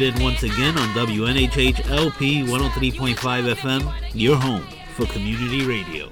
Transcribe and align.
Marcey 0.00 0.12
Lynn 0.12 0.22
once 0.22 0.42
again 0.42 0.78
on 0.78 0.88
WNHH 0.94 1.90
LP 1.90 2.42
103.5 2.44 3.14
FM, 3.54 3.92
your 4.14 4.36
home 4.36 4.66
for 4.94 5.04
community 5.06 5.66
radio. 5.66 6.08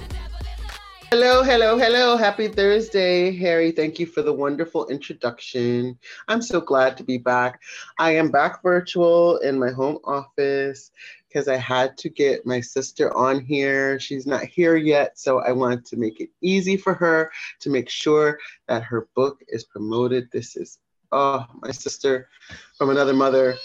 Hello, 1.11 1.43
hello, 1.43 1.79
hello. 1.79 2.19
Happy 2.19 2.49
Thursday, 2.49 3.35
Harry. 3.35 3.73
Thank 3.73 3.99
you 3.99 4.05
for 4.05 4.21
the 4.21 4.33
wonderful 4.33 4.87
introduction. 4.89 5.99
I'm 6.29 6.43
so 6.43 6.61
glad 6.61 6.99
to 6.99 7.03
be 7.03 7.17
back. 7.17 7.63
I 7.99 8.11
am 8.17 8.31
back 8.31 8.63
virtual 8.63 9.39
in 9.39 9.59
my 9.59 9.71
home 9.71 9.99
office 10.05 10.91
because 11.27 11.49
I 11.49 11.57
had 11.57 11.97
to 11.99 12.11
get 12.11 12.45
my 12.45 12.61
sister 12.61 13.17
on 13.17 13.41
here. 13.41 13.99
She's 13.99 14.27
not 14.27 14.45
here 14.45 14.77
yet, 14.77 15.19
so 15.19 15.39
I 15.39 15.53
wanted 15.53 15.87
to 15.87 15.97
make 15.97 16.21
it 16.21 16.29
easy 16.43 16.77
for 16.77 16.93
her 16.93 17.31
to 17.61 17.71
make 17.71 17.89
sure 17.89 18.39
that 18.67 18.83
her 18.83 19.09
book 19.15 19.39
is 19.49 19.65
promoted. 19.65 20.29
This 20.31 20.57
is, 20.57 20.79
oh, 21.13 21.47
my 21.63 21.71
sister 21.71 22.29
from 22.77 22.91
another 22.91 23.15
mother. 23.15 23.57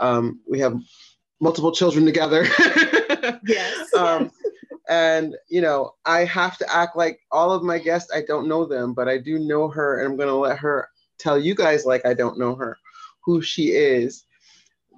Um, 0.00 0.40
we 0.48 0.58
have 0.60 0.76
multiple 1.40 1.72
children 1.72 2.04
together. 2.04 2.46
yes. 3.46 3.94
um, 3.94 4.30
and 4.88 5.36
you 5.48 5.60
know 5.60 5.94
i 6.04 6.24
have 6.24 6.58
to 6.58 6.74
act 6.74 6.96
like 6.96 7.20
all 7.30 7.52
of 7.52 7.62
my 7.62 7.78
guests 7.78 8.10
i 8.12 8.22
don't 8.26 8.48
know 8.48 8.64
them 8.64 8.92
but 8.92 9.08
i 9.08 9.16
do 9.16 9.38
know 9.38 9.68
her 9.68 9.98
and 9.98 10.08
i'm 10.08 10.16
going 10.16 10.28
to 10.28 10.34
let 10.34 10.58
her 10.58 10.88
tell 11.18 11.38
you 11.38 11.54
guys 11.54 11.86
like 11.86 12.04
i 12.04 12.12
don't 12.12 12.38
know 12.38 12.54
her 12.54 12.76
who 13.24 13.40
she 13.40 13.68
is 13.68 14.24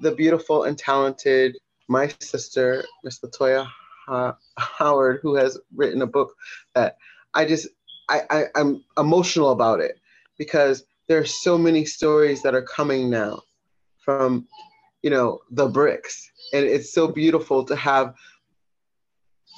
the 0.00 0.12
beautiful 0.12 0.64
and 0.64 0.78
talented 0.78 1.56
my 1.88 2.08
sister 2.20 2.84
miss 3.02 3.20
latoya 3.20 3.68
howard 4.58 5.20
who 5.22 5.34
has 5.34 5.58
written 5.74 6.02
a 6.02 6.06
book 6.06 6.34
that 6.74 6.96
i 7.34 7.44
just 7.44 7.68
I, 8.08 8.22
I 8.30 8.44
i'm 8.54 8.82
emotional 8.98 9.50
about 9.50 9.80
it 9.80 10.00
because 10.38 10.84
there's 11.08 11.42
so 11.42 11.58
many 11.58 11.84
stories 11.84 12.42
that 12.42 12.54
are 12.54 12.62
coming 12.62 13.10
now 13.10 13.42
from 13.98 14.46
you 15.02 15.10
know 15.10 15.40
the 15.50 15.66
bricks 15.66 16.30
and 16.52 16.64
it's 16.64 16.92
so 16.92 17.08
beautiful 17.08 17.64
to 17.64 17.76
have 17.76 18.14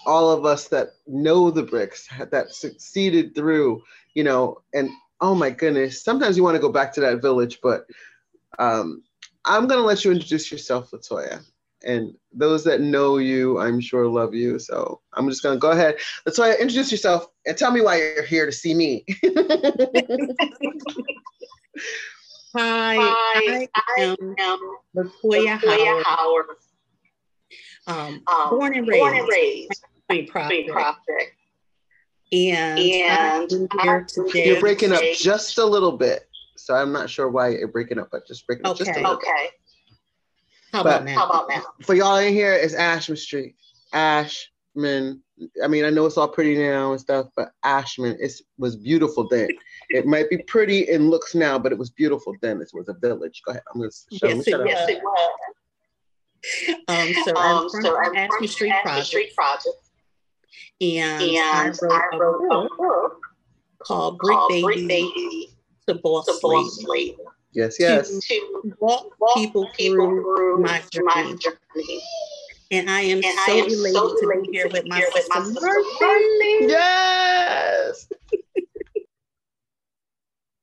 all 0.06 0.30
of 0.30 0.44
us 0.46 0.68
that 0.68 0.90
know 1.06 1.50
the 1.50 1.62
bricks 1.62 2.08
that 2.30 2.54
succeeded 2.54 3.34
through, 3.34 3.82
you 4.14 4.24
know, 4.24 4.62
and 4.72 4.88
oh 5.20 5.34
my 5.34 5.50
goodness, 5.50 6.02
sometimes 6.02 6.36
you 6.36 6.42
want 6.42 6.54
to 6.54 6.60
go 6.60 6.70
back 6.70 6.92
to 6.94 7.00
that 7.00 7.20
village, 7.20 7.58
but 7.62 7.86
um, 8.58 9.02
I'm 9.44 9.66
going 9.66 9.80
to 9.80 9.86
let 9.86 10.04
you 10.04 10.12
introduce 10.12 10.50
yourself, 10.50 10.90
Latoya. 10.90 11.42
And 11.84 12.14
those 12.32 12.64
that 12.64 12.80
know 12.80 13.18
you, 13.18 13.58
I'm 13.60 13.80
sure 13.80 14.06
love 14.06 14.34
you. 14.34 14.58
So 14.58 15.00
I'm 15.12 15.28
just 15.28 15.42
going 15.42 15.56
to 15.56 15.60
go 15.60 15.70
ahead. 15.70 15.96
Latoya, 16.26 16.58
introduce 16.58 16.90
yourself 16.90 17.26
and 17.46 17.56
tell 17.56 17.70
me 17.70 17.80
why 17.80 17.96
you're 17.96 18.24
here 18.24 18.46
to 18.46 18.52
see 18.52 18.74
me. 18.74 19.04
Hi, 22.56 22.96
I, 22.96 23.68
I 23.74 24.00
am 24.00 24.16
Latoya, 24.96 25.58
Latoya 25.58 26.02
Howard. 26.04 26.04
Howard. 26.06 26.46
Um, 27.86 28.22
um, 28.26 28.50
born 28.50 28.74
and 28.74 28.88
raised, 28.88 29.00
born 29.00 29.16
and 29.16 29.28
raised 29.28 29.84
Queen 30.08 30.28
Prophet. 30.28 30.66
Prophet. 30.68 31.32
And, 32.32 32.78
and 32.80 33.68
you're 34.34 34.60
breaking 34.60 34.92
up 34.92 35.02
just 35.16 35.58
a 35.58 35.64
little 35.64 35.92
bit. 35.92 36.28
So 36.56 36.74
I'm 36.74 36.92
not 36.92 37.08
sure 37.08 37.30
why 37.30 37.50
you're 37.50 37.68
breaking 37.68 37.98
up, 37.98 38.08
but 38.10 38.26
just 38.26 38.46
breaking 38.46 38.66
okay. 38.66 38.72
up 38.72 38.78
just 38.78 38.90
a 38.90 38.94
little 38.94 39.12
okay. 39.12 39.26
bit. 39.42 39.50
How 40.72 40.80
about 40.80 41.04
now? 41.04 41.14
How 41.14 41.26
about 41.26 41.48
now? 41.48 41.62
For 41.82 41.94
y'all 41.94 42.16
in 42.16 42.32
here, 42.32 42.52
it's 42.52 42.74
Ashman 42.74 43.16
Street. 43.16 43.54
Ashman. 44.76 45.22
I 45.62 45.68
mean, 45.68 45.84
I 45.84 45.90
know 45.90 46.06
it's 46.06 46.16
all 46.16 46.28
pretty 46.28 46.56
now 46.56 46.92
and 46.92 47.00
stuff, 47.00 47.26
but 47.36 47.50
Ashman 47.62 48.16
it 48.20 48.32
was 48.58 48.76
beautiful 48.76 49.28
then. 49.28 49.48
it 49.90 50.06
might 50.06 50.30
be 50.30 50.38
pretty 50.38 50.88
in 50.88 51.10
looks 51.10 51.34
now, 51.34 51.58
but 51.58 51.72
it 51.72 51.78
was 51.78 51.90
beautiful 51.90 52.34
then. 52.40 52.60
It 52.60 52.70
was 52.72 52.88
a 52.88 52.94
village. 52.94 53.42
Go 53.44 53.52
ahead. 53.52 53.62
I'm 53.72 53.80
going 53.80 53.90
to 53.90 54.16
show 54.16 54.28
yes, 54.28 54.46
it, 54.46 54.60
yes, 54.66 54.88
it 54.88 55.02
was. 55.02 55.30
Um, 56.88 57.12
so 57.24 57.36
um, 57.36 57.64
I'm 57.64 57.70
from 57.70 57.82
so 57.82 57.98
Ashman 58.14 58.48
Street, 58.48 58.72
Street 59.02 59.34
Project 59.34 59.86
and, 60.80 61.22
and 61.22 61.38
I 61.38 61.72
wrote, 61.80 61.92
I 61.92 62.16
wrote 62.16 62.44
a, 62.44 62.48
book 62.48 62.72
a 62.72 62.76
book 62.76 63.20
called 63.78 64.18
Brick 64.18 64.36
called 64.36 64.48
Baby, 64.50 64.86
Baby 64.86 65.48
to 65.86 65.94
Boss, 65.94 66.26
to 66.26 66.38
Boss 66.42 66.84
Lady. 66.84 67.16
Yes, 67.52 67.76
yes. 67.78 68.08
To, 68.08 68.18
to 68.18 68.76
walk, 68.80 69.18
walk 69.18 69.34
people, 69.34 69.68
people 69.76 70.06
through, 70.06 70.36
through 70.36 70.62
my, 70.62 70.82
journey. 70.90 71.06
my 71.06 71.36
journey. 71.40 72.02
And 72.70 72.90
I 72.90 73.00
am, 73.02 73.18
and 73.18 73.24
so, 73.24 73.52
I 73.52 73.56
am 73.56 73.66
elated 73.66 73.94
so 73.94 74.16
to 74.20 74.42
be 74.42 74.48
here 74.50 74.68
with 74.68 74.86
my 74.86 74.96
here 74.96 75.10
sister, 75.12 75.34
with 75.36 75.44
my 75.44 75.44
sister 75.44 76.68
Yes. 76.68 78.08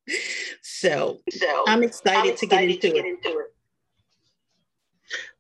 so, 0.62 1.20
so 1.30 1.64
I'm 1.68 1.84
excited, 1.84 2.18
I'm 2.18 2.30
excited 2.30 2.38
to, 2.38 2.46
get 2.46 2.64
into, 2.64 2.80
to 2.82 2.94
get 2.94 3.06
into 3.06 3.40
it. 3.40 3.54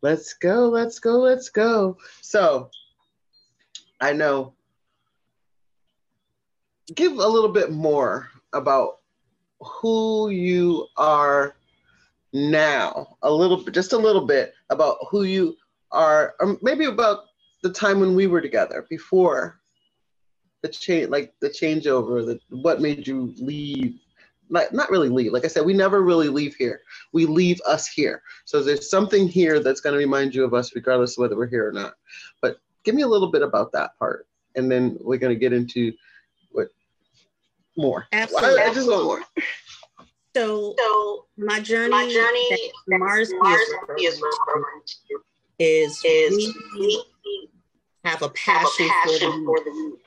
Let's 0.02 0.34
go, 0.35 0.69
let's 0.69 1.00
go, 1.00 1.19
let's 1.19 1.50
go. 1.50 1.97
So 2.22 2.69
I 4.00 4.13
know 4.13 4.53
give 6.94 7.13
a 7.13 7.28
little 7.28 7.50
bit 7.52 7.72
more 7.72 8.29
about 8.53 8.97
who 9.59 10.29
you 10.29 10.88
are 10.97 11.56
now, 12.34 13.18
a 13.22 13.31
little 13.31 13.63
bit, 13.63 13.73
just 13.73 13.94
a 13.94 13.97
little 13.97 14.25
bit 14.25 14.53
about 14.69 14.97
who 15.09 15.23
you 15.23 15.56
are, 15.94 16.36
or 16.40 16.58
maybe 16.62 16.86
about 16.86 17.26
the 17.62 17.72
time 17.72 18.00
when 18.00 18.16
we 18.16 18.28
were 18.28 18.42
together 18.42 18.86
before 18.90 19.59
the 20.62 20.68
change, 20.68 21.09
like 21.09 21.34
the 21.40 21.50
changeover, 21.50 22.26
the 22.26 22.40
what 22.50 22.81
made 22.81 23.08
you 23.08 23.34
leave. 23.38 24.00
Like, 24.50 24.74
not 24.74 24.92
really 24.92 25.09
leave. 25.09 25.32
Like 25.32 25.46
I 25.46 25.48
said, 25.48 25.66
we 25.66 25.74
never 25.74 26.03
really 26.03 26.28
leave 26.28 26.53
here. 26.56 26.82
We 27.12 27.26
leave 27.26 27.59
us 27.66 27.88
here. 27.88 28.22
So 28.46 28.62
there's 28.62 28.90
something 28.90 29.28
here 29.28 29.59
that's 29.59 29.80
going 29.80 29.94
to 29.94 29.98
remind 29.98 30.36
you 30.36 30.44
of 30.44 30.53
us, 30.53 30.76
regardless 30.76 31.18
of 31.18 31.22
whether 31.22 31.38
we're 31.38 31.48
here 31.48 31.68
or 31.68 31.72
not. 31.72 31.94
But 32.42 32.58
give 32.84 32.94
me 32.94 33.02
a 33.03 33.08
little 33.08 33.32
bit 33.32 33.42
about 33.42 33.72
that 33.72 33.98
part, 33.98 34.28
and 34.56 34.70
then 34.70 34.98
we're 35.00 35.18
going 35.18 35.34
to 35.34 35.40
get 35.40 35.53
into 35.53 35.94
what 36.52 36.68
more. 37.78 38.06
Absolutely. 38.12 38.62
I, 38.62 38.68
I 38.68 38.74
just 38.74 38.88
want 38.88 39.06
more. 39.06 39.22
So, 40.36 40.76
so 40.78 41.26
my 41.38 41.59
journey, 41.59 41.92
my 41.92 42.09
journey 42.12 42.72
that 42.88 43.00
Mars, 43.00 43.32
Mars 43.40 43.62
is, 44.00 44.22
is, 45.59 46.02
is 46.03 46.56
we 46.78 47.03
have 48.03 48.22
a 48.22 48.30
passion, 48.30 48.88
have 48.88 49.06
a 49.06 49.09
passion 49.09 49.46
for, 49.46 49.59
the, 49.59 49.64
for 49.64 49.64
the 49.64 49.97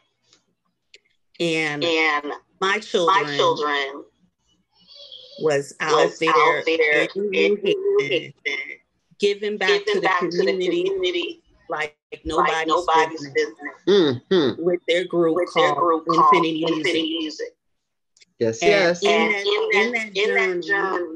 and 1.38 1.84
and 1.84 2.32
my 2.60 2.78
children, 2.78 3.24
my 3.24 3.36
children 3.36 4.04
was 5.40 5.74
out 5.80 6.06
was 6.06 6.18
there, 6.18 6.30
out 6.30 6.64
there 6.66 7.02
in 7.02 7.08
New 7.14 7.98
Haven, 8.00 8.32
giving 9.18 9.58
back, 9.58 9.68
giving 9.68 9.84
to, 9.86 10.00
the 10.00 10.00
back 10.00 10.20
to 10.20 10.30
the 10.30 10.54
community 10.54 11.42
like 11.68 11.96
nobody's, 12.24 12.54
like 12.54 12.66
nobody's 12.66 13.20
business, 13.30 13.32
business. 13.86 14.20
Mm-hmm. 14.28 14.62
with 14.62 14.80
their 14.88 15.04
group 15.04 15.34
with 15.34 15.50
called, 15.50 15.76
their 15.76 15.82
group 15.82 16.04
Infinity, 16.06 16.62
called 16.62 16.74
Music. 16.74 16.86
Infinity 16.86 17.18
Music. 17.18 17.46
Yes, 18.38 18.62
and 18.62 18.70
yes. 18.70 19.02
In, 19.02 19.10
and 19.10 19.34
that, 19.34 19.46
in, 19.72 19.92
that, 19.92 20.16
in, 20.16 20.60
that, 20.60 20.66
journey, 20.66 21.15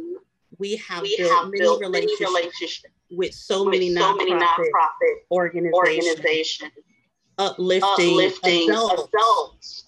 we 0.61 0.77
have 0.77 1.03
we 1.03 1.17
built, 1.17 1.33
have 1.33 1.47
many, 1.47 1.59
built 1.59 1.81
relationships 1.81 2.21
many 2.21 2.43
relationships 2.43 2.95
with 3.11 3.35
so 3.35 3.65
with 3.65 3.73
many, 3.73 3.95
so 3.95 4.15
many 4.15 4.33
nonprofit 4.33 5.15
organizations, 5.31 5.75
organizations 5.75 6.71
uplifting, 7.39 8.11
uplifting 8.11 8.71
adults, 8.71 9.09
adults 9.15 9.85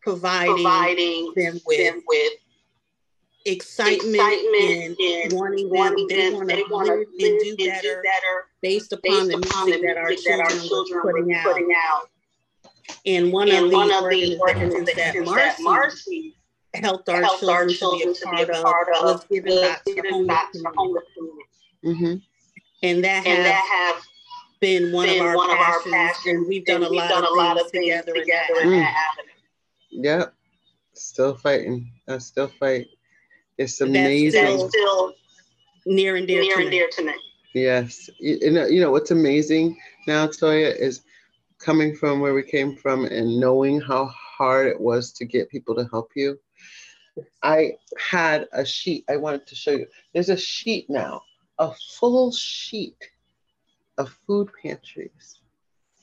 providing, 0.00 0.54
providing 0.54 1.32
them 1.36 1.60
with, 1.66 1.78
them 1.78 2.02
with 2.06 2.32
excitement, 3.44 4.14
excitement 4.14 4.98
and, 5.00 5.00
and 5.00 5.32
wanting, 5.32 5.68
them, 5.68 6.46
they 6.46 6.62
want 6.70 6.86
to 6.86 6.94
live 6.94 7.32
and 7.32 7.40
do 7.40 7.56
better, 7.56 7.82
do 7.82 8.02
better 8.02 8.46
based 8.62 8.92
upon 8.92 9.28
based 9.28 9.30
the 9.30 9.36
music, 9.36 9.50
upon 9.50 9.70
the 9.70 9.78
music 9.78 9.86
that 9.86 9.96
our 9.98 10.14
children, 10.14 10.38
that 10.38 10.54
our 10.54 10.68
children 10.68 11.02
putting, 11.02 11.34
out. 11.34 11.44
putting 11.44 11.68
out. 11.76 12.08
And 13.06 13.32
one 13.32 13.48
and 13.48 13.66
of 13.66 13.72
one 13.72 13.88
the 13.88 13.94
organizations, 13.94 14.40
organizations 14.40 14.96
that 14.96 15.24
Marcey, 15.24 15.62
Marcey 15.62 16.36
helped 16.74 17.08
our 17.08 17.22
helped 17.22 17.40
children, 17.40 17.56
our 17.56 17.68
children 17.68 18.14
to 18.14 18.30
be 18.30 18.42
a 18.42 18.62
part, 18.62 18.88
of, 18.96 19.04
was 19.04 19.24
giving 19.30 20.26
back 20.26 20.52
to 20.52 20.60
the 20.60 20.72
homeless 20.76 21.04
community. 21.14 21.44
Mm-hmm. 21.84 22.16
And 22.82 23.04
that 23.04 23.26
and 23.26 23.38
have, 23.38 23.44
that 23.44 23.92
have 23.94 24.02
been 24.60 24.92
one, 24.92 25.06
been 25.06 25.20
of, 25.20 25.26
our 25.26 25.36
one 25.36 25.50
passions, 25.50 25.86
of 25.86 25.92
our 25.92 26.06
passions, 26.06 26.26
and 26.26 26.48
we've 26.48 26.64
done, 26.64 26.76
and 26.76 26.84
a, 26.86 26.90
we've 26.90 27.00
lot 27.00 27.08
done 27.08 27.24
a 27.24 27.36
lot 27.36 27.60
of 27.60 27.70
things 27.70 27.84
together, 27.86 28.14
together 28.14 28.60
in 28.62 28.70
that 28.70 28.94
mm. 28.94 29.24
Yeah, 29.90 30.24
still 30.94 31.34
fighting. 31.34 31.90
I 32.08 32.18
still 32.18 32.48
fight. 32.48 32.86
It's 33.58 33.80
amazing. 33.80 34.44
That's 34.44 34.68
still, 34.68 35.14
near 35.86 36.16
and 36.16 36.26
dear, 36.26 36.40
near 36.42 36.56
to, 36.56 36.62
and 36.62 36.70
dear 36.70 36.88
to 36.92 37.04
me. 37.04 37.14
Yes, 37.54 38.08
you 38.20 38.52
know, 38.52 38.66
you 38.66 38.80
know 38.80 38.92
what's 38.92 39.10
amazing 39.10 39.76
now, 40.06 40.26
Toya, 40.26 40.74
is 40.76 41.02
coming 41.58 41.94
from 41.94 42.20
where 42.20 42.32
we 42.32 42.42
came 42.42 42.76
from 42.76 43.04
and 43.04 43.38
knowing 43.38 43.80
how 43.80 44.06
hard 44.06 44.68
it 44.68 44.80
was 44.80 45.12
to 45.12 45.24
get 45.24 45.50
people 45.50 45.74
to 45.74 45.86
help 45.90 46.10
you 46.14 46.38
I 47.42 47.72
had 47.98 48.48
a 48.52 48.64
sheet 48.64 49.04
I 49.08 49.16
wanted 49.16 49.46
to 49.46 49.54
show 49.54 49.72
you. 49.72 49.86
There's 50.12 50.28
a 50.28 50.36
sheet 50.36 50.88
now, 50.88 51.22
a 51.58 51.72
full 51.98 52.32
sheet 52.32 52.96
of 53.98 54.16
food 54.26 54.48
pantries. 54.62 55.40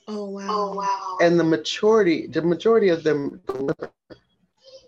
Oh 0.06 0.30
wow. 0.30 0.46
Oh 0.48 0.74
wow. 0.74 1.18
And 1.20 1.38
the 1.38 1.44
majority, 1.44 2.26
the 2.26 2.42
majority 2.42 2.88
of 2.88 3.02
them 3.02 3.40
deliver. 3.46 3.90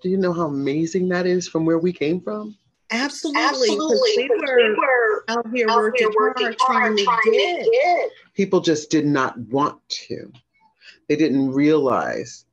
Do 0.03 0.09
you 0.09 0.17
know 0.17 0.33
how 0.33 0.47
amazing 0.47 1.09
that 1.11 1.27
is 1.27 1.47
from 1.47 1.67
where 1.67 1.79
we 1.79 1.93
came 1.93 2.21
from? 2.21 2.57
Absolutely. 2.91 3.43
Absolutely. 3.43 4.11
We 4.17 4.29
were, 4.29 4.57
we 4.57 4.75
were, 4.75 5.25
out 5.29 5.47
here 5.55 5.69
out 5.69 5.77
working, 5.77 6.09
here 6.11 6.17
working 6.19 6.47
hard, 6.47 6.59
trying, 6.59 6.97
to, 6.97 7.05
trying 7.05 7.21
get. 7.33 7.65
to 7.65 7.71
get. 7.71 8.11
People 8.35 8.61
just 8.61 8.91
did 8.91 9.07
not 9.07 9.39
want 9.39 9.87
to. 9.89 10.33
They 11.09 11.17
didn't 11.17 11.53
realize. 11.53 12.47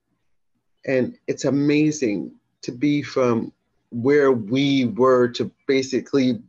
And 0.86 1.18
it's 1.28 1.46
amazing 1.46 2.34
to 2.62 2.72
be 2.72 3.02
from 3.02 3.52
where 3.92 4.32
we 4.32 4.86
were 4.86 5.30
to 5.30 5.52
basically, 5.68 6.42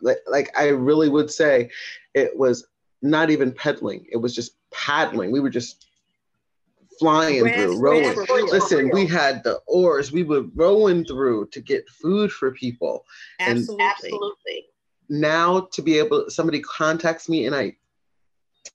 like, 0.00 0.18
like 0.26 0.56
I 0.58 0.68
really 0.68 1.08
would 1.08 1.30
say, 1.30 1.70
it 2.14 2.36
was 2.36 2.66
not 3.02 3.30
even 3.30 3.52
peddling. 3.52 4.06
it 4.10 4.16
was 4.16 4.34
just 4.34 4.56
paddling. 4.72 5.30
We 5.30 5.40
were 5.40 5.50
just 5.50 5.86
flying 6.98 7.46
through, 7.46 7.78
rowing. 7.78 8.16
Listen, 8.50 8.90
we 8.92 9.06
had 9.06 9.44
the 9.44 9.60
oars. 9.66 10.12
We 10.12 10.22
were 10.22 10.44
rowing 10.54 11.04
through 11.04 11.48
to 11.48 11.60
get 11.60 11.88
food 11.88 12.32
for 12.32 12.52
people. 12.52 13.04
Absolutely. 13.40 13.84
And 13.84 13.90
Absolutely. 13.90 14.66
Now 15.08 15.68
to 15.72 15.82
be 15.82 15.98
able, 15.98 16.30
somebody 16.30 16.60
contacts 16.60 17.28
me 17.28 17.46
and 17.46 17.54
I 17.54 17.76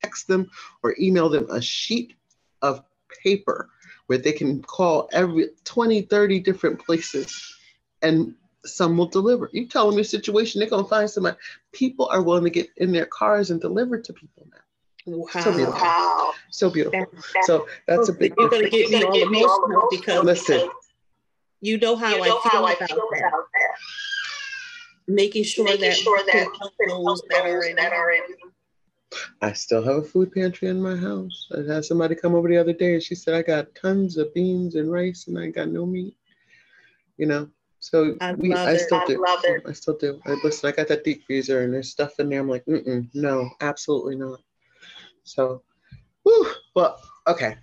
text 0.01 0.27
them 0.27 0.49
or 0.83 0.95
email 0.99 1.29
them 1.29 1.49
a 1.49 1.61
sheet 1.61 2.13
of 2.61 2.83
paper 3.23 3.69
where 4.07 4.17
they 4.17 4.31
can 4.31 4.61
call 4.61 5.09
every 5.11 5.49
20, 5.65 6.03
30 6.03 6.39
different 6.39 6.79
places 6.79 7.57
and 8.01 8.35
some 8.65 8.97
will 8.97 9.07
deliver. 9.07 9.49
You 9.53 9.67
tell 9.67 9.87
them 9.87 9.95
your 9.95 10.03
situation, 10.03 10.59
they're 10.59 10.69
gonna 10.69 10.87
find 10.87 11.09
somebody. 11.09 11.37
People 11.71 12.07
are 12.07 12.21
willing 12.21 12.43
to 12.43 12.49
get 12.49 12.69
in 12.77 12.91
their 12.91 13.07
cars 13.07 13.51
and 13.51 13.59
deliver 13.59 13.99
to 13.99 14.13
people 14.13 14.47
now. 14.51 14.61
Wow. 15.05 15.27
So 15.41 15.51
beautiful. 15.51 15.79
Wow. 15.81 16.33
So 16.51 16.69
beautiful. 16.69 17.07
so 17.43 17.67
that's 17.87 18.09
a 18.09 18.13
big 18.13 18.33
You're 18.37 18.49
going 18.49 18.63
to 18.63 18.69
get 18.69 18.89
me 18.89 19.03
all 19.03 19.15
emotional 19.15 19.87
because 19.89 20.23
listen. 20.23 20.69
You 21.61 21.77
know 21.77 21.95
how, 21.95 22.09
you 22.09 22.17
know 22.17 22.23
I, 22.23 22.49
feel 22.49 22.51
how 22.51 22.65
I 22.65 22.75
feel 22.75 22.97
about, 22.97 23.09
that. 23.11 23.31
that. 23.31 23.77
Making 25.07 25.43
sure 25.43 25.65
Making 25.65 25.81
that, 25.81 25.95
sure 25.95 26.19
that 26.31 26.47
those 26.87 27.21
that 27.29 27.45
are 27.45 27.63
in, 27.63 27.75
that 27.75 27.93
are 27.93 28.11
in 28.11 28.21
I 29.41 29.53
still 29.53 29.83
have 29.83 29.97
a 29.97 30.01
food 30.01 30.31
pantry 30.31 30.69
in 30.69 30.81
my 30.81 30.95
house. 30.95 31.49
I 31.55 31.71
had 31.71 31.85
somebody 31.85 32.15
come 32.15 32.33
over 32.33 32.47
the 32.47 32.57
other 32.57 32.73
day 32.73 32.93
and 32.93 33.03
she 33.03 33.13
said, 33.13 33.35
I 33.35 33.41
got 33.41 33.75
tons 33.75 34.17
of 34.17 34.33
beans 34.33 34.75
and 34.75 34.91
rice 34.91 35.27
and 35.27 35.37
I 35.37 35.47
got 35.47 35.69
no 35.69 35.85
meat. 35.85 36.15
You 37.17 37.25
know, 37.25 37.49
so 37.81 38.15
I, 38.21 38.33
we, 38.33 38.53
I 38.53 38.77
still 38.77 38.99
I 38.99 39.05
do. 39.07 39.25
I 39.67 39.71
still 39.73 39.97
do. 39.97 40.21
I, 40.27 40.37
listen, 40.43 40.69
I 40.69 40.71
got 40.71 40.87
that 40.89 41.03
deep 41.03 41.25
freezer 41.25 41.63
and 41.63 41.73
there's 41.73 41.89
stuff 41.89 42.19
in 42.19 42.29
there. 42.29 42.39
I'm 42.39 42.47
like, 42.47 42.63
mm 42.65 43.09
no, 43.15 43.49
absolutely 43.59 44.15
not. 44.15 44.39
So, 45.23 45.63
whew, 46.21 46.47
well, 46.75 47.01
okay. 47.27 47.57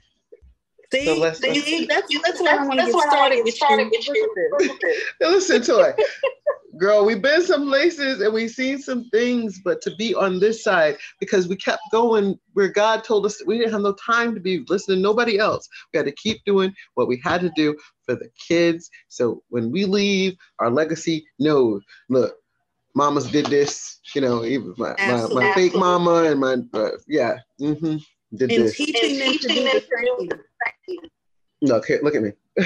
See, 0.92 1.04
so 1.04 1.14
let's, 1.14 1.38
see 1.38 1.86
let's, 1.88 2.12
that's, 2.12 2.22
that's 2.24 2.40
why 2.40 2.56
I 2.56 2.66
want 2.66 2.80
to 2.80 2.86
get 2.86 3.00
started 3.00 3.44
with 3.44 3.54
started 3.54 3.92
you. 3.92 4.78
Listen 5.20 5.62
to 5.62 5.80
it. 5.80 6.00
Girl, 6.78 7.04
we've 7.04 7.22
been 7.22 7.44
some 7.44 7.66
places 7.66 8.20
and 8.20 8.34
we've 8.34 8.50
seen 8.50 8.78
some 8.80 9.08
things, 9.10 9.60
but 9.64 9.80
to 9.82 9.94
be 9.96 10.14
on 10.16 10.40
this 10.40 10.64
side, 10.64 10.96
because 11.20 11.46
we 11.46 11.54
kept 11.56 11.82
going 11.92 12.36
where 12.54 12.68
God 12.68 13.04
told 13.04 13.24
us 13.24 13.40
we 13.46 13.58
didn't 13.58 13.72
have 13.72 13.82
no 13.82 13.94
time 13.94 14.34
to 14.34 14.40
be 14.40 14.64
listening 14.68 14.98
to 14.98 15.02
nobody 15.02 15.38
else. 15.38 15.68
We 15.92 15.98
had 15.98 16.06
to 16.06 16.12
keep 16.12 16.44
doing 16.44 16.74
what 16.94 17.06
we 17.06 17.20
had 17.22 17.40
to 17.42 17.52
do 17.54 17.76
for 18.08 18.16
the 18.16 18.30
kids. 18.48 18.90
So 19.08 19.42
when 19.50 19.70
we 19.70 19.84
leave, 19.84 20.36
our 20.58 20.70
legacy, 20.70 21.26
no, 21.38 21.80
look, 22.08 22.36
mamas 22.94 23.30
did 23.30 23.46
this, 23.46 24.00
you 24.14 24.22
know, 24.22 24.44
even 24.44 24.74
my, 24.78 24.94
my, 25.06 25.26
my, 25.26 25.52
fake 25.54 25.74
mama 25.74 26.24
and 26.24 26.40
my, 26.40 26.56
uh, 26.72 26.90
yeah, 27.06 27.38
mm-hmm, 27.60 27.96
did 28.36 28.50
and 28.50 28.64
this. 28.64 28.76
teaching 28.76 29.18
them 29.18 29.32
to 29.34 29.48
do. 29.48 30.28
Look, 31.60 31.86
here, 31.86 32.00
look 32.02 32.14
at 32.14 32.22
me. 32.22 32.32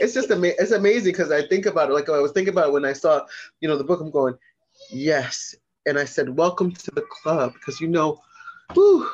it's 0.00 0.14
just 0.14 0.30
ama- 0.30 0.56
it's 0.58 0.72
amazing 0.72 1.12
because 1.12 1.30
I 1.30 1.46
think 1.46 1.66
about 1.66 1.90
it 1.90 1.92
like 1.92 2.08
I 2.08 2.18
was 2.18 2.32
thinking 2.32 2.52
about 2.52 2.68
it 2.68 2.72
when 2.72 2.84
I 2.84 2.94
saw, 2.94 3.24
you 3.60 3.68
know, 3.68 3.76
the 3.76 3.84
book. 3.84 4.00
I'm 4.00 4.10
going, 4.10 4.34
yes, 4.90 5.54
and 5.86 5.98
I 5.98 6.06
said, 6.06 6.36
welcome 6.36 6.72
to 6.72 6.90
the 6.92 7.04
club 7.22 7.52
because 7.52 7.78
you 7.80 7.88
know, 7.88 8.20
whew, 8.72 9.08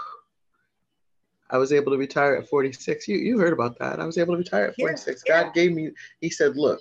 I 1.54 1.56
was 1.56 1.72
able 1.72 1.92
to 1.92 1.98
retire 1.98 2.34
at 2.34 2.48
46. 2.48 3.06
You 3.06 3.16
you 3.16 3.38
heard 3.38 3.52
about 3.52 3.78
that? 3.78 4.00
I 4.00 4.06
was 4.06 4.18
able 4.18 4.34
to 4.34 4.38
retire 4.38 4.66
at 4.66 4.74
46. 4.74 5.22
Yeah, 5.24 5.42
God 5.42 5.46
yeah. 5.46 5.52
gave 5.62 5.72
me. 5.72 5.92
He 6.20 6.28
said, 6.28 6.56
look, 6.56 6.80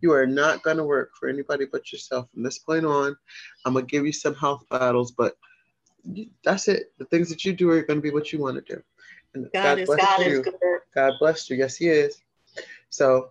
you 0.00 0.12
are 0.12 0.26
not 0.26 0.64
going 0.64 0.76
to 0.76 0.82
work 0.82 1.12
for 1.14 1.28
anybody 1.28 1.66
but 1.70 1.92
yourself 1.92 2.28
from 2.34 2.42
this 2.42 2.58
point 2.58 2.84
on. 2.84 3.16
I'm 3.64 3.74
going 3.74 3.86
to 3.86 3.90
give 3.90 4.04
you 4.04 4.12
some 4.12 4.34
health 4.34 4.64
battles, 4.70 5.12
but 5.12 5.36
that's 6.42 6.66
it. 6.66 6.92
The 6.98 7.04
things 7.04 7.28
that 7.28 7.44
you 7.44 7.52
do 7.52 7.70
are 7.70 7.82
going 7.82 7.98
to 7.98 8.02
be 8.02 8.10
what 8.10 8.32
you 8.32 8.40
want 8.40 8.56
to 8.56 8.74
do. 8.74 8.82
And 9.34 9.48
God, 9.52 9.78
God 9.78 9.86
bless 9.86 10.00
God 10.00 10.26
you. 10.26 10.44
God 10.92 11.12
bless 11.20 11.48
you. 11.48 11.56
Yes, 11.56 11.76
He 11.76 11.86
is. 11.86 12.20
So 12.90 13.30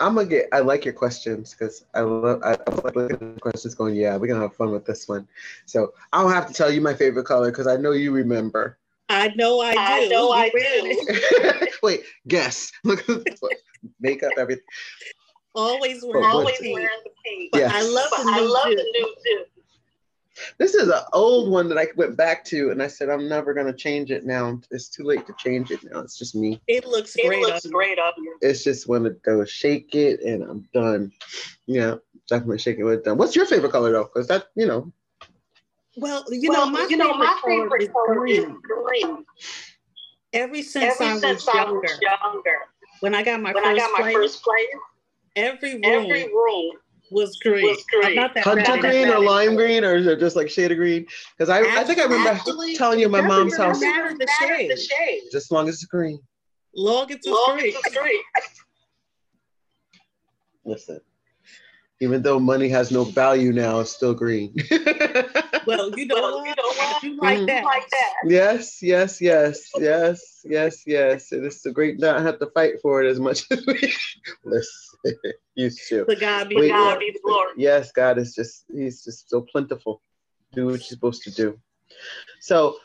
I'm 0.00 0.14
gonna 0.14 0.28
get. 0.28 0.48
I 0.52 0.60
like 0.60 0.84
your 0.84 0.94
questions 0.94 1.54
because 1.54 1.84
I 1.94 2.00
love. 2.00 2.40
I, 2.44 2.52
I 2.52 2.70
like 2.70 2.96
looking 2.96 3.28
at 3.28 3.34
the 3.34 3.40
questions, 3.40 3.74
going, 3.74 3.94
"Yeah, 3.94 4.16
we're 4.16 4.26
gonna 4.26 4.40
have 4.40 4.54
fun 4.54 4.70
with 4.70 4.84
this 4.84 5.08
one." 5.08 5.26
So 5.66 5.92
I 6.12 6.22
don't 6.22 6.32
have 6.32 6.46
to 6.48 6.54
tell 6.54 6.70
you 6.70 6.80
my 6.80 6.94
favorite 6.94 7.24
color 7.24 7.50
because 7.50 7.66
I 7.66 7.76
know 7.76 7.92
you 7.92 8.12
remember. 8.12 8.78
I 9.08 9.28
know 9.36 9.60
I 9.60 9.72
do. 9.72 9.78
I 9.78 10.06
know 10.06 10.30
I 10.30 10.50
do. 10.50 11.66
Wait, 11.82 12.02
guess. 12.26 12.70
Look, 12.84 13.04
makeup, 14.00 14.32
everything. 14.36 14.64
Always 15.54 16.04
wearing, 16.04 16.24
always 16.24 16.58
wearing 16.60 16.88
the 17.04 17.10
pink. 17.24 17.52
But 17.52 17.58
yes. 17.58 17.72
I 17.74 17.82
love 17.82 18.10
the 18.16 18.24
new. 18.24 18.30
I 18.30 18.40
love 18.40 18.68
the 18.68 18.84
new 18.92 19.14
too. 19.24 19.44
This 20.58 20.74
is 20.74 20.88
an 20.88 21.00
old 21.12 21.50
one 21.50 21.68
that 21.68 21.78
I 21.78 21.88
went 21.96 22.16
back 22.16 22.44
to, 22.46 22.70
and 22.70 22.82
I 22.82 22.86
said 22.86 23.08
I'm 23.08 23.28
never 23.28 23.54
gonna 23.54 23.72
change 23.72 24.10
it 24.10 24.24
now. 24.24 24.60
It's 24.70 24.88
too 24.88 25.04
late 25.04 25.26
to 25.26 25.34
change 25.38 25.70
it 25.70 25.80
now. 25.84 26.00
It's 26.00 26.18
just 26.18 26.34
me. 26.34 26.60
It 26.66 26.86
looks 26.86 27.16
it 27.16 27.26
great. 27.26 27.42
Looks 27.42 27.66
great 27.66 27.98
on 27.98 28.12
you. 28.18 28.36
It's 28.40 28.64
just 28.64 28.88
when 28.88 29.04
to 29.04 29.10
go 29.10 29.44
shake 29.44 29.94
it, 29.94 30.20
and 30.22 30.42
I'm 30.42 30.68
done. 30.72 31.12
Yeah, 31.66 31.96
definitely 32.28 32.58
shake 32.58 32.78
it 32.78 32.84
when 32.84 32.94
it's 32.94 33.04
done. 33.04 33.18
What's 33.18 33.36
your 33.36 33.46
favorite 33.46 33.72
color 33.72 33.92
though? 33.92 34.04
Because 34.04 34.28
that 34.28 34.46
you 34.54 34.66
know 34.66 34.92
well, 35.98 36.24
you 36.30 36.50
well, 36.50 36.66
know, 36.66 36.72
my 36.72 36.86
you 36.88 36.96
know, 36.96 37.12
favorite, 37.12 37.18
my 37.18 37.40
favorite 37.44 37.92
color, 37.92 38.14
color 38.14 38.26
is 38.26 38.46
green. 38.62 39.24
Ever 40.32 40.62
since, 40.62 41.00
Ever 41.00 41.10
I, 41.10 41.18
since 41.18 41.46
was 41.46 41.54
younger, 41.54 41.68
I 41.68 41.72
was 41.72 42.00
younger, 42.00 42.58
when 43.00 43.14
I 43.14 43.22
got 43.24 43.40
my, 43.40 43.52
when 43.52 43.64
first, 43.64 43.74
I 43.74 43.76
got 43.78 43.90
my 43.92 43.98
player, 44.02 44.12
first 44.12 44.42
player, 44.44 44.66
every 45.34 45.74
room, 45.74 45.84
every 45.84 46.24
room 46.26 46.72
was 47.10 47.38
green. 47.42 47.66
Was 47.66 47.84
green. 47.84 48.16
Hunter 48.16 48.78
green 48.78 49.08
or 49.08 49.20
lime 49.20 49.56
green 49.56 49.84
or 49.84 49.96
is 49.96 50.06
it 50.06 50.20
just 50.20 50.36
like 50.36 50.50
shade 50.50 50.72
of 50.72 50.78
green? 50.78 51.06
Because 51.36 51.48
I, 51.48 51.60
I 51.60 51.84
think 51.84 51.98
I 51.98 52.04
remember 52.04 52.30
actually, 52.30 52.76
telling 52.76 53.00
you 53.00 53.08
my 53.08 53.20
mom's 53.20 53.56
house. 53.56 53.80
Matter 53.80 54.16
the 54.18 54.28
shade. 54.40 54.70
the 54.70 54.76
shade. 54.76 55.22
Just 55.32 55.50
long 55.50 55.68
as 55.68 55.76
it's 55.76 55.84
green. 55.84 56.20
Long 56.74 57.10
as 57.10 57.16
it's 57.16 57.26
long 57.26 57.58
green. 57.58 57.74
It's 57.74 57.96
green. 57.96 58.22
Listen, 60.64 61.00
even 62.00 62.22
though 62.22 62.38
money 62.38 62.68
has 62.68 62.90
no 62.90 63.04
value 63.04 63.52
now, 63.52 63.80
it's 63.80 63.90
still 63.90 64.14
green. 64.14 64.54
well, 65.66 65.98
you 65.98 66.06
know, 66.06 66.14
well, 66.14 66.46
you 66.46 66.54
know 66.54 66.62
what? 66.62 67.02
You 67.02 67.16
like, 67.16 67.38
mm. 67.38 67.46
that. 67.46 67.64
like 67.64 67.88
that. 67.90 68.12
Yes, 68.26 68.82
yes, 68.82 69.20
yes, 69.20 69.70
yes, 69.76 70.42
yes, 70.44 70.82
yes. 70.86 71.32
It 71.32 71.44
is 71.44 71.64
a 71.64 71.72
great 71.72 71.98
not 71.98 72.20
have 72.20 72.38
to 72.40 72.46
fight 72.46 72.80
for 72.82 73.02
it 73.02 73.08
as 73.08 73.18
much 73.18 73.50
as 73.50 73.64
we 73.66 73.94
used 75.54 75.88
to. 75.88 76.04
The 76.06 76.16
God 76.16 76.48
be, 76.48 76.56
we, 76.56 76.68
God 76.68 76.98
be 76.98 77.10
the 77.12 77.20
glory. 77.24 77.52
Yes, 77.56 77.92
God 77.92 78.18
is 78.18 78.34
just 78.34 78.64
He's 78.72 79.04
just 79.04 79.28
so 79.28 79.42
plentiful. 79.42 80.02
Do 80.52 80.66
what 80.66 80.72
you're 80.72 80.80
supposed 80.80 81.22
to 81.24 81.30
do. 81.30 81.58
So 82.40 82.76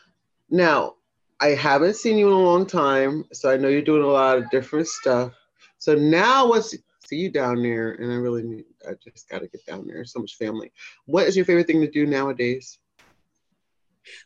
now 0.49 0.95
I 1.39 1.49
haven't 1.49 1.95
seen 1.95 2.17
you 2.17 2.27
in 2.27 2.33
a 2.33 2.41
long 2.41 2.65
time, 2.65 3.25
so 3.31 3.49
I 3.49 3.57
know 3.57 3.67
you're 3.67 3.81
doing 3.81 4.03
a 4.03 4.07
lot 4.07 4.37
of 4.37 4.49
different 4.49 4.87
stuff. 4.87 5.33
So 5.77 5.95
now 5.95 6.47
what's 6.47 6.75
see 7.05 7.17
you 7.17 7.29
down 7.29 7.61
there, 7.61 7.91
and 7.93 8.11
I 8.11 8.15
really 8.15 8.43
need, 8.43 8.65
I 8.87 8.93
just 9.03 9.29
got 9.29 9.39
to 9.39 9.47
get 9.47 9.65
down 9.65 9.87
there. 9.87 10.05
So 10.05 10.19
much 10.19 10.35
family. 10.37 10.71
What 11.05 11.27
is 11.27 11.35
your 11.35 11.45
favorite 11.45 11.67
thing 11.67 11.81
to 11.81 11.89
do 11.89 12.05
nowadays? 12.05 12.79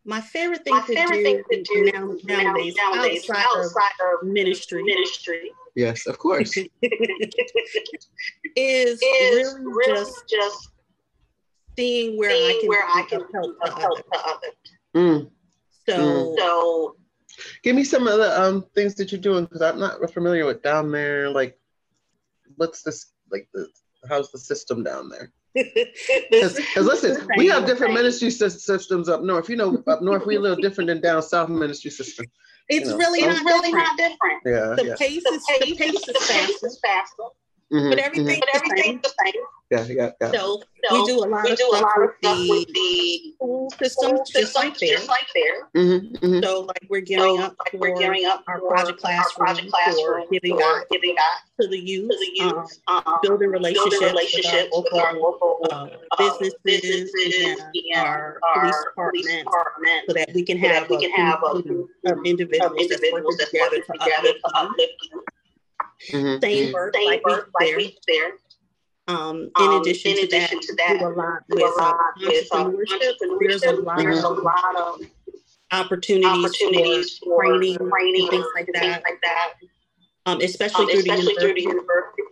My 0.06 0.22
favorite 0.22 0.64
thing, 0.64 0.74
My 0.74 0.82
to, 0.82 0.94
favorite 0.94 1.18
do 1.18 1.24
thing 1.24 1.44
to 1.52 1.64
do 1.64 1.92
now, 1.92 2.16
nowadays, 2.24 2.76
nowadays 2.78 3.30
outside, 3.30 3.46
outside 3.56 3.92
of 4.02 4.28
ministry, 4.28 4.84
ministry. 4.84 5.52
Yes, 5.78 6.08
of 6.08 6.18
course. 6.18 6.58
is, 6.58 6.68
is 8.56 9.00
really, 9.00 9.64
really 9.64 9.96
just, 9.96 10.28
just 10.28 10.70
seeing 11.78 12.18
where 12.18 12.32
seeing 12.32 12.50
I 12.50 12.60
can, 12.60 12.68
where 12.68 12.84
I 12.84 13.04
can 13.08 13.20
help, 13.32 13.56
help 13.80 14.00
the 14.12 14.20
other. 14.26 14.48
Mm. 14.96 15.30
So, 15.88 15.96
mm. 15.96 16.38
so 16.40 16.96
give 17.62 17.76
me 17.76 17.84
some 17.84 18.08
of 18.08 18.18
the 18.18 18.42
um 18.42 18.66
things 18.74 18.96
that 18.96 19.12
you're 19.12 19.22
doing 19.22 19.44
because 19.44 19.62
I'm 19.62 19.80
not 19.80 20.12
familiar 20.12 20.48
with 20.48 20.64
down 20.64 20.92
there. 20.92 21.30
Like 21.30 21.60
what's 22.56 22.82
this 22.82 23.12
like 23.32 23.48
the 23.54 23.68
how's 24.10 24.32
the 24.32 24.40
system 24.40 24.84
down 24.84 25.10
there? 25.10 25.32
Because 26.32 26.60
listen, 26.76 27.28
we 27.38 27.46
have 27.50 27.68
different 27.68 27.94
ministry 27.94 28.32
systems 28.32 29.10
up 29.10 29.22
north. 29.22 29.48
You 29.48 29.58
know, 29.58 29.84
up 29.86 30.02
north 30.02 30.26
we're 30.26 30.40
a 30.40 30.42
little 30.42 30.58
different 30.58 30.88
than 30.88 31.02
down 31.02 31.22
south 31.22 31.50
ministry 31.50 31.92
system. 31.92 32.26
It's 32.70 32.86
you 32.86 32.92
know, 32.92 32.98
really, 32.98 33.22
not, 33.22 33.44
really 33.46 33.72
not 33.72 33.98
different. 33.98 34.42
Yeah, 34.46 34.76
the 34.76 34.88
yeah. 34.88 34.96
pace 34.98 35.26
is 35.26 35.46
the 35.46 35.76
pace, 35.78 36.06
the 36.06 36.14
pace 36.14 36.64
is 36.64 36.80
faster. 36.80 37.24
Mm-hmm, 37.72 37.90
but 37.90 38.00
everything, 38.00 38.40
mm-hmm. 38.42 38.56
everything's 38.56 39.02
the 39.02 39.14
same. 39.24 39.44
Yeah, 39.70 39.86
yeah, 39.90 40.12
yeah. 40.22 40.32
So, 40.32 40.62
so 40.86 41.02
we 41.02 41.06
do 41.08 41.18
a 41.20 41.28
lot, 41.28 41.50
of, 41.52 41.58
do 41.58 41.66
stuff 41.66 41.82
a 41.82 41.84
lot 41.84 42.02
of 42.02 42.10
stuff 42.24 42.38
with 42.48 42.68
the 42.74 43.34
school 43.36 43.70
system, 43.72 44.18
just 44.32 44.56
like 44.56 44.78
there. 44.78 44.96
Just 44.96 45.10
like 45.10 45.28
there. 45.36 45.68
Mm-hmm, 45.76 46.16
mm-hmm. 46.16 46.44
So, 46.44 46.62
like 46.62 46.88
we're 46.90 47.02
gearing 47.02 47.36
so, 47.36 47.44
up 47.44 47.56
like 47.60 47.72
for 47.72 47.78
we're 47.80 47.98
gearing 47.98 48.26
up 48.26 48.46
our 48.48 48.62
project 48.62 49.02
classroom, 49.02 49.46
project 49.46 49.70
classroom 49.70 50.24
for 50.24 50.32
giving 50.32 50.58
back, 50.58 50.90
giving 50.90 51.16
back 51.16 51.44
to 51.60 51.68
the 51.68 51.78
youth, 51.78 52.10
to 52.10 52.18
the 52.18 52.32
youth 52.46 52.80
um, 52.88 53.04
um, 53.06 53.18
building 53.22 53.50
relationships, 53.50 54.00
building 54.00 54.16
relationships 54.16 54.70
with 54.72 54.94
our 54.94 55.14
local, 55.20 55.58
with 55.60 55.74
our 55.74 55.84
local 55.84 56.00
uh, 56.12 56.18
businesses, 56.18 56.56
businesses 56.64 57.60
and, 57.94 57.98
our, 57.98 58.40
police 58.54 58.76
department, 58.86 59.26
department, 59.44 60.04
so 60.08 60.14
that 60.14 60.30
we 60.34 60.44
can 60.44 60.58
have 60.58 60.88
that 60.88 60.90
we 60.90 60.98
can 60.98 61.12
have 61.12 61.44
a, 61.44 61.48
of 61.48 62.26
individuals, 62.26 62.72
individuals 62.80 63.36
that's 63.38 63.52
working 63.52 63.84
together 64.00 64.32
to 64.32 64.52
uplift 64.56 64.94
you. 65.12 65.24
Mm-hmm. 66.12 66.40
Same 66.42 66.74
work, 66.74 66.94
mm-hmm. 66.94 67.06
like, 67.06 67.22
like 67.60 67.76
we 67.76 67.98
there. 68.08 68.34
Um, 69.10 69.50
in 69.60 69.68
um, 69.70 69.82
addition, 69.82 70.12
in 70.12 70.18
to, 70.18 70.24
addition 70.24 70.58
that, 70.58 70.64
to 70.64 70.76
that, 70.76 71.00
do 71.00 71.08
a 71.08 71.10
lot 71.10 71.42
with, 71.48 71.62
a 71.62 71.82
lot 71.82 71.98
with 72.20 72.50
entrepreneurship. 72.50 73.14
There's 73.40 73.64
a 73.64 73.72
lot, 73.72 73.98
there's 73.98 74.24
a 74.24 74.30
lot 74.30 74.76
of 74.76 75.02
opportunities, 75.72 76.28
opportunities 76.28 77.18
for, 77.20 77.44
for 77.44 77.58
training, 77.58 77.78
training, 77.78 78.28
things 78.30 78.46
like 78.56 78.68
that. 78.74 78.82
Things 78.82 79.04
like 79.04 79.22
that. 79.24 79.54
Um, 80.26 80.42
especially, 80.42 80.84
um, 80.84 80.90
through, 80.90 81.00
especially 81.00 81.36
the 81.36 81.42
through 81.42 81.54
the 81.54 81.62
university. 81.62 82.24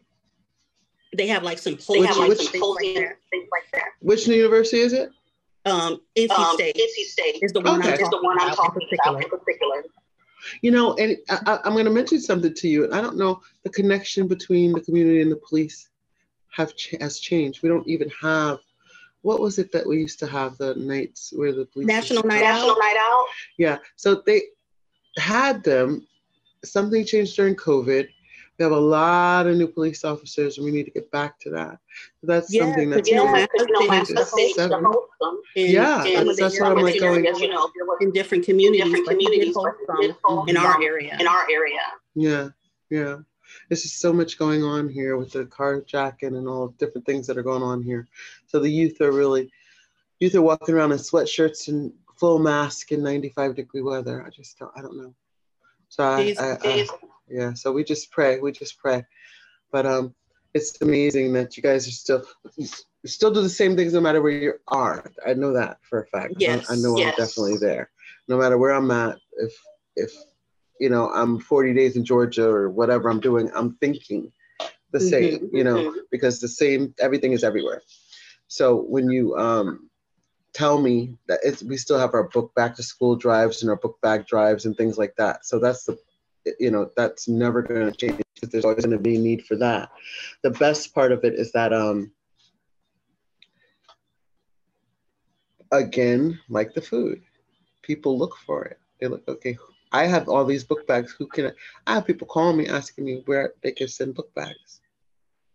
They 1.16 1.28
have 1.28 1.44
like 1.44 1.60
symposiums, 1.60 2.08
have 2.10 2.18
like 2.18 2.38
symposiums 2.38 2.98
like 2.98 3.18
things 3.32 3.48
like 3.52 3.72
that. 3.72 3.90
Which 4.02 4.28
university 4.28 4.80
is 4.80 4.92
it? 4.92 5.12
Um, 5.66 6.02
NC 6.16 6.30
um, 6.32 6.56
State. 6.56 6.76
NC 6.76 7.06
State 7.06 7.40
is 7.42 7.54
the 7.54 7.62
one 7.62 7.80
okay. 7.80 7.94
I'm 7.94 7.98
talking, 7.98 8.20
the 8.20 8.24
one 8.24 8.40
I'm 8.40 8.54
talking 8.54 8.88
about 9.02 9.24
in 9.24 9.30
particular. 9.30 9.84
You 10.62 10.72
know, 10.72 10.94
and 10.96 11.18
I, 11.30 11.60
am 11.66 11.74
going 11.74 11.86
to 11.86 11.92
mention 11.92 12.20
something 12.20 12.54
to 12.54 12.68
you. 12.68 12.92
I 12.92 13.02
don't 13.02 13.18
know 13.18 13.42
the 13.64 13.70
connection 13.70 14.28
between 14.28 14.74
the 14.74 14.82
community 14.82 15.22
and 15.22 15.32
the 15.32 15.38
police 15.38 15.90
have 16.52 16.76
ch- 16.76 16.96
has 17.00 17.20
changed. 17.20 17.62
We 17.62 17.70
don't 17.70 17.88
even 17.88 18.10
have 18.22 18.60
what 19.22 19.40
was 19.40 19.58
it 19.58 19.72
that 19.72 19.88
we 19.88 19.98
used 19.98 20.20
to 20.20 20.28
have 20.28 20.56
the 20.58 20.76
nights 20.76 21.34
where 21.36 21.52
the 21.52 21.66
police 21.66 21.88
National 21.88 22.24
Night 22.24 22.44
Out. 22.44 22.54
National 22.54 22.76
Night 22.78 22.98
Out. 23.00 23.26
Yeah. 23.58 23.78
So 23.96 24.22
they 24.26 24.44
had 25.18 25.64
them. 25.64 26.08
Something 26.64 27.06
changed 27.06 27.36
during 27.36 27.56
COVID. 27.56 28.08
We 28.58 28.64
have 28.64 28.72
a 28.72 28.80
lot 28.80 29.48
of 29.48 29.58
new 29.58 29.68
police 29.68 30.06
officers, 30.06 30.58
and 30.58 30.66
we 30.66 30.72
need 30.72 30.86
to 30.86 30.92
get 30.92 31.12
back 31.12 31.40
to 31.42 31.50
that. 31.52 31.80
So 32.22 32.28
that's 32.28 32.54
yeah, 32.54 32.64
something 32.64 32.90
that's 32.90 33.10
you 33.10 33.16
know, 33.16 33.26
yeah, 35.56 36.04
that's, 36.24 36.40
that's 36.40 36.60
what 36.60 36.72
I'm 36.72 36.84
like 36.84 37.00
going. 37.00 37.26
You 37.26 37.50
know, 37.50 37.70
in 38.00 38.12
different 38.12 38.46
communities, 38.46 38.86
in 38.86 38.92
different 38.94 39.10
communities, 39.10 39.56
like 39.56 40.48
in 40.48 40.58
our 40.58 40.82
area, 40.82 41.18
in 41.20 41.28
our 41.28 41.46
area. 41.52 41.82
Yeah, 42.16 42.50
yeah 42.90 43.18
there's 43.70 43.84
just 43.84 44.00
so 44.00 44.14
much 44.14 44.38
going 44.38 44.64
on 44.64 44.90
here 44.90 45.18
with 45.18 45.32
the 45.32 45.46
carjacking 45.46 46.38
and 46.38 46.48
all 46.48 46.70
different 46.80 47.06
things 47.06 47.28
that 47.28 47.38
are 47.38 47.44
going 47.44 47.64
on 47.64 47.82
here. 47.82 48.08
So 48.48 48.60
the 48.60 48.70
youth 48.70 49.02
are 49.02 49.12
really, 49.12 49.52
youth 50.20 50.36
are 50.36 50.42
walking 50.42 50.76
around 50.76 50.92
in 50.92 50.98
sweatshirts 50.98 51.68
and 51.68 51.94
full 52.18 52.40
mask 52.40 52.92
in 52.92 53.04
95 53.04 53.56
degree 53.56 53.82
weather. 53.82 54.24
I 54.26 54.30
just 54.30 54.58
don't, 54.60 54.72
I 54.76 54.82
don't 54.82 54.98
know. 54.98 55.14
So 55.96 56.04
I, 56.04 56.36
I, 56.38 56.58
I, 56.62 56.88
yeah, 57.30 57.54
so 57.54 57.72
we 57.72 57.86
just 57.86 58.12
pray, 58.12 58.42
we 58.42 58.52
just 58.52 58.78
pray. 58.80 59.06
But 59.72 59.86
um, 59.86 60.14
it's 60.54 60.82
amazing 60.82 61.32
that 61.34 61.56
you 61.56 61.64
guys 61.64 61.88
are 61.88 61.92
still, 61.92 62.24
still 63.06 63.32
do 63.32 63.42
the 63.42 63.48
same 63.48 63.78
things 63.78 63.94
no 63.94 64.02
matter 64.02 64.22
where 64.22 64.34
you 64.34 64.54
are. 64.68 65.10
I 65.26 65.36
know 65.36 65.54
that 65.54 65.78
for 65.84 66.02
a 66.02 66.08
fact. 66.08 66.34
Yes, 66.38 66.70
I, 66.70 66.74
I 66.74 66.76
know 66.76 66.98
yes. 66.98 67.16
I'm 67.18 67.26
definitely 67.26 67.58
there. 67.60 67.92
No 68.28 68.38
matter 68.38 68.58
where 68.58 68.74
I'm 68.74 68.92
at, 68.92 69.20
if 69.38 69.54
if 69.96 70.12
you 70.82 70.90
know, 70.90 71.10
I'm 71.12 71.40
40 71.40 71.74
days 71.74 71.96
in 71.96 72.04
Georgia 72.04 72.50
or 72.50 72.70
whatever 72.70 73.08
I'm 73.08 73.22
doing, 73.22 73.50
I'm 73.56 73.78
thinking 73.78 74.34
the 74.92 74.98
mm-hmm, 74.98 75.08
same, 75.08 75.50
you 75.54 75.64
know, 75.64 75.78
mm-hmm. 75.78 76.00
because 76.12 76.42
the 76.42 76.50
same, 76.50 76.94
everything 77.00 77.32
is 77.32 77.46
everywhere. 77.46 77.82
So 78.48 78.82
when 78.82 79.10
you 79.10 79.38
um, 79.38 79.90
tell 80.56 80.82
me 80.82 81.18
that 81.28 81.42
it's, 81.44 81.62
we 81.62 81.76
still 81.76 82.00
have 82.00 82.14
our 82.14 82.30
book 82.30 82.56
back 82.56 82.76
to 82.76 82.84
school 82.84 83.18
drives 83.18 83.62
and 83.62 83.70
our 83.70 83.76
book 83.76 84.00
bag 84.02 84.26
drives 84.26 84.66
and 84.66 84.76
things 84.78 84.98
like 84.98 85.14
that. 85.18 85.46
So 85.46 85.60
that's 85.60 85.84
the, 85.84 86.00
you 86.60 86.72
know, 86.72 86.90
that's 86.96 87.28
never 87.28 87.62
going 87.62 87.92
to 87.92 87.98
change 87.98 88.22
because 88.34 88.50
there's 88.50 88.64
always 88.64 88.86
going 88.86 88.98
to 88.98 89.04
be 89.04 89.18
a 89.18 89.20
need 89.20 89.46
for 89.46 89.58
that. 89.58 89.90
The 90.44 90.52
best 90.52 90.96
part 90.96 91.12
of 91.12 91.26
it 91.26 91.34
is 91.34 91.52
that, 91.52 91.74
um, 91.74 92.12
again, 95.74 96.40
like 96.48 96.74
the 96.74 96.82
food, 96.82 97.22
people 97.82 98.18
look 98.18 98.38
for 98.46 98.64
it. 98.64 98.80
They 99.02 99.08
look, 99.08 99.28
okay, 99.28 99.58
I 99.92 100.06
have 100.06 100.30
all 100.30 100.46
these 100.46 100.64
book 100.64 100.88
bags. 100.88 101.14
Who 101.20 101.28
can 101.28 101.48
I, 101.48 101.52
I 101.86 101.96
have 101.96 102.08
people 102.08 102.28
calling 102.28 102.58
me 102.58 102.68
asking 102.68 103.04
me 103.04 103.24
where 103.26 103.54
they 103.62 103.74
can 103.74 103.90
send 103.90 104.16
book 104.16 104.34
bags. 104.36 104.80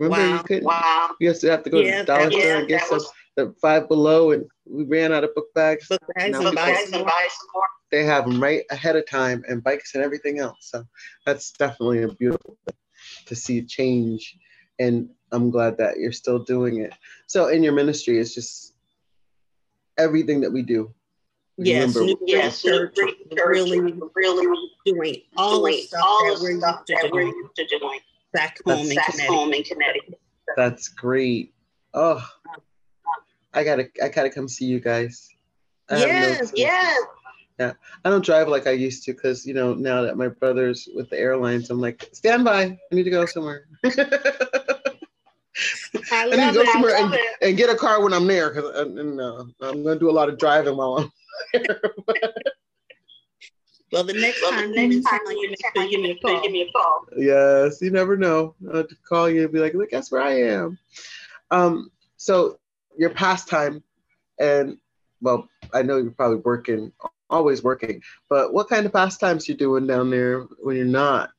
Remember 0.01 0.17
wow. 0.17 0.37
you 0.39 0.43
couldn't 0.45 0.65
wow. 0.65 1.11
you 1.21 1.29
used 1.29 1.41
to 1.43 1.51
have 1.51 1.63
to 1.63 1.71
go 1.71 1.79
yeah, 1.81 1.91
to 1.91 1.99
the 1.99 2.05
dollar 2.05 2.31
store 2.31 2.55
and 2.57 2.69
get 2.69 2.87
some 2.87 2.97
was... 2.97 3.13
the 3.37 3.55
five 3.61 3.87
below 3.87 4.33
and 4.33 4.47
we 4.67 4.85
ran 4.85 5.13
out 5.13 5.25
of 5.25 5.35
book 5.35 5.53
bags. 5.55 5.89
Book 5.89 6.03
bags 6.17 6.37
and, 6.39 6.55
buy 6.55 6.75
some 6.91 7.03
more. 7.03 7.65
They 7.93 8.05
have 8.05 8.25
them 8.25 8.43
right 8.43 8.63
ahead 8.71 8.97
of 8.97 9.07
time 9.07 9.45
and 9.49 9.63
bikes 9.63 9.95
and 9.95 10.03
everything 10.03 10.39
else. 10.39 10.57
So 10.61 10.85
that's 11.27 11.53
definitely 11.53 12.03
a 12.03 12.09
beautiful 12.09 12.57
thing 12.67 12.77
to 13.27 13.37
see 13.37 13.63
change. 13.63 14.37
And 14.79 15.11
I'm 15.33 15.51
glad 15.51 15.77
that 15.79 15.99
you're 15.99 16.13
still 16.13 16.39
doing 16.39 16.81
it. 16.81 16.95
So 17.27 17.49
in 17.49 17.63
your 17.63 17.75
ministry, 17.75 18.19
it's 18.19 18.35
just 18.35 18.75
everything 19.99 20.41
that 20.41 20.51
we 20.51 20.63
do 20.63 20.95
Yes, 21.63 21.95
Remember, 21.95 22.21
yes, 22.27 22.63
church, 22.63 22.97
really, 23.33 23.81
really 24.15 24.71
doing 24.87 25.23
all 25.37 25.63
the 25.63 25.83
stuff 25.83 26.01
all 26.03 26.25
that, 26.25 26.41
we're, 26.41 26.59
stuff 26.59 26.87
that 26.87 27.11
we're 27.13 27.23
used 27.23 27.55
to 27.57 27.67
doing 27.67 28.01
back 28.33 28.59
home, 28.65 28.87
in, 28.87 28.95
back 28.95 29.07
Connecticut. 29.07 29.35
home 29.35 29.53
in 29.53 29.65
Connecticut. 29.65 30.21
That's 30.57 30.89
great. 30.89 31.53
Oh, 31.95 32.25
I 33.53 33.65
gotta, 33.65 33.89
I 34.03 34.09
gotta 34.09 34.31
come 34.31 34.49
see 34.49 34.67
you 34.67 34.81
guys. 34.81 35.29
I 35.89 35.99
yes, 35.99 36.41
no 36.41 36.49
yes. 36.57 37.07
Yeah, 37.59 37.73
I 38.05 38.11
don't 38.11 38.25
drive 38.25 38.49
like 38.49 38.67
I 38.67 38.71
used 38.71 39.05
to 39.05 39.13
because 39.13 39.45
you 39.45 39.53
know 39.53 39.75
now 39.75 40.03
that 40.03 40.17
my 40.17 40.29
brother's 40.29 40.89
with 40.95 41.11
the 41.11 41.19
airlines, 41.19 41.69
I'm 41.69 41.81
like, 41.81 42.09
stand 42.13 42.45
by. 42.45 42.63
I 42.63 42.79
need 42.91 43.03
to 43.03 43.11
go 43.11 43.27
somewhere. 43.27 43.67
I, 43.85 43.91
I 46.13 46.25
need 46.25 46.37
to 46.37 46.53
go 46.55 46.63
it, 46.63 46.69
somewhere 46.69 46.97
and, 46.97 47.15
and, 47.43 47.57
get 47.57 47.69
a 47.69 47.75
car 47.75 48.03
when 48.03 48.15
I'm 48.15 48.27
there 48.27 48.51
because 48.51 48.65
uh, 48.65 48.81
uh, 48.81 49.69
I'm 49.69 49.83
going 49.83 49.97
to 49.97 49.99
do 49.99 50.09
a 50.09 50.13
lot 50.13 50.29
of 50.29 50.39
driving 50.39 50.77
while 50.77 51.11
I'm 51.55 51.63
well, 53.93 54.05
the 54.05 54.13
next 54.13 54.41
well, 54.43 54.53
time, 54.53 54.73
the 54.73 54.87
next 54.87 55.05
time 55.05 55.21
you 55.29 55.49
make 55.49 55.61
sure 55.75 55.85
you 55.85 55.91
give 55.91 56.01
me 56.01 56.11
a 56.13 56.17
call. 56.17 56.43
Give 56.43 56.53
me 56.53 56.63
a 56.63 56.73
call. 56.73 57.07
Yes, 57.17 57.83
you 57.83 57.91
never 57.91 58.17
know. 58.17 58.55
I'll 58.73 58.87
call 59.09 59.29
you 59.29 59.45
and 59.45 59.53
be 59.53 59.59
like, 59.59 59.75
look, 59.75 59.91
guess 59.91 60.13
where 60.13 60.23
I 60.23 60.43
am. 60.43 60.79
Um, 61.51 61.91
so 62.17 62.59
your 62.97 63.11
pastime, 63.11 63.83
and 64.39 64.79
well, 65.21 65.49
I 65.75 65.83
know 65.83 65.97
you're 65.97 66.13
probably 66.13 66.39
working, 66.39 66.93
always 67.29 67.63
working, 67.63 68.01
but 68.29 68.53
what 68.53 68.69
kind 68.69 68.87
of 68.87 68.93
pastimes 68.93 69.49
you 69.49 69.55
doing 69.55 69.87
down 69.87 70.11
there 70.11 70.43
when 70.63 70.77
you're 70.77 70.85
not, 70.87 71.31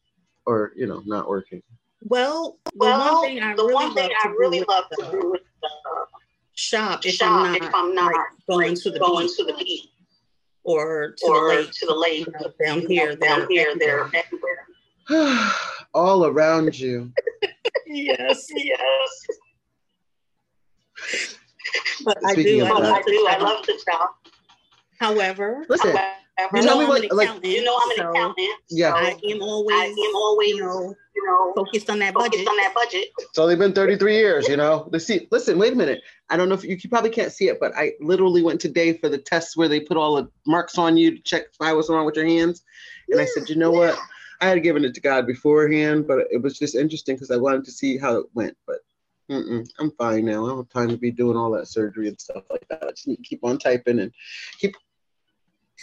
or 0.45 0.73
you 0.75 0.87
know, 0.87 1.01
not 1.05 1.29
working? 1.29 1.63
Well, 2.03 2.57
the 2.65 2.71
well, 2.77 3.13
one 3.13 3.23
thing 3.23 3.41
I 3.41 3.51
really, 3.51 3.73
love, 3.73 3.97
I 3.97 4.27
to 4.27 4.35
really 4.37 4.63
love 4.67 4.85
to 4.99 5.11
do 5.11 5.31
with 5.31 5.41
the 5.61 5.69
shop 6.55 7.05
if 7.05 7.15
shop 7.15 7.31
I'm 7.31 7.53
not, 7.53 7.61
if 7.61 7.75
I'm 7.75 7.95
not 7.95 8.13
like, 8.13 8.25
going 8.49 8.75
to 8.75 8.91
the 8.91 8.99
going 8.99 9.27
beach. 9.27 9.37
to 9.37 9.43
the 9.45 9.53
beach 9.53 9.87
or 10.63 11.15
to 11.17 11.27
or 11.27 11.49
the 11.49 11.55
lake. 11.55 11.71
To 11.71 11.85
the 11.85 11.95
lake. 11.95 12.27
You 12.27 12.33
know, 12.33 12.53
down 12.63 12.79
here, 12.87 13.15
down 13.15 13.47
here, 13.49 13.73
they're 13.77 14.09
everywhere. 14.13 14.67
All 15.93 16.25
around 16.25 16.79
you. 16.79 17.11
yes, 17.85 18.47
yes. 18.55 19.27
But 22.03 22.17
I 22.25 22.35
do, 22.35 22.65
I 22.65 22.69
love, 22.69 22.83
I 22.83 23.01
do, 23.01 23.27
I 23.29 23.37
love 23.37 23.65
the 23.65 23.79
shop. 23.89 24.15
However, 24.99 25.65
listen. 25.69 25.95
However, 26.37 26.57
you 26.57 26.63
know, 26.63 26.81
I'm 26.81 27.03
an 27.03 27.09
like, 27.11 27.45
you 27.45 27.63
know, 27.63 27.77
I'm 27.81 27.91
an 27.91 27.97
so 27.97 28.09
accountant. 28.11 28.49
Yeah, 28.69 28.93
I 28.93 29.19
am 29.29 29.41
always, 29.41 29.75
I 29.75 29.85
am 29.85 30.15
always, 30.15 30.49
you 30.49 30.61
know, 30.61 30.95
you 31.15 31.27
know, 31.27 31.53
focused 31.55 31.89
on 31.89 31.99
that 31.99 32.13
budget. 32.13 32.47
on 32.47 32.57
that 32.57 32.73
budget. 32.73 33.09
It's 33.19 33.37
only 33.37 33.55
been 33.55 33.73
33 33.73 34.15
years, 34.15 34.47
you 34.47 34.57
know. 34.57 34.87
Let's 34.91 35.05
see. 35.05 35.27
Listen, 35.31 35.59
wait 35.59 35.73
a 35.73 35.75
minute. 35.75 36.01
I 36.31 36.37
don't 36.37 36.47
know 36.47 36.55
if 36.55 36.63
you, 36.63 36.77
you 36.81 36.89
probably 36.89 37.09
can't 37.09 37.31
see 37.31 37.49
it, 37.49 37.59
but 37.59 37.75
I 37.75 37.91
literally 37.99 38.41
went 38.41 38.61
today 38.61 38.93
for 38.93 39.09
the 39.09 39.17
tests 39.17 39.57
where 39.57 39.67
they 39.67 39.81
put 39.81 39.97
all 39.97 40.15
the 40.15 40.29
marks 40.47 40.77
on 40.77 40.95
you 40.95 41.17
to 41.17 41.21
check 41.21 41.43
if 41.51 41.61
I 41.61 41.73
was 41.73 41.89
wrong 41.89 42.05
with 42.05 42.15
your 42.15 42.25
hands. 42.25 42.63
And 43.09 43.17
yeah, 43.17 43.23
I 43.23 43.25
said, 43.27 43.49
you 43.49 43.57
know 43.57 43.73
yeah. 43.73 43.89
what? 43.89 43.99
I 44.39 44.47
had 44.47 44.63
given 44.63 44.85
it 44.85 44.95
to 44.95 45.01
God 45.01 45.27
beforehand, 45.27 46.07
but 46.07 46.19
it 46.31 46.41
was 46.41 46.57
just 46.57 46.73
interesting 46.73 47.15
because 47.15 47.31
I 47.31 47.37
wanted 47.37 47.65
to 47.65 47.71
see 47.71 47.97
how 47.97 48.15
it 48.15 48.25
went. 48.33 48.57
But 48.65 48.77
I'm 49.77 49.91
fine 49.97 50.25
now. 50.25 50.45
I 50.45 50.49
don't 50.49 50.57
have 50.57 50.69
time 50.69 50.89
to 50.89 50.97
be 50.97 51.11
doing 51.11 51.37
all 51.37 51.51
that 51.51 51.67
surgery 51.67 52.07
and 52.07 52.19
stuff 52.19 52.43
like 52.49 52.65
that. 52.69 52.83
I 52.83 52.91
just 52.91 53.07
need 53.07 53.17
to 53.17 53.23
keep 53.23 53.43
on 53.43 53.59
typing 53.59 53.99
and 53.99 54.11
keep 54.57 54.75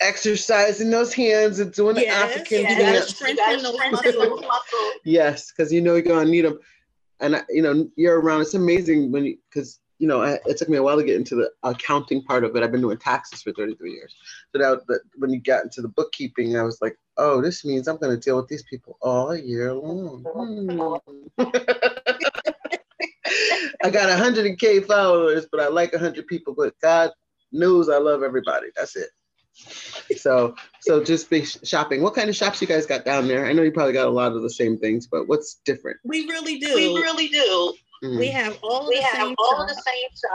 exercising 0.00 0.90
those 0.90 1.12
hands 1.12 1.60
and 1.60 1.72
doing 1.72 1.96
yes, 1.96 2.04
the 2.04 2.10
African 2.10 2.62
yes, 2.62 2.78
dance. 2.78 3.22
yes, 5.04 5.52
because 5.52 5.72
you 5.72 5.80
know 5.80 5.94
you're 5.94 6.02
gonna 6.02 6.30
need 6.30 6.44
them, 6.44 6.58
and 7.20 7.36
I, 7.36 7.42
you 7.50 7.62
know 7.62 7.88
you're 7.96 8.20
around. 8.20 8.42
It's 8.42 8.54
amazing 8.54 9.12
when 9.12 9.24
you 9.24 9.38
because 9.50 9.78
you 9.98 10.06
know 10.06 10.22
I, 10.22 10.38
it 10.46 10.56
took 10.56 10.68
me 10.68 10.76
a 10.76 10.82
while 10.82 10.96
to 10.96 11.04
get 11.04 11.16
into 11.16 11.34
the 11.34 11.50
accounting 11.62 12.22
part 12.22 12.44
of 12.44 12.54
it. 12.56 12.62
I've 12.62 12.72
been 12.72 12.80
doing 12.80 12.98
taxes 12.98 13.42
for 13.42 13.52
33 13.52 13.92
years, 13.92 14.14
so 14.52 14.58
that, 14.58 14.86
that 14.88 15.00
when 15.16 15.30
you 15.30 15.40
got 15.40 15.64
into 15.64 15.82
the 15.82 15.88
bookkeeping, 15.88 16.56
I 16.56 16.62
was 16.62 16.80
like, 16.80 16.96
oh, 17.16 17.40
this 17.40 17.64
means 17.64 17.88
I'm 17.88 17.98
gonna 17.98 18.16
deal 18.16 18.36
with 18.36 18.48
these 18.48 18.64
people 18.64 18.98
all 19.00 19.36
year 19.36 19.74
long. 19.74 20.24
Hmm. 21.38 21.44
I 23.82 23.90
got 23.90 24.08
100k 24.08 24.86
followers, 24.86 25.46
but 25.50 25.60
I 25.60 25.68
like 25.68 25.92
100 25.92 26.26
people. 26.26 26.54
But 26.56 26.74
God 26.80 27.10
knows 27.52 27.88
I 27.88 27.98
love 27.98 28.22
everybody. 28.22 28.68
That's 28.76 28.96
it. 28.96 29.10
So, 30.16 30.54
so 30.80 31.02
just 31.02 31.28
be 31.30 31.44
shopping. 31.44 32.02
What 32.02 32.14
kind 32.14 32.28
of 32.28 32.36
shops 32.36 32.60
you 32.60 32.66
guys 32.66 32.86
got 32.86 33.04
down 33.04 33.28
there? 33.28 33.46
I 33.46 33.52
know 33.52 33.62
you 33.62 33.72
probably 33.72 33.92
got 33.92 34.06
a 34.06 34.10
lot 34.10 34.32
of 34.32 34.42
the 34.42 34.50
same 34.50 34.78
things, 34.78 35.06
but 35.06 35.28
what's 35.28 35.60
different? 35.64 35.98
We 36.04 36.26
really 36.26 36.58
do. 36.58 36.74
We 36.74 36.94
really 36.94 37.28
do. 37.28 37.74
Mm. 38.02 38.18
We 38.18 38.28
have 38.28 38.58
all 38.62 38.88
we 38.88 38.96
the 38.96 39.02
have 39.02 39.34
all 39.38 39.66
the 39.66 39.74
same 39.74 40.08
stuff. 40.14 40.30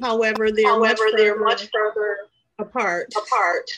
However, 0.00 0.50
they're 0.50 0.66
However, 0.68 1.04
much 1.04 1.14
they're 1.16 1.38
much 1.38 1.68
further 1.72 2.18
apart. 2.58 3.12
Apart. 3.16 3.70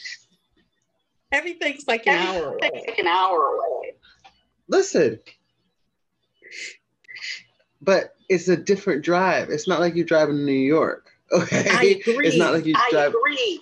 Everything's 1.33 1.87
like 1.87 2.07
an 2.07 2.15
Everything's 2.15 2.43
hour 2.43 2.55
away. 2.55 2.85
Like 2.87 2.99
an 2.99 3.07
hour 3.07 3.55
away. 3.55 3.95
Listen, 4.69 5.21
but 7.81 8.15
it's 8.29 8.49
a 8.49 8.57
different 8.57 9.03
drive. 9.03 9.51
It's 9.51 9.69
not 9.69 9.81
like 9.81 9.95
you 9.95 10.05
drive 10.05 10.29
in 10.31 10.45
New 10.45 10.53
York. 10.53 11.07
Okay, 11.33 11.65
I 11.71 11.85
agree. 11.85 12.27
It's 12.27 12.37
not 12.37 12.53
like 12.53 12.67
you 12.67 12.73
drive. 12.73 12.87
I 12.87 12.91
drive. 12.91 13.15
agree. 13.15 13.61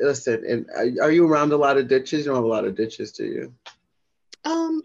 Listen, 0.00 0.44
and 0.44 0.66
are, 0.74 1.04
are 1.04 1.12
you 1.12 1.28
around 1.28 1.52
a 1.52 1.56
lot 1.56 1.78
of 1.78 1.86
ditches? 1.86 2.24
You 2.24 2.32
don't 2.32 2.34
have 2.34 2.44
a 2.44 2.48
lot 2.48 2.64
of 2.64 2.74
ditches, 2.74 3.12
do 3.12 3.24
you? 3.24 3.54
Um, 4.44 4.82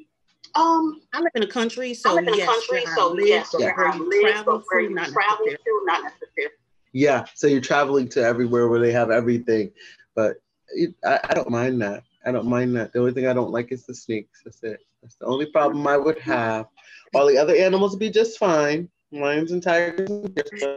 Um, 0.55 1.01
I 1.13 1.19
live 1.19 1.31
in 1.35 1.41
the 1.41 1.47
country, 1.47 1.93
so 1.93 2.11
I 2.11 2.13
live 2.13 2.27
in 2.29 2.33
yes, 2.35 2.47
the 2.47 2.67
country, 2.67 2.85
so 2.95 3.11
live, 3.11 3.27
yes, 3.27 3.49
but 3.51 3.61
where 3.61 3.75
where 3.75 3.87
I 3.87 3.95
you 3.97 4.09
live, 4.09 4.21
travel 4.21 4.57
but 4.57 4.63
where 4.69 4.81
to, 4.81 4.89
you 4.89 4.95
not 4.95 5.09
travel 5.09 5.45
to, 5.45 5.81
not 5.85 6.03
necessarily. 6.03 6.53
Yeah, 6.93 7.25
so 7.33 7.47
you're 7.47 7.59
traveling 7.59 8.07
to 8.09 8.23
everywhere 8.23 8.69
where 8.69 8.79
they 8.79 8.93
have 8.93 9.11
everything, 9.11 9.71
but 10.15 10.37
it, 10.69 10.95
I, 11.03 11.19
I 11.29 11.33
don't 11.33 11.49
mind 11.49 11.81
that. 11.81 12.03
I 12.25 12.31
don't 12.31 12.47
mind 12.47 12.75
that. 12.77 12.93
The 12.93 12.99
only 12.99 13.11
thing 13.11 13.27
I 13.27 13.33
don't 13.33 13.51
like 13.51 13.71
is 13.73 13.85
the 13.85 13.93
snakes. 13.93 14.41
That's 14.45 14.63
it. 14.63 14.79
That's 15.01 15.15
the 15.15 15.25
only 15.25 15.45
problem 15.47 15.85
I 15.87 15.97
would 15.97 16.19
have. 16.19 16.67
All 17.13 17.27
the 17.27 17.37
other 17.37 17.55
animals 17.55 17.91
would 17.91 17.99
be 17.99 18.09
just 18.09 18.39
fine. 18.39 18.89
Lions 19.11 19.51
and 19.51 19.61
tigers, 19.61 20.09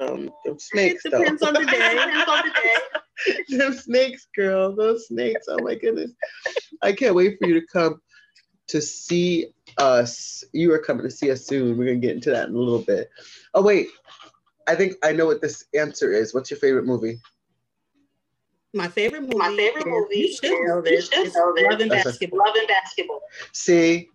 um, 0.02 0.30
them 0.44 0.58
snakes 0.58 1.04
It 1.04 1.12
though. 1.12 1.18
depends 1.20 1.42
on 1.42 1.54
the 1.54 1.64
day. 1.66 1.94
Depends 1.94 2.28
on 2.28 2.42
the 2.44 2.52
day. 3.48 3.56
them 3.56 3.72
snakes, 3.72 4.28
girl. 4.36 4.74
Those 4.74 5.06
snakes. 5.06 5.46
Oh 5.48 5.62
my 5.62 5.76
goodness. 5.76 6.12
I 6.82 6.92
can't 6.92 7.14
wait 7.14 7.38
for 7.38 7.46
you 7.48 7.58
to 7.58 7.66
come 7.66 8.00
to 8.68 8.80
see 8.80 9.46
us. 9.78 10.44
You 10.52 10.72
are 10.72 10.78
coming 10.78 11.02
to 11.04 11.10
see 11.10 11.30
us 11.30 11.44
soon. 11.44 11.76
We're 11.76 11.86
gonna 11.86 11.96
get 11.98 12.14
into 12.14 12.30
that 12.30 12.48
in 12.48 12.54
a 12.54 12.58
little 12.58 12.80
bit. 12.82 13.10
Oh 13.54 13.62
wait. 13.62 13.88
I 14.66 14.74
think 14.74 14.94
I 15.02 15.12
know 15.12 15.26
what 15.26 15.40
this 15.40 15.64
answer 15.74 16.12
is. 16.12 16.34
What's 16.34 16.50
your 16.50 16.58
favorite 16.60 16.84
movie? 16.84 17.18
My 18.74 18.86
favorite 18.88 19.22
movie. 19.22 19.36
My 19.36 19.56
favorite 19.56 19.86
movie 19.86 20.18
You 20.18 20.32
should 20.34 20.44
is- 20.44 20.68
know 20.68 20.76
you 20.76 20.82
this. 20.82 21.08
should 21.08 21.34
know 21.34 21.54
this. 21.54 21.64
Love 21.70 21.80
and 21.80 21.90
That's 21.90 22.02
a- 22.06 22.08
Basketball. 22.10 22.38
Love 22.46 22.54
and 22.56 22.68
basketball. 22.68 23.20
See, 23.52 24.08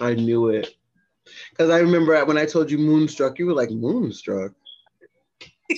I 0.00 0.14
knew 0.14 0.48
it. 0.48 0.74
Because 1.50 1.70
I 1.70 1.78
remember 1.78 2.22
when 2.24 2.36
I 2.36 2.46
told 2.46 2.68
you 2.70 2.78
Moonstruck, 2.78 3.38
you 3.38 3.46
were 3.46 3.54
like, 3.54 3.70
Moonstruck? 3.70 4.52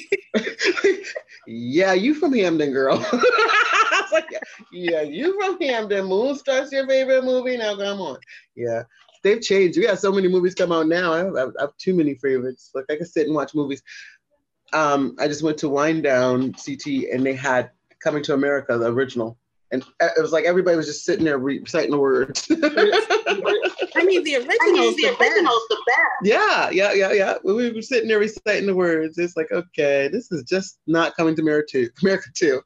yeah, 1.46 1.92
you 1.92 2.14
from 2.14 2.32
Hamden, 2.32 2.72
girl. 2.72 2.98
Was 4.10 4.12
like, 4.30 4.42
yeah, 4.72 5.02
you 5.02 5.40
from 5.40 5.60
Hamden. 5.60 6.06
Moonstruck's 6.06 6.72
your 6.72 6.86
favorite 6.86 7.24
movie? 7.24 7.56
Now, 7.56 7.76
come 7.76 8.00
on. 8.00 8.18
Yeah, 8.54 8.82
they've 9.22 9.40
changed. 9.40 9.78
We 9.78 9.86
got 9.86 9.98
so 9.98 10.12
many 10.12 10.28
movies 10.28 10.54
come 10.54 10.72
out 10.72 10.88
now. 10.88 11.12
I 11.12 11.18
have, 11.18 11.36
I 11.36 11.62
have 11.62 11.76
too 11.78 11.94
many 11.94 12.14
favorites. 12.14 12.70
Like, 12.74 12.86
I 12.90 12.96
can 12.96 13.06
sit 13.06 13.26
and 13.26 13.34
watch 13.34 13.54
movies. 13.54 13.82
Um, 14.72 15.14
I 15.18 15.28
just 15.28 15.42
went 15.42 15.58
to 15.58 15.68
Wind 15.68 16.02
Down 16.02 16.52
CT 16.52 16.86
and 17.12 17.24
they 17.24 17.34
had 17.34 17.70
Coming 18.02 18.22
to 18.24 18.34
America, 18.34 18.78
the 18.78 18.92
original. 18.92 19.38
And 19.72 19.84
it 20.00 20.20
was 20.22 20.32
like 20.32 20.44
everybody 20.44 20.76
was 20.76 20.86
just 20.86 21.04
sitting 21.04 21.24
there 21.24 21.38
reciting 21.38 21.90
the 21.90 21.98
words. 21.98 22.46
I 22.50 24.04
mean, 24.04 24.22
the 24.22 24.36
original's 24.36 24.60
I 24.60 24.72
mean, 24.72 24.96
the 24.96 25.02
the 25.02 25.08
best. 25.08 25.20
original's 25.20 25.62
the 25.68 25.82
best. 25.86 26.22
Yeah, 26.22 26.70
yeah, 26.70 26.92
yeah, 26.92 27.12
yeah. 27.12 27.34
We 27.42 27.72
were 27.72 27.82
sitting 27.82 28.08
there 28.08 28.20
reciting 28.20 28.66
the 28.66 28.74
words. 28.74 29.18
It's 29.18 29.36
like, 29.36 29.50
okay, 29.50 30.08
this 30.08 30.30
is 30.30 30.44
just 30.44 30.78
not 30.86 31.16
coming 31.16 31.34
to 31.34 31.42
America 31.42 31.66
too. 31.72 31.90
America 32.02 32.28
too. 32.34 32.62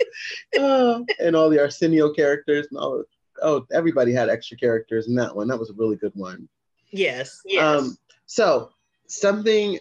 oh, 0.59 1.07
and 1.19 1.35
all 1.35 1.49
the 1.49 1.61
Arsenio 1.61 2.13
characters 2.13 2.67
and 2.71 2.79
all. 2.79 3.01
Of, 3.01 3.07
oh, 3.43 3.67
everybody 3.73 4.13
had 4.13 4.29
extra 4.29 4.57
characters 4.59 5.09
in 5.09 5.15
that 5.15 5.35
one. 5.35 5.49
That 5.49 5.59
was 5.59 5.71
a 5.71 5.75
really 5.75 5.97
good 5.97 6.13
one. 6.15 6.49
Yes. 6.91 7.41
Yes. 7.47 7.63
Um, 7.63 7.97
so 8.27 8.71
something 9.07 9.79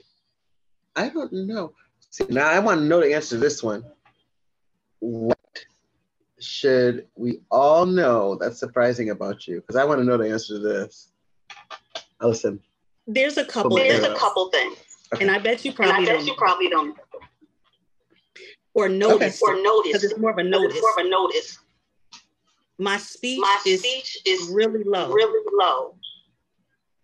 I 0.96 1.10
don't 1.10 1.32
know. 1.32 1.74
See, 2.10 2.26
now 2.30 2.50
I 2.50 2.60
want 2.60 2.82
to 2.82 2.86
know 2.86 3.00
the 3.00 3.14
answer 3.14 3.36
to 3.36 3.38
this 3.38 3.64
one. 3.64 3.84
What 5.00 5.39
should 6.40 7.08
we 7.16 7.40
all 7.52 7.86
know 7.86 8.36
that's 8.36 8.60
surprising 8.60 9.10
about 9.10 9.48
you? 9.48 9.62
Because 9.62 9.76
I 9.76 9.86
want 9.86 10.00
to 10.00 10.06
know 10.06 10.18
the 10.18 10.30
answer 10.30 10.56
to 10.56 10.60
this. 10.60 11.12
Allison. 12.22 12.60
There's 13.08 13.38
a 13.38 13.46
couple. 13.46 13.76
There's 13.78 14.02
things, 14.02 14.14
a 14.14 14.16
couple 14.20 14.50
things, 14.50 14.78
and 15.20 15.32
I 15.32 15.40
bet 15.40 15.66
you 15.66 15.72
and 15.80 15.90
I 15.90 15.92
probably 15.92 16.06
bet 16.06 16.16
don't, 16.18 16.28
you 16.28 16.36
probably 16.38 16.70
don't 16.70 16.98
or 18.74 18.90
notice, 18.90 19.42
or 19.42 19.62
notice. 19.62 19.88
because 19.88 20.04
it's 20.04 20.18
more 20.20 20.32
of 20.32 20.38
a 20.38 20.42
It's 20.42 20.50
notice. 20.50 20.82
more 20.82 20.92
of 21.00 21.06
a 21.06 21.10
notice. 21.10 21.58
My 22.78 22.98
speech 22.98 23.40
My 23.42 23.60
is 23.66 23.80
speech 23.82 24.18
is 24.26 24.50
really 24.50 24.84
low, 24.84 25.12
really 25.12 25.44
low, 25.54 25.96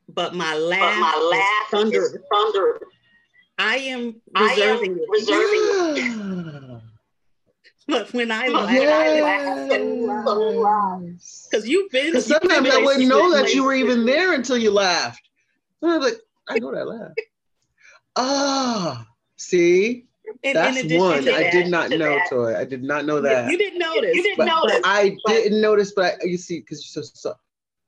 but 0.09 0.33
my 0.35 0.55
laugh. 0.55 0.79
but 0.79 0.87
laugh, 0.87 0.99
my 0.99 1.17
is 1.19 1.31
laugh 1.31 1.71
thunder. 1.71 2.01
is 2.01 2.17
thunder. 2.31 2.79
I 3.57 3.75
am 3.77 4.21
I 4.35 4.49
reserving 4.51 4.91
am 4.91 4.99
it, 4.99 5.09
reserving 5.09 5.61
it. 5.97 6.61
but 7.87 8.11
when 8.13 8.31
I 8.31 8.47
But 8.47 8.65
laugh, 8.65 8.69
I 8.69 9.21
laugh 9.21 10.25
so 10.25 10.39
loud. 10.39 11.03
Yes. 11.11 11.47
because 11.49 11.67
you've 11.67 11.91
been. 11.91 12.07
Because 12.07 12.25
sometimes 12.25 12.63
been 12.67 12.71
I 12.71 12.83
wouldn't 12.83 13.07
know 13.07 13.31
that 13.33 13.53
you 13.53 13.63
were 13.63 13.73
even 13.75 14.05
there 14.05 14.33
until 14.33 14.57
you 14.57 14.71
laughed. 14.71 15.21
And 15.81 15.91
I 15.91 15.97
was 15.97 16.11
like, 16.11 16.21
I 16.47 16.59
know 16.59 16.73
that 16.73 16.87
laugh. 16.87 17.11
Ah, 18.17 19.05
see, 19.35 20.05
in- 20.25 20.33
in 20.43 20.53
that's 20.53 20.77
addition 20.77 20.99
one 20.99 21.23
to 21.25 21.35
I 21.35 21.51
did 21.51 21.67
not 21.67 21.89
to 21.91 21.97
know, 21.97 22.11
that. 22.15 22.29
Toy. 22.29 22.55
I 22.57 22.63
did 22.63 22.81
not 22.81 23.05
know 23.05 23.19
that. 23.19 23.51
You 23.51 23.57
didn't 23.57 23.79
notice. 23.79 24.15
You 24.15 24.23
didn't 24.23 24.37
but, 24.37 24.45
notice. 24.45 24.79
but 24.81 24.87
I 24.89 25.17
but- 25.25 25.33
didn't 25.33 25.59
notice, 25.61 25.91
but 25.93 26.13
I, 26.21 26.25
you 26.25 26.37
see, 26.37 26.61
because 26.61 26.95
you're 26.95 27.03
so, 27.03 27.11
so 27.13 27.35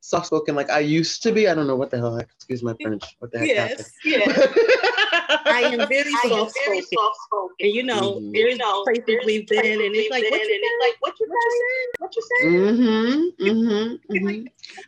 soft 0.01 0.27
spoken, 0.27 0.53
like 0.55 0.69
I 0.69 0.79
used 0.79 1.23
to 1.23 1.31
be. 1.31 1.47
I 1.47 1.55
don't 1.55 1.65
know 1.65 1.77
what 1.77 1.91
the 1.91 1.97
hell. 1.97 2.17
Excuse 2.17 2.61
my 2.61 2.75
French. 2.81 3.03
What 3.19 3.31
the 3.31 3.39
heck 3.39 3.47
Yes. 3.47 3.91
Happened? 4.03 4.25
I 4.25 4.25
am 4.25 4.33
very 4.35 4.96
I 5.29 5.61
am 5.73 5.87
very 5.87 6.13
soft 6.13 6.55
spoken. 6.55 7.55
And 7.59 7.71
you 7.73 7.83
know, 7.83 8.19
Mhm. 8.19 8.33
there's 8.33 8.53
You 8.53 8.57
know, 8.57 8.83
places 8.83 9.03
there's 9.07 9.25
we've 9.25 9.47
been, 9.47 9.61
places 9.61 9.85
and 9.85 9.95
it's 9.95 10.09
like, 10.11 10.23
what 10.23 10.33
you 10.33 10.53
and 10.53 10.63
it's 10.63 10.81
like, 10.81 10.95
what 10.99 11.19
you 11.19 11.27
saying? 11.27 11.87
What 11.99 12.15
you 12.15 12.23
saying? 12.41 12.53
mm-hmm. 12.53 13.45
Mm-hmm. 13.47 14.27
mm-hmm. 14.27 14.45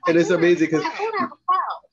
And 0.08 0.18
it's 0.18 0.30
amazing 0.30 0.68
because 0.68 0.86
I 0.86 0.90
don't 0.98 1.20
have 1.20 1.32
a 1.32 1.38
problem. 1.46 1.86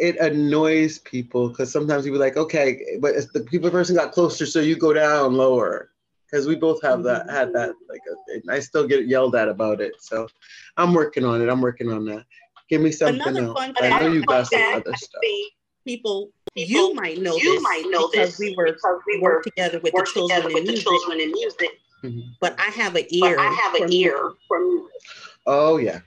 it 0.00 0.16
annoys 0.18 0.98
people 1.00 1.48
because 1.48 1.72
sometimes 1.72 2.06
you 2.06 2.12
be 2.12 2.18
like, 2.18 2.36
okay, 2.36 2.98
but 3.00 3.16
if 3.16 3.32
the 3.32 3.40
people 3.40 3.68
person 3.70 3.96
got 3.96 4.12
closer, 4.12 4.46
so 4.46 4.60
you 4.60 4.76
go 4.76 4.92
down 4.92 5.34
lower. 5.34 5.90
Because 6.30 6.46
we 6.46 6.56
both 6.56 6.80
have 6.82 7.02
that, 7.04 7.28
had 7.30 7.54
that, 7.54 7.72
like, 7.88 8.02
uh, 8.10 8.14
and 8.34 8.42
I 8.50 8.60
still 8.60 8.86
get 8.86 9.08
yelled 9.08 9.34
at 9.34 9.48
about 9.48 9.80
it. 9.80 9.94
So 9.98 10.28
I'm 10.76 10.92
working 10.92 11.24
on 11.24 11.40
it. 11.40 11.48
I'm 11.48 11.62
working 11.62 11.90
on 11.90 12.04
that. 12.04 12.26
Give 12.68 12.82
me 12.82 12.92
something 12.92 13.20
Another 13.22 13.44
else. 13.46 13.58
fun 13.58 13.74
I 13.80 13.88
know 13.88 13.98
fact 13.98 14.12
you 14.12 14.22
got 14.24 14.46
some 14.46 14.60
other 14.74 14.94
stuff. 14.94 15.22
People, 15.86 16.30
People, 16.66 16.88
you 16.88 16.94
might 16.94 17.18
know 17.18 17.36
you 17.36 17.54
this 17.54 17.62
might 17.62 17.84
know 17.90 18.08
because 18.08 18.30
this 18.36 18.38
we 18.38 18.54
were 18.56 18.66
because 18.72 19.00
we 19.06 19.18
work 19.20 19.36
were 19.36 19.42
together 19.42 19.80
with 19.80 19.92
the 19.92 20.10
children 20.12 20.36
together 20.42 20.56
in 20.58 20.64
the 20.64 20.72
music. 20.72 20.84
children 20.86 21.20
in 21.20 21.32
music. 21.32 21.70
Mhm. 22.04 22.22
But 22.40 22.54
I 22.58 22.64
have 22.70 22.94
an 22.96 23.02
But 23.02 23.12
ear. 23.12 23.38
I 23.38 23.50
have 23.52 23.76
for 23.76 23.84
an 23.84 23.92
ear 23.92 24.32
for 24.46 24.60
music. 24.60 24.92
Oh 25.46 25.76
yeah. 25.78 26.00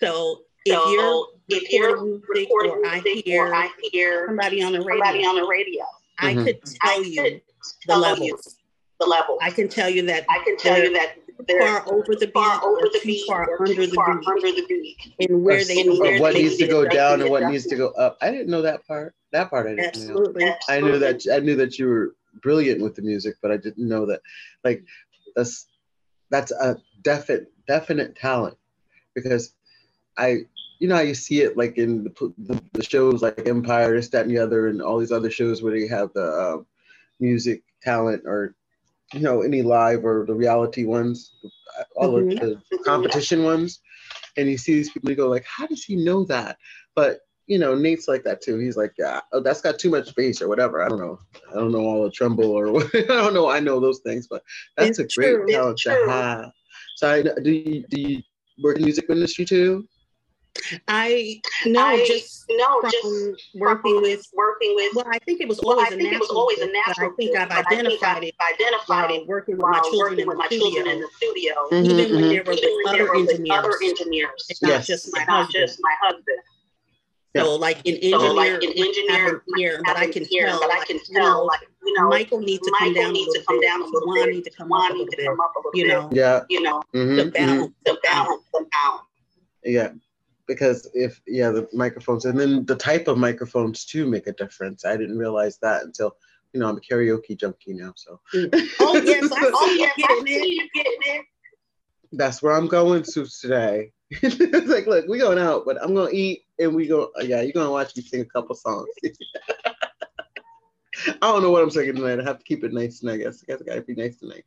So 0.00 0.42
if 0.64 0.74
So 0.74 0.90
you're 0.92 1.26
if 1.48 1.70
you're 1.72 1.90
recording 1.90 2.10
music 2.10 2.28
recording 2.48 2.70
or 2.72 2.86
I 2.86 3.00
music 3.00 3.24
hear 3.26 3.46
or 3.46 3.54
I 3.54 3.70
hear 3.90 4.26
somebody 4.26 4.62
on 4.62 4.72
the 4.72 4.80
radio, 4.80 5.04
somebody 5.04 5.24
on 5.26 5.34
the 5.36 5.46
radio, 5.46 5.84
I 6.18 6.34
Mhm. 6.34 6.44
could 6.44 6.60
I 6.82 6.86
tell 6.94 7.04
you 7.04 7.22
could 7.22 7.40
the 7.86 7.92
tell 7.92 7.98
levels. 8.00 8.28
you 8.28 8.38
the 9.00 9.06
level. 9.06 9.38
I 9.40 9.50
can 9.50 9.68
tell 9.68 9.88
you 9.90 10.02
that 10.02 10.24
I 10.28 10.38
can 10.44 10.56
tell 10.56 10.78
you 10.78 10.92
that 10.94 11.16
they're 11.48 11.60
far 11.60 11.92
over 11.92 12.14
the 12.14 12.26
beat 12.26 12.32
far 12.34 12.62
over 12.64 12.76
or 12.86 12.88
the 12.92 13.00
too 13.00 13.06
beat 13.08 13.26
far 13.26 13.48
under 13.60 13.86
the 13.86 13.94
far 13.94 14.16
beat 14.18 14.28
under 14.28 14.52
the 14.52 14.64
beat. 14.68 14.96
and 15.18 15.42
where 15.44 15.60
Of- 15.60 15.66
they 15.66 15.80
and 15.80 15.98
where 15.98 16.20
what 16.20 16.34
they 16.34 16.42
needs 16.44 16.56
to 16.58 16.68
go 16.68 16.84
down 16.86 17.20
and 17.20 17.30
what 17.30 17.42
needs 17.50 17.66
to 17.66 17.74
go 17.76 17.88
up. 17.88 18.16
I 18.20 18.30
didn't 18.30 18.46
know 18.48 18.62
that 18.62 18.86
part. 18.86 19.14
That 19.32 19.50
part 19.50 19.66
I 19.66 19.70
didn't 19.70 20.06
know. 20.06 20.12
Absolutely. 20.12 20.54
I 20.68 20.80
knew 20.80 20.98
that 20.98 21.26
I 21.32 21.40
knew 21.40 21.56
that 21.56 21.78
you 21.78 21.88
were 21.88 22.14
brilliant 22.42 22.82
with 22.82 22.94
the 22.94 23.02
music, 23.02 23.36
but 23.42 23.50
I 23.50 23.56
didn't 23.56 23.88
know 23.88 24.06
that 24.06 24.20
like 24.62 24.84
that's 25.34 25.66
that's 26.30 26.52
a 26.52 26.76
definite 27.02 27.52
definite 27.66 28.16
talent 28.16 28.56
because 29.14 29.54
I 30.16 30.46
you 30.78 30.88
know 30.88 30.96
how 30.96 31.02
you 31.02 31.14
see 31.14 31.42
it 31.42 31.56
like 31.56 31.78
in 31.78 32.04
the, 32.04 32.34
the, 32.38 32.62
the 32.72 32.84
shows 32.84 33.22
like 33.22 33.46
Empire, 33.46 33.94
this, 33.94 34.08
that, 34.08 34.26
and 34.26 34.30
the 34.30 34.38
other, 34.38 34.68
and 34.68 34.82
all 34.82 34.98
these 34.98 35.12
other 35.12 35.30
shows 35.30 35.62
where 35.62 35.72
they 35.72 35.86
have 35.86 36.12
the 36.12 36.24
um, 36.24 36.66
music 37.20 37.62
talent 37.82 38.24
or 38.26 38.54
you 39.14 39.20
know 39.20 39.42
any 39.42 39.62
live 39.62 40.04
or 40.04 40.24
the 40.26 40.34
reality 40.34 40.84
ones, 40.84 41.34
all 41.94 42.14
Mhm. 42.14 42.42
of 42.42 42.60
the 42.70 42.78
competition 42.84 43.44
ones, 43.44 43.80
and 44.36 44.48
you 44.48 44.58
see 44.58 44.74
these 44.74 44.90
people, 44.90 45.08
you 45.08 45.16
go 45.16 45.28
like, 45.28 45.44
how 45.44 45.66
does 45.66 45.84
he 45.84 45.96
know 45.96 46.24
that? 46.24 46.58
But 46.94 47.20
you 47.52 47.58
know, 47.58 47.74
Nate's 47.74 48.08
like 48.08 48.24
that 48.24 48.40
too. 48.40 48.56
He's 48.56 48.78
like, 48.78 48.94
yeah, 48.98 49.20
oh, 49.32 49.40
that's 49.40 49.60
got 49.60 49.78
too 49.78 49.90
much 49.90 50.14
bass 50.14 50.40
or 50.40 50.48
whatever. 50.48 50.82
I 50.82 50.88
don't 50.88 50.98
know. 50.98 51.18
I 51.50 51.54
don't 51.56 51.70
know 51.70 51.80
all 51.80 52.02
the 52.02 52.10
tremble 52.10 52.50
or 52.50 52.72
what. 52.72 52.88
I 52.94 53.02
don't 53.02 53.34
know. 53.34 53.50
I 53.50 53.60
know 53.60 53.78
those 53.78 53.98
things, 53.98 54.26
but 54.26 54.42
that's 54.78 54.98
It's 54.98 55.14
a 55.14 55.20
great 55.20 55.34
true. 55.34 55.46
talent 55.48 55.76
to 55.80 55.90
have. 56.08 56.50
So 56.96 57.10
I, 57.10 57.22
do 57.42 57.50
you 57.50 57.84
do 57.90 58.00
you 58.00 58.22
work 58.62 58.78
in 58.78 58.84
music 58.84 59.04
industry 59.10 59.44
too? 59.44 59.86
I 60.88 61.42
no, 61.66 61.84
I, 61.84 62.06
just 62.06 62.44
no, 62.48 62.80
just 62.90 63.04
working 63.54 63.92
from 63.96 64.02
with. 64.02 64.26
working 64.32 64.74
with. 64.76 64.94
Well, 64.96 65.06
I 65.12 65.18
think 65.20 65.42
it 65.42 65.48
was 65.48 65.60
well, 65.62 65.72
always 65.76 65.90
I 65.90 65.94
a 65.94 65.96
think 65.98 66.12
it 66.12 66.20
was 66.20 66.28
natural. 66.28 66.40
always 66.40 66.58
a 66.58 66.66
gift, 66.66 66.72
but 66.86 66.86
natural. 66.86 67.10
I 67.12 67.16
think 67.16 67.36
I've 67.36 67.48
but 67.48 67.58
I 67.58 67.62
think 67.68 67.80
identified 67.80 68.16
I've 68.16 68.22
it 68.24 68.34
identified 68.54 69.10
it 69.10 69.26
working 69.26 69.56
with 69.56 69.66
my 69.68 69.80
children 69.80 70.00
working 70.00 70.18
in 70.20 70.26
with 70.28 70.36
the 70.36 70.38
my 70.38 70.48
children 70.48 70.86
in 70.88 71.04
studio, 71.04 71.06
the 71.06 71.16
studio. 71.16 71.54
Mhm, 71.72 71.84
even 71.84 72.14
when 72.16 72.24
mhm. 72.24 72.30
there 72.32 72.44
were 72.44 72.52
Even 72.52 72.76
with 72.76 72.84
there 72.92 72.94
other 72.94 73.04
were 73.04 73.20
with 73.20 73.30
engineers, 73.30 73.58
other 73.58 73.72
engineers, 73.82 74.46
and 74.50 74.70
not 74.70 74.82
just 74.84 75.12
my 75.12 75.18
not 75.20 75.28
husband. 75.28 75.68
just 75.68 75.78
my 75.82 75.94
husband. 76.00 76.38
So, 77.34 77.56
like 77.56 77.78
an 77.86 77.94
So, 77.94 77.94
engineer, 78.02 78.32
like 78.34 78.62
an 78.62 78.72
engineer 78.76 79.42
an 79.46 79.60
ear, 79.60 79.80
but 79.86 79.96
I 79.96 80.06
can 80.06 80.22
an 80.22 80.28
ear, 80.32 80.46
tell, 80.48 80.60
but 80.60 80.70
I 80.70 80.78
like, 80.78 80.86
can 80.88 80.96
you 80.96 81.14
tell, 81.14 81.24
know, 81.38 81.44
like 81.44 81.60
you 81.84 81.94
know, 81.94 82.08
Michael 82.08 82.40
needs 82.40 82.66
to 82.66 82.74
come 82.78 82.88
Michael 82.92 83.02
down 83.02 83.10
a 83.10 83.12
needs 83.14 83.32
to 83.32 83.38
little 83.40 83.44
come 83.46 83.60
bit. 83.60 83.66
down 83.66 83.80
a 83.80 83.84
little 83.86 84.06
Juan 84.06 84.24
bit. 84.26 84.34
needs 84.34 84.48
to 84.48 84.54
come 84.56 84.68
Juan 84.68 84.82
up 84.84 84.90
a 84.90 84.92
little 84.92 85.06
to 85.10 85.16
bit. 85.16 85.26
come 85.26 85.40
up 85.40 85.52
a 85.56 85.58
little 85.58 85.70
You 85.74 85.84
bit. 85.84 85.92
know, 85.92 86.08
Yeah. 86.12 86.42
You 86.50 86.60
know, 86.62 86.82
mhm, 86.94 87.16
to 87.24 87.30
balance 87.30 87.72
to 87.86 87.92
them 87.92 87.96
out. 87.96 88.02
balance 88.26 88.44
them 88.52 88.66
out. 88.84 89.00
Yeah. 89.64 89.92
Because 90.46 90.90
if 90.92 91.20
yeah, 91.26 91.50
the 91.50 91.68
microphones 91.72 92.24
and 92.26 92.38
then 92.38 92.66
the 92.66 92.76
type 92.76 93.08
of 93.08 93.16
microphones 93.16 93.84
too 93.86 94.06
make 94.06 94.26
a 94.26 94.32
difference. 94.32 94.84
I 94.84 94.96
didn't 94.96 95.16
realize 95.16 95.56
that 95.58 95.84
until 95.84 96.16
you 96.52 96.60
know 96.60 96.68
I'm 96.68 96.76
a 96.76 96.80
karaoke 96.80 97.38
junkie 97.38 97.72
now, 97.72 97.94
so 97.96 98.20
Oh 98.34 99.00
yes, 99.02 99.30
I 99.32 99.50
Oh 99.54 99.66
see 99.68 99.78
yes, 99.80 99.92
I 100.04 100.22
see 100.26 100.54
you 100.54 100.68
getting 100.74 100.98
it. 101.16 101.26
that's 102.12 102.42
where 102.42 102.52
I'm 102.52 102.66
going 102.68 103.02
to 103.04 103.24
today. 103.24 103.92
it's 104.10 104.68
like, 104.68 104.86
look, 104.86 105.06
we 105.08 105.18
going 105.18 105.38
out, 105.38 105.64
but 105.64 105.82
I'm 105.82 105.94
gonna 105.94 106.10
eat 106.12 106.42
and 106.62 106.74
we 106.74 106.86
go. 106.86 107.10
Yeah, 107.20 107.40
you're 107.42 107.52
gonna 107.52 107.70
watch 107.70 107.96
me 107.96 108.02
sing 108.02 108.20
a 108.20 108.24
couple 108.24 108.54
songs. 108.54 108.88
I 111.06 111.12
don't 111.20 111.42
know 111.42 111.50
what 111.50 111.62
I'm 111.62 111.70
singing 111.70 111.96
tonight. 111.96 112.20
I 112.20 112.24
have 112.24 112.38
to 112.38 112.44
keep 112.44 112.62
it 112.64 112.72
nice 112.72 113.00
tonight. 113.00 113.14
I 113.14 113.18
guess. 113.18 113.42
I 113.42 113.52
guess 113.52 113.60
I 113.62 113.64
gotta 113.64 113.82
be 113.82 113.94
nice 113.94 114.16
tonight. 114.18 114.44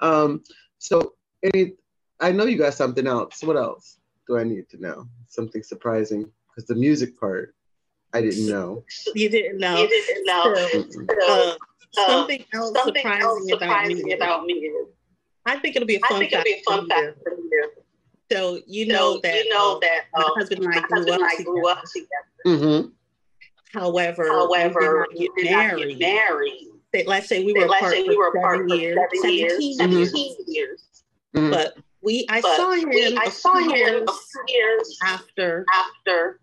Um, 0.00 0.42
so 0.78 1.14
any, 1.42 1.72
I 2.20 2.32
know 2.32 2.44
you 2.44 2.58
got 2.58 2.74
something 2.74 3.06
else. 3.06 3.42
What 3.42 3.56
else 3.56 3.98
do 4.28 4.38
I 4.38 4.44
need 4.44 4.68
to 4.70 4.80
know? 4.80 5.08
Something 5.28 5.62
surprising 5.62 6.30
because 6.48 6.66
the 6.68 6.74
music 6.74 7.18
part 7.18 7.54
I 8.12 8.20
didn't 8.20 8.48
know. 8.48 8.84
You 9.14 9.28
didn't 9.28 9.58
know. 9.58 9.82
You 9.82 9.88
didn't 9.88 10.26
know. 10.26 10.54
So, 11.20 11.32
uh, 11.32 11.56
Uh, 11.98 12.06
something 12.06 12.44
else 12.54 12.72
Something 12.76 13.02
surprising, 13.02 13.22
else 13.22 13.42
about 13.52 13.60
surprising 13.60 14.04
me. 14.06 14.12
about 14.12 14.44
me 14.44 14.54
is 14.54 14.86
I 15.46 15.58
think 15.58 15.74
it'll 15.76 15.86
be 15.86 15.96
a 15.96 16.00
I 16.04 16.08
fun 16.08 16.20
fact 16.20 16.34
I 16.34 16.42
think 16.42 16.62
it'll 16.68 16.82
be 16.82 16.86
a 16.86 16.86
fun 16.86 16.88
fact 16.88 17.18
for 17.24 17.30
you. 17.32 17.70
So 18.30 18.60
you 18.66 18.86
know 18.86 19.14
So, 19.14 19.20
that 19.22 19.44
you 19.44 19.48
know 19.50 19.76
uh, 19.76 19.80
that 19.80 20.00
my 20.14 20.22
uh, 20.22 20.34
husband 20.34 20.64
and 20.64 20.74
I 20.74 20.80
grew 20.80 20.96
husband 20.98 21.10
up 21.10 21.20
and 21.20 21.24
I 21.24 21.36
together. 21.36 21.68
up 21.68 21.82
together. 21.84 22.08
Mm-hmm. 22.46 22.88
However, 23.78 24.28
However, 24.28 25.06
we 25.16 25.28
we 25.36 25.42
did 25.42 25.50
not 25.52 25.76
get 25.76 25.88
get 25.88 25.98
married. 25.98 25.98
married. 26.00 26.66
Say- 26.94 27.04
Let's 27.06 27.28
say 27.28 27.44
we 27.44 27.52
were 27.52 27.66
Let's 27.66 27.76
apart 27.82 27.92
say 27.92 28.04
for 28.04 28.08
we 28.10 28.16
were 28.16 28.24
seven 28.34 28.40
apart 28.40 28.68
for 28.68 28.74
years, 28.76 28.98
seven 29.20 29.34
years, 29.34 29.76
17 29.76 29.78
Mhm. 29.78 29.92
years. 29.92 30.10
17 30.12 30.36
years. 30.48 30.82
Mhm. 31.36 31.50
But 31.52 31.76
we, 32.02 32.26
I 32.28 32.40
But 32.40 32.56
saw 32.56 32.72
him 32.72 32.88
we, 32.88 33.16
I 33.16 33.24
a 33.24 33.30
saw 33.30 33.52
few 33.58 33.70
him 33.70 33.76
years 33.76 34.08
a 34.08 34.12
few 34.12 34.54
years 34.56 34.98
after, 35.04 35.64
after, 35.74 36.40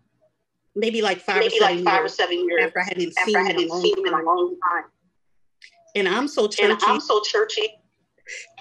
maybe 0.74 1.02
like 1.02 1.20
five 1.20 1.36
or 1.38 1.40
maybe 1.40 1.58
seven 1.58 1.76
like 1.76 1.84
five 1.84 1.98
or 2.00 2.02
years 2.04 2.14
seven 2.14 2.48
years 2.48 2.64
after 2.64 2.80
I 2.80 2.84
hadn't 2.84 3.12
after 3.18 3.24
seen 3.30 3.36
I 3.36 3.40
him 3.40 3.46
in 3.46 3.50
a 3.50 3.52
hadn't 3.60 3.68
long 3.68 3.82
seen 3.82 3.98
him 3.98 4.04
in 4.06 4.14
a 4.14 4.16
time. 4.16 4.24
long 4.26 4.56
time. 4.70 4.84
And 5.96 6.08
I'm 6.08 6.28
so 6.28 6.44
And 6.44 6.52
churchy. 6.52 6.86
I'm 6.86 7.00
so 7.00 7.20
churchy. 7.22 7.68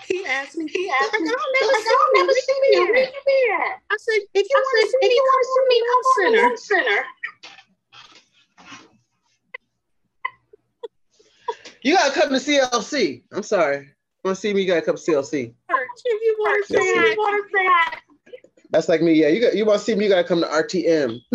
He 0.08 0.26
asked 0.26 0.58
me, 0.58 0.68
He 0.68 0.84
he 0.84 0.90
asked 0.90 1.20
me, 1.20 1.28
I've 1.28 1.34
I've 1.34 1.62
never 1.62 1.74
seen 1.76 1.98
never 2.16 2.32
you. 2.32 2.42
seen 2.42 2.56
Where 2.60 2.72
you. 2.72 2.88
you 2.88 2.94
at? 2.96 3.14
you 3.14 3.22
be 3.26 3.40
at? 3.54 3.80
I 3.92 3.98
said, 4.00 4.22
if 4.34 4.48
you 4.50 4.56
want 4.56 4.80
to 4.80 4.88
see 4.92 4.98
me, 5.08 5.14
you 5.16 5.24
want 5.24 5.44
to 5.44 5.62
me, 5.70 5.78
come 5.80 5.88
come 5.88 6.06
on 6.06 6.26
on 6.26 6.34
Love 6.34 6.50
Love 6.50 6.60
Center. 6.60 6.86
Center. 6.86 7.06
You 11.84 11.94
gotta 11.96 12.14
come 12.20 12.30
to 12.30 12.36
CLC. 12.36 13.24
I'm 13.32 13.44
sorry. 13.44 13.90
Want 14.24 14.36
to 14.36 14.42
see 14.42 14.54
me? 14.54 14.62
You 14.62 14.68
gotta 14.68 14.82
come 14.82 14.96
to 14.98 15.02
CLC. 15.02 15.54
If 16.10 16.22
you 16.22 16.36
want 16.40 16.66
to 16.68 16.74
Yes, 16.74 16.84
say 16.84 16.88
yes. 16.96 17.10
You 17.12 17.18
want 17.18 17.46
to 17.46 17.58
say? 17.58 17.68
That's 18.72 18.90
like 18.90 19.02
me. 19.02 19.14
Yeah, 19.14 19.30
you 19.30 19.40
got. 19.42 19.56
You 19.56 19.66
want 19.66 19.80
to 19.80 19.86
see 19.86 19.96
me? 19.96 20.06
You 20.06 20.10
gotta 20.12 20.28
come 20.28 20.42
to 20.42 20.48
RTM. 20.48 21.20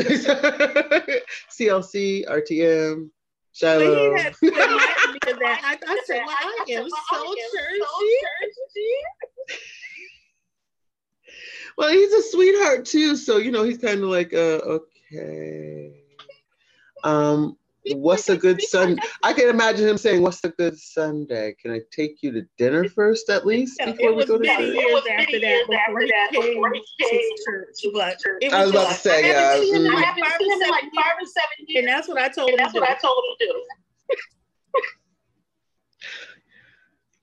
CLC, 1.51 2.27
RTM, 2.29 3.09
But 3.09 3.55
Shiloh. 3.55 4.15
He 5.39 5.45
had 5.45 5.59
to 5.59 5.65
remind 5.65 5.83
that. 5.83 5.89
I, 5.89 5.93
I 5.93 6.03
said, 6.07 6.23
well, 6.27 6.37
I 6.39 6.65
am 6.73 6.89
so 6.89 7.35
churchy. 7.35 8.93
Well, 11.79 11.91
he's 11.91 12.13
a 12.13 12.23
sweetheart 12.23 12.85
too. 12.85 13.17
So 13.17 13.39
you 13.39 13.51
know, 13.51 13.63
he's 13.63 13.79
kind 13.79 14.03
of 14.03 14.09
like, 14.09 14.35
uh, 14.35 14.61
okay. 15.15 16.03
Um, 17.05 17.57
what's 17.95 18.29
a 18.29 18.37
good 18.37 18.61
Sun? 18.63 18.99
I 19.23 19.33
can 19.33 19.49
imagine 19.49 19.89
him 19.89 19.99
saying, 19.99 20.23
"What's 20.23 20.45
a 20.45 20.51
good 20.51 20.79
Sunday? 20.79 21.55
Can 21.61 21.73
I 21.73 21.81
take 21.91 22.23
you 22.23 22.33
to 22.33 22.43
dinner 22.59 22.89
first, 22.89 23.31
at 23.31 23.47
least 23.47 23.77
Yeah, 23.81 23.93
before 23.93 24.15
we 24.15 24.25
go 24.25 24.39
to 24.39 24.45
many 24.45 24.67
church?" 24.67 24.75
years 24.75 24.93
was 24.93 25.07
after 25.11 25.41
that 25.41 25.65
before 25.67 25.81
after 25.81 26.01
he 26.01 26.11
that 26.11 26.31
came 26.33 26.55
before 26.55 26.73
he 26.73 26.81
to 26.81 27.45
church. 27.45 27.77
But 27.93 28.19
church. 28.21 28.39
it 28.43 28.53
I 28.53 28.65
was 28.65 28.73
was 28.73 28.73
about 28.73 28.83
to 28.83 28.89
like, 28.89 28.97
say, 28.99 29.25
I 29.25 29.29
yeah, 29.29 29.41
haven't 29.41 29.67
seen 29.67 29.75
him 29.77 29.83
mm. 29.83 29.87
in 29.87 29.95
like 29.95 30.05
five 30.05 30.41
or 30.41 30.45
him 30.45 30.51
in 30.53 30.71
like 30.71 30.83
seven 30.83 30.91
years. 30.93 31.05
five 31.05 31.17
or 31.17 31.27
seven 31.27 31.77
And 31.79 31.89
that's 31.89 32.09
what 32.09 32.19
I 32.19 32.29
told 32.29 32.51
him 32.51 32.57
that's 32.59 32.75
what. 32.75 32.89
I 32.89 32.95
told 32.95 33.25
him 33.25 33.37
to 33.41 33.47
do. 33.47 33.65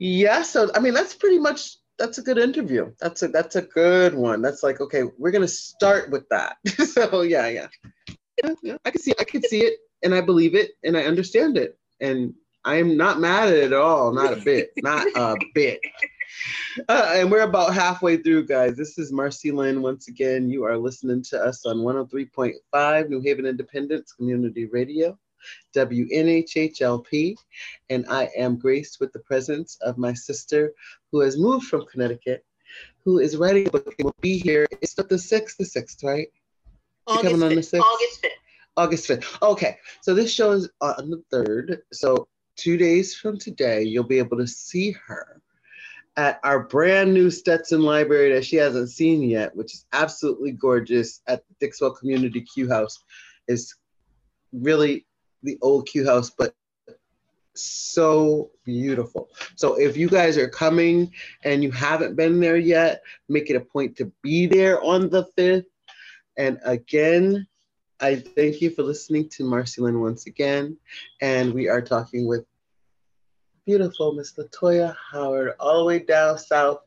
Yeah. 0.00 0.42
So 0.42 0.70
I 0.74 0.80
mean, 0.80 0.94
that's 0.94 1.14
pretty 1.14 1.38
much 1.38 1.76
that's 2.00 2.18
a 2.18 2.22
good 2.22 2.38
interview. 2.38 2.92
That's 2.98 3.22
a 3.22 3.28
that's 3.28 3.54
a 3.54 3.62
good 3.62 4.14
one. 4.14 4.42
That's 4.42 4.64
like, 4.64 4.80
okay, 4.80 5.04
we're 5.18 5.30
gonna 5.30 5.46
start 5.46 6.10
with 6.10 6.28
that. 6.30 6.56
so 6.66 7.22
yeah, 7.22 7.46
yeah, 7.46 7.68
yeah, 8.42 8.54
yeah. 8.62 8.76
I 8.84 8.90
can 8.90 9.00
see 9.00 9.14
I 9.20 9.24
can 9.24 9.42
see 9.42 9.60
it, 9.60 9.74
and 10.02 10.14
I 10.14 10.22
believe 10.22 10.56
it, 10.56 10.72
and 10.82 10.96
I 10.96 11.04
understand 11.04 11.56
it, 11.56 11.78
and 12.00 12.34
I'm 12.64 12.96
not 12.96 13.20
mad 13.20 13.48
at 13.48 13.54
it 13.54 13.64
at 13.64 13.72
all. 13.74 14.12
Not 14.12 14.32
a 14.32 14.36
bit. 14.36 14.72
Not 14.78 15.06
a 15.14 15.36
bit. 15.54 15.80
Uh, 16.88 17.14
and 17.16 17.30
we're 17.30 17.42
about 17.42 17.74
halfway 17.74 18.16
through, 18.16 18.46
guys. 18.46 18.76
This 18.76 18.98
is 18.98 19.12
Marcey 19.12 19.50
Lynn 19.50 19.82
once 19.82 20.08
again. 20.08 20.48
You 20.48 20.64
are 20.64 20.78
listening 20.78 21.22
to 21.24 21.42
us 21.42 21.66
on 21.66 21.78
103.5 21.78 23.08
New 23.08 23.20
Haven 23.20 23.46
Independence 23.46 24.12
Community 24.12 24.66
Radio, 24.66 25.18
WNHHLP. 25.74 27.36
And 27.88 28.06
I 28.08 28.28
am 28.36 28.56
graced 28.56 29.00
with 29.00 29.12
the 29.12 29.20
presence 29.20 29.78
of 29.82 29.98
my 29.98 30.12
sister 30.14 30.72
who 31.12 31.20
has 31.20 31.38
moved 31.38 31.66
from 31.66 31.86
Connecticut, 31.86 32.44
who 33.04 33.18
is 33.18 33.36
writing 33.36 33.66
a 33.68 33.70
book 33.70 33.94
and 33.98 34.04
will 34.04 34.16
be 34.20 34.38
here. 34.38 34.66
It's 34.80 34.94
the 34.94 35.04
6th, 35.04 35.56
the 35.56 35.64
6th, 35.64 36.04
right? 36.04 36.28
August 37.06 37.24
coming 37.24 37.42
on 37.42 37.54
the 37.54 37.60
5th. 37.60 37.80
6th? 37.80 37.80
August 37.80 38.22
5th. 38.22 38.28
August 38.76 39.08
5th. 39.08 39.42
Okay, 39.42 39.76
so 40.00 40.14
this 40.14 40.32
show 40.32 40.52
is 40.52 40.68
on 40.80 41.10
the 41.10 41.22
3rd. 41.32 41.78
So 41.92 42.28
two 42.56 42.76
days 42.76 43.14
from 43.14 43.38
today, 43.38 43.82
you'll 43.82 44.04
be 44.04 44.18
able 44.18 44.36
to 44.36 44.46
see 44.46 44.92
her 45.06 45.40
at 46.16 46.40
our 46.44 46.60
brand 46.60 47.14
new 47.14 47.30
Stetson 47.30 47.82
Library 47.82 48.32
that 48.32 48.44
she 48.44 48.56
hasn't 48.56 48.90
seen 48.90 49.22
yet, 49.22 49.54
which 49.56 49.74
is 49.74 49.86
absolutely 49.92 50.52
gorgeous 50.52 51.22
at 51.26 51.46
the 51.48 51.54
Dixwell 51.60 51.94
Community 51.94 52.42
Q 52.42 52.68
House. 52.68 53.02
It's 53.48 53.76
really 54.52 55.06
the 55.42 55.58
old 55.62 55.86
Q 55.86 56.06
House, 56.06 56.30
but 56.30 56.54
so 57.54 58.50
beautiful. 58.64 59.28
So 59.56 59.74
if 59.74 59.96
you 59.96 60.08
guys 60.08 60.36
are 60.36 60.48
coming 60.48 61.12
and 61.44 61.62
you 61.62 61.70
haven't 61.70 62.16
been 62.16 62.40
there 62.40 62.56
yet, 62.56 63.02
make 63.28 63.50
it 63.50 63.56
a 63.56 63.60
point 63.60 63.96
to 63.96 64.12
be 64.22 64.46
there 64.46 64.82
on 64.82 65.10
the 65.10 65.26
5th. 65.36 65.64
And 66.36 66.58
again, 66.64 67.46
I 68.00 68.16
thank 68.16 68.62
you 68.62 68.70
for 68.70 68.82
listening 68.82 69.28
to 69.30 69.44
Marcey 69.44 69.82
Lynn 69.82 70.00
once 70.00 70.26
again. 70.26 70.76
And 71.20 71.52
we 71.52 71.68
are 71.68 71.82
talking 71.82 72.26
with 72.26 72.44
beautiful 73.66 74.14
Miss 74.14 74.34
Latoya 74.34 74.96
Howard, 75.12 75.54
all 75.60 75.78
the 75.78 75.84
way 75.84 75.98
down 75.98 76.38
south 76.38 76.80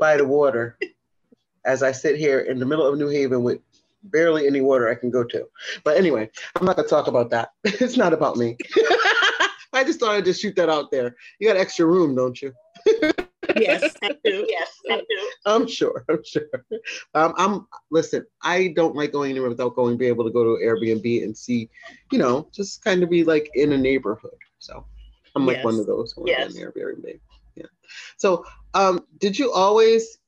by 0.00 0.16
the 0.16 0.26
water, 0.26 0.78
as 1.64 1.82
I 1.82 1.92
sit 1.92 2.16
here 2.16 2.40
in 2.40 2.58
the 2.58 2.66
middle 2.66 2.86
of 2.86 2.98
New 2.98 3.08
Haven 3.08 3.42
with 3.42 3.60
barely 4.04 4.46
any 4.46 4.60
water 4.60 4.88
I 4.88 4.94
can 4.94 5.10
go 5.10 5.24
to. 5.24 5.46
But 5.84 5.96
anyway, 5.96 6.30
I'm 6.56 6.66
not 6.66 6.76
gonna 6.76 6.88
talk 6.88 7.06
about 7.06 7.30
that. 7.30 7.50
it's 7.64 7.96
not 7.96 8.12
about 8.12 8.36
me. 8.36 8.56
I 9.72 9.84
just 9.84 10.00
thought 10.00 10.14
I'd 10.14 10.24
just 10.24 10.40
shoot 10.40 10.56
that 10.56 10.70
out 10.70 10.90
there. 10.90 11.14
You 11.38 11.48
got 11.48 11.56
extra 11.56 11.86
room, 11.86 12.14
don't 12.14 12.40
you? 12.40 12.52
Yes, 13.56 13.94
I 14.02 14.10
do. 14.24 14.46
Yes, 14.48 14.70
I 14.90 14.98
do. 14.98 15.30
I'm 15.46 15.66
sure. 15.66 16.04
I'm 16.08 16.22
sure. 16.24 16.42
Um, 17.14 17.34
I'm 17.36 17.66
listen. 17.90 18.24
I 18.42 18.72
don't 18.76 18.94
like 18.94 19.12
going 19.12 19.30
anywhere 19.30 19.48
without 19.48 19.74
going 19.74 19.96
be 19.96 20.06
able 20.06 20.24
to 20.24 20.30
go 20.30 20.44
to 20.44 20.62
Airbnb 20.64 21.24
and 21.24 21.36
see, 21.36 21.68
you 22.12 22.18
know, 22.18 22.48
just 22.52 22.84
kind 22.84 23.02
of 23.02 23.10
be 23.10 23.24
like 23.24 23.50
in 23.54 23.72
a 23.72 23.78
neighborhood. 23.78 24.36
So 24.58 24.84
I'm 25.34 25.46
like 25.46 25.56
Yes. 25.56 25.64
one 25.64 25.80
of 25.80 25.86
those. 25.86 26.14
Yes. 26.24 26.56
Airbnb. 26.56 27.18
Yeah. 27.56 27.66
So, 28.16 28.44
um, 28.74 29.04
did 29.18 29.38
you 29.38 29.52
always 29.52 30.18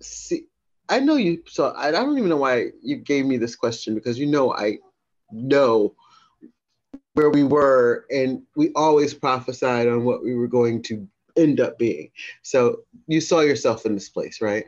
see? 0.00 0.47
I 0.88 1.00
know 1.00 1.16
you. 1.16 1.42
So 1.46 1.68
I, 1.68 1.88
I 1.88 1.90
don't 1.90 2.16
even 2.16 2.30
know 2.30 2.36
why 2.36 2.68
you 2.82 2.96
gave 2.96 3.26
me 3.26 3.36
this 3.36 3.56
question 3.56 3.94
because 3.94 4.18
you 4.18 4.26
know 4.26 4.52
I 4.54 4.78
know 5.30 5.94
where 7.14 7.30
we 7.30 7.44
were 7.44 8.06
and 8.10 8.42
we 8.56 8.70
always 8.74 9.12
prophesied 9.12 9.88
on 9.88 10.04
what 10.04 10.22
we 10.22 10.34
were 10.34 10.46
going 10.46 10.82
to 10.84 11.06
end 11.36 11.60
up 11.60 11.78
being. 11.78 12.10
So 12.42 12.80
you 13.06 13.20
saw 13.20 13.40
yourself 13.40 13.84
in 13.86 13.94
this 13.94 14.08
place, 14.08 14.40
right? 14.40 14.66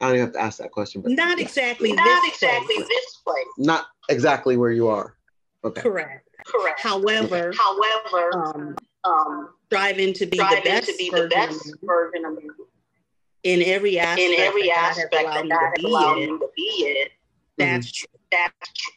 I 0.00 0.06
don't 0.06 0.14
even 0.16 0.26
have 0.26 0.34
to 0.34 0.40
ask 0.40 0.58
that 0.58 0.70
question, 0.70 1.02
but 1.02 1.10
Not 1.12 1.40
exactly 1.40 1.92
Not 1.92 2.04
this 2.04 2.34
exactly 2.34 2.76
place. 2.76 2.88
this 2.88 3.16
place. 3.24 3.46
not 3.58 3.86
exactly 4.08 4.56
where 4.56 4.70
you 4.70 4.88
are. 4.88 5.16
Okay. 5.64 5.80
Correct. 5.80 6.28
Correct. 6.46 6.80
However, 6.80 7.52
However, 7.52 8.30
um, 8.32 8.76
um, 9.04 9.48
striving 9.66 10.12
to 10.14 10.26
be 10.26 10.38
the 10.38 10.60
best 10.64 10.88
to 10.88 10.96
be 10.96 11.10
the 11.10 11.28
best 11.28 11.74
version 11.82 12.24
of 12.24 12.36
me 12.36 12.48
in 13.44 13.62
every 13.62 13.98
aspect, 13.98 14.20
in 14.20 14.40
every 14.40 14.62
that 14.62 14.74
God 14.74 14.84
has 14.88 14.98
aspect 14.98 15.22
allowed 15.24 15.48
that 15.48 15.60
God 15.60 15.70
to 15.76 15.82
be 15.82 15.88
allowed 15.88 16.18
in, 16.18 16.32
me 16.34 16.38
to 16.38 16.48
be 16.56 17.08
That's 17.56 17.92
true. 17.92 18.08
That's 18.30 18.72
true. 18.74 18.94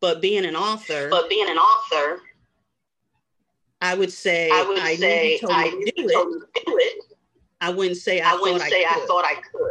But 0.00 0.20
being 0.20 0.44
an 0.44 0.56
author, 0.56 1.08
But 1.10 1.28
being 1.28 1.48
an 1.48 1.58
author, 1.58 2.20
I 3.80 3.94
would 3.94 4.12
say 4.12 4.50
I 4.52 4.62
would 4.62 4.78
I 4.78 4.90
knew 4.92 4.96
say 4.98 5.38
told 5.38 5.52
I 5.52 5.68
knew 5.68 5.84
do 5.96 6.08
it. 6.08 6.12
told 6.12 6.28
me 6.32 6.38
to 6.40 6.62
do 6.66 6.78
it. 6.78 7.04
I 7.60 7.70
wouldn't 7.70 7.96
say 7.98 8.20
I, 8.20 8.32
I 8.32 8.34
wouldn't 8.34 8.60
thought 8.62 8.70
say 8.70 8.84
I 8.84 8.88
I 8.90 8.94
could. 8.94 9.06
thought 9.08 9.24
I 9.24 9.34
could. 9.34 9.70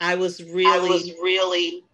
I 0.00 0.14
was 0.14 0.42
really 0.44 0.66
I 0.66 0.78
was 0.78 1.10
really 1.22 1.84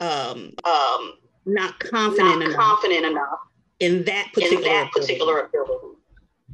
um, 0.00 0.52
um, 0.64 1.14
not 1.44 1.78
confident 1.78 2.40
not 2.40 2.42
enough 2.48 2.56
confident 2.56 3.04
enough 3.06 3.38
in 3.80 4.04
that 4.04 4.26
in 4.26 4.32
particular 4.32 4.62
that 4.64 4.88
ability. 4.88 5.00
particular 5.00 5.40
ability. 5.40 5.96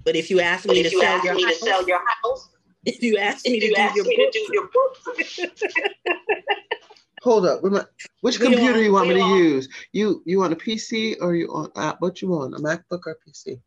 But 0.06 0.14
if 0.14 0.30
you 0.30 0.38
ask 0.40 0.64
me 0.66 0.84
to 0.84 0.88
you 0.88 1.00
sell 1.00 1.16
ask 1.16 1.24
your 1.24 1.34
me 1.34 1.42
to 1.42 1.48
house, 1.48 1.60
sell 1.60 1.88
your 1.88 2.00
house, 2.22 2.48
if 2.84 3.02
you 3.02 3.16
ask 3.16 3.44
me 3.44 3.58
to 3.58 3.66
you 3.66 3.74
do 3.74 3.80
ask 3.82 3.96
your 3.96 4.04
me 4.04 4.16
book, 4.16 4.32
to 4.32 4.38
do 4.38 4.46
your 4.52 4.68
book, 4.68 4.96
Hold 7.24 7.46
up. 7.46 7.60
wait 7.64 7.70
a 7.70 7.72
minute. 7.72 7.88
Which 8.20 8.38
We 8.38 8.46
computer 8.46 8.78
on- 8.78 8.84
you 8.84 8.92
want 8.92 9.08
me 9.08 9.14
to 9.14 9.20
on- 9.20 9.36
use? 9.36 9.68
You 9.90 10.22
you 10.24 10.44
on 10.44 10.52
a 10.52 10.56
PC 10.56 11.16
or 11.20 11.34
you 11.34 11.48
on 11.52 11.72
uh, 11.74 11.94
what 11.98 12.22
you 12.22 12.32
on? 12.34 12.54
A 12.54 12.58
MacBook 12.58 13.00
or 13.06 13.18
PC? 13.26 13.60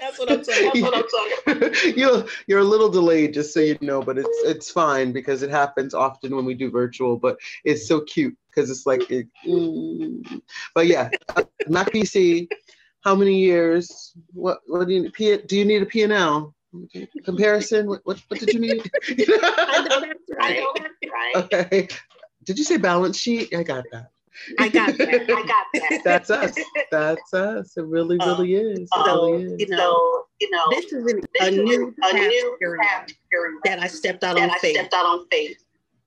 that's 0.00 0.18
what 0.18 0.32
I'm 0.32 0.42
saying. 0.42 0.72
that's 0.74 1.12
what 1.12 1.48
I'm 1.48 1.74
saying. 1.74 1.74
you're 1.98 2.24
you're 2.46 2.60
a 2.60 2.64
little 2.64 2.88
delayed, 2.88 3.34
just 3.34 3.52
so 3.52 3.60
you 3.60 3.76
know, 3.82 4.00
but 4.00 4.16
it's 4.16 4.38
it's 4.44 4.70
fine 4.70 5.12
because 5.12 5.42
it 5.42 5.50
happens 5.50 5.92
often 5.92 6.34
when 6.34 6.46
we 6.46 6.54
do 6.54 6.70
virtual. 6.70 7.18
But 7.18 7.36
it's 7.64 7.86
so 7.86 8.00
cute 8.00 8.34
because 8.48 8.70
it's 8.70 8.86
like, 8.86 9.10
it, 9.10 9.28
mm. 9.46 10.40
but 10.74 10.86
yeah, 10.86 11.10
uh, 11.36 11.42
Mac 11.68 11.90
PC. 11.92 12.48
How 13.04 13.14
many 13.14 13.38
years? 13.38 14.12
What 14.32 14.60
what 14.66 14.88
do 14.88 14.94
you 14.94 15.10
P, 15.10 15.36
do? 15.36 15.56
You 15.56 15.64
need 15.64 15.82
a 15.82 15.86
P 15.86 16.02
and 16.02 16.12
L 16.12 16.54
comparison? 17.24 17.86
What, 17.86 18.00
what 18.04 18.18
what 18.28 18.40
did 18.40 18.52
you 18.52 18.60
need? 18.60 18.90
I 19.08 19.86
know 19.88 20.00
that's 20.00 20.20
I 20.40 20.48
right. 20.48 20.58
know 20.60 20.72
that's 20.74 21.12
right. 21.12 21.36
okay. 21.36 21.88
Did 22.44 22.58
you 22.58 22.64
say 22.64 22.78
balance 22.78 23.18
sheet? 23.18 23.54
I 23.54 23.62
got 23.62 23.84
that. 23.92 24.08
I 24.58 24.68
got 24.68 24.96
that. 24.98 25.08
I 25.08 25.42
got 25.46 25.66
that. 25.74 26.00
That's 26.04 26.28
us. 26.28 26.58
That's 26.90 27.32
us. 27.32 27.76
It 27.76 27.84
really, 27.86 28.18
Uh, 28.18 28.36
really 28.36 28.54
is. 28.56 28.80
It 28.80 28.88
so, 28.92 29.22
really 29.22 29.44
is. 29.44 29.60
you 29.60 29.68
know, 29.68 29.78
So, 29.78 30.26
you 30.40 30.50
know, 30.50 30.64
This 30.70 30.92
is 30.92 31.06
an, 31.06 31.20
this 31.38 31.48
a 31.48 31.50
is 31.52 31.56
new 31.58 31.94
a 32.02 32.12
new 32.12 32.58
path 32.82 33.08
that 33.64 33.78
I 33.78 33.86
stepped 33.86 34.24
out 34.24 34.34
that 34.36 34.42
on 34.42 34.50
I 34.50 34.58
faith 34.58 34.74
stepped 34.74 34.92
out 34.92 35.06
on 35.06 35.26
faith 35.30 35.56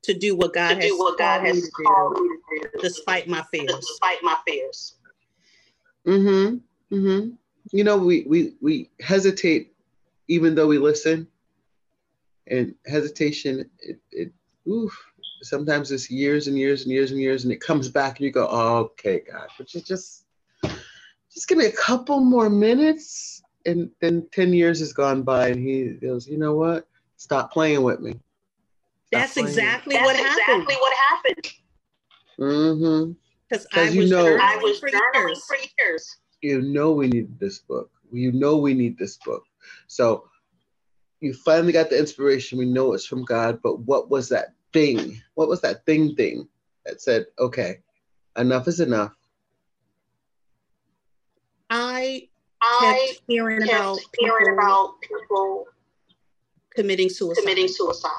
to 0.04 0.14
do 0.14 0.36
what 0.36 0.54
God 0.54 0.76
to 0.76 0.82
has 0.82 0.92
what 0.98 1.18
God 1.18 1.40
called 1.40 1.44
me 1.44 1.62
has 1.62 1.64
to 1.64 1.84
called 1.84 2.16
do, 2.18 2.24
me 2.52 2.60
to 2.60 2.70
do, 2.74 2.80
despite 2.82 3.28
my 3.30 3.44
fears. 3.50 3.74
despite 3.74 4.22
my 4.24 4.36
fears. 4.46 4.96
Mm-hmm. 6.06 6.58
Mm-hmm. 6.92 7.30
You 7.72 7.84
know, 7.84 7.98
we 7.98 8.24
we 8.28 8.54
we 8.62 8.90
hesitate 9.02 9.74
even 10.28 10.56
though 10.56 10.68
we 10.68 10.78
listen. 10.78 11.28
And 12.50 12.74
hesitation, 12.86 13.70
it, 13.80 14.00
it 14.10 14.32
oof, 14.70 14.98
sometimes 15.42 15.92
it's 15.92 16.10
years 16.10 16.48
and 16.48 16.58
years 16.58 16.84
and 16.84 16.92
years 16.92 17.12
and 17.12 17.20
years, 17.20 17.44
and 17.44 17.52
it 17.52 17.60
comes 17.60 17.90
back 17.90 18.18
and 18.20 18.26
you 18.26 18.32
go, 18.32 18.48
oh, 18.50 18.78
okay, 18.78 19.22
God, 19.30 19.50
but 19.58 19.74
you 19.74 19.82
just 19.82 20.24
just 21.30 21.48
give 21.50 21.58
me 21.58 21.66
a 21.66 21.72
couple 21.74 22.22
more 22.22 22.50
minutes. 22.50 23.42
And 23.66 23.90
then 24.00 24.26
10 24.32 24.54
years 24.54 24.80
has 24.80 24.94
gone 24.94 25.24
by 25.24 25.50
and 25.50 25.60
he 25.62 25.90
goes, 26.02 26.26
you 26.26 26.38
know 26.38 26.54
what? 26.56 26.88
Stop 27.18 27.52
playing 27.52 27.84
with 27.84 28.00
me. 28.00 28.14
That's 29.12 29.34
playing. 29.34 29.50
exactly 29.50 29.96
That's 29.96 30.06
what 30.06 30.16
exactly 30.18 30.44
happened. 30.54 30.78
what 30.80 30.94
happened. 31.10 31.54
Mm-hmm. 32.40 33.12
Because 33.50 33.68
I 33.74 33.76
'Cause 33.86 33.94
you 33.96 34.02
was 34.04 34.12
know- 34.12 34.38
I 34.42 34.58
was 34.64 34.80
for 34.80 34.88
journaling 34.90 35.28
years. 35.28 35.44
for 35.46 35.58
years. 35.80 36.18
You 36.42 36.62
know 36.62 36.92
we 36.92 37.08
need 37.08 37.40
this 37.40 37.60
book. 37.60 37.92
You 38.12 38.32
know 38.32 38.58
we 38.58 38.74
need 38.74 38.98
this 38.98 39.18
book. 39.18 39.44
So 39.88 40.30
you 41.20 41.34
finally 41.34 41.74
got 41.74 41.90
the 41.90 41.98
inspiration. 42.00 42.58
We 42.58 42.66
know 42.66 42.94
it's 42.94 43.06
from 43.06 43.24
God, 43.24 43.60
but 43.62 43.80
what 43.80 44.10
was 44.10 44.30
that 44.30 44.54
thing? 44.74 45.22
What 45.36 45.50
was 45.50 45.62
that 45.62 45.86
thing 45.86 46.16
thing 46.16 46.48
that 46.86 47.02
said, 47.02 47.26
okay, 47.40 47.80
enough 48.38 48.68
is 48.68 48.80
enough? 48.80 49.14
I 51.70 52.30
I 52.62 53.08
kept 53.10 53.22
hearing 53.28 53.62
kept 53.62 53.72
about 53.72 54.00
hearing 54.18 54.46
people 54.46 54.54
about 54.54 55.02
people 55.02 55.66
committing 56.76 57.10
suicide. 57.10 57.42
committing 57.42 57.68
suicide. 57.68 58.12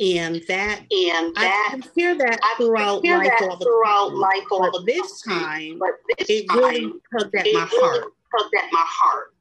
And 0.00 0.42
that 0.48 0.80
And 0.90 1.34
I 1.36 1.42
that 1.42 1.68
can 1.72 1.84
hear 1.94 2.16
that 2.16 2.38
I 2.42 2.54
throughout 2.56 3.02
hear 3.04 3.18
life 3.18 3.26
that 3.28 3.42
all 3.42 3.56
the 3.58 3.64
throughout 3.64 4.08
time. 4.08 4.16
life 4.16 4.44
all 4.50 4.60
But 4.60 4.72
the 4.72 4.84
this 4.86 5.22
time. 5.22 5.40
time, 5.40 5.78
But 5.78 5.90
this 6.18 6.28
it 6.30 6.48
time, 6.48 6.58
really 6.58 6.92
tugged 7.18 7.34
at 7.36 7.44
my 7.44 7.50
really 7.50 7.68
heart 7.82 8.04
tugged 8.38 8.54
at 8.56 8.72
my 8.72 8.84
heart 8.86 9.34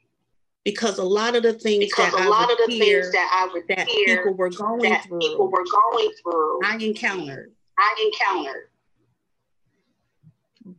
because 0.66 0.98
a 0.98 1.04
lot 1.04 1.36
of 1.36 1.44
the 1.44 1.54
things 1.54 1.86
because 1.86 2.12
that 2.12 2.26
a 2.26 2.30
lot 2.30 2.50
I 2.50 2.54
of 2.54 2.58
the 2.58 2.64
would 2.66 2.72
hear 2.74 3.02
things 3.04 3.14
that 3.14 3.48
I 3.50 3.54
would 3.54 3.64
that 3.70 3.88
hear 3.88 4.18
people 4.18 4.34
were 4.34 4.50
going 4.50 4.80
that 4.92 5.06
through, 5.06 5.20
people 5.20 5.50
were 5.50 5.64
going 5.64 6.12
through, 6.22 6.60
I 6.64 6.76
encountered. 6.78 7.52
I 7.78 8.12
encountered. 8.12 8.70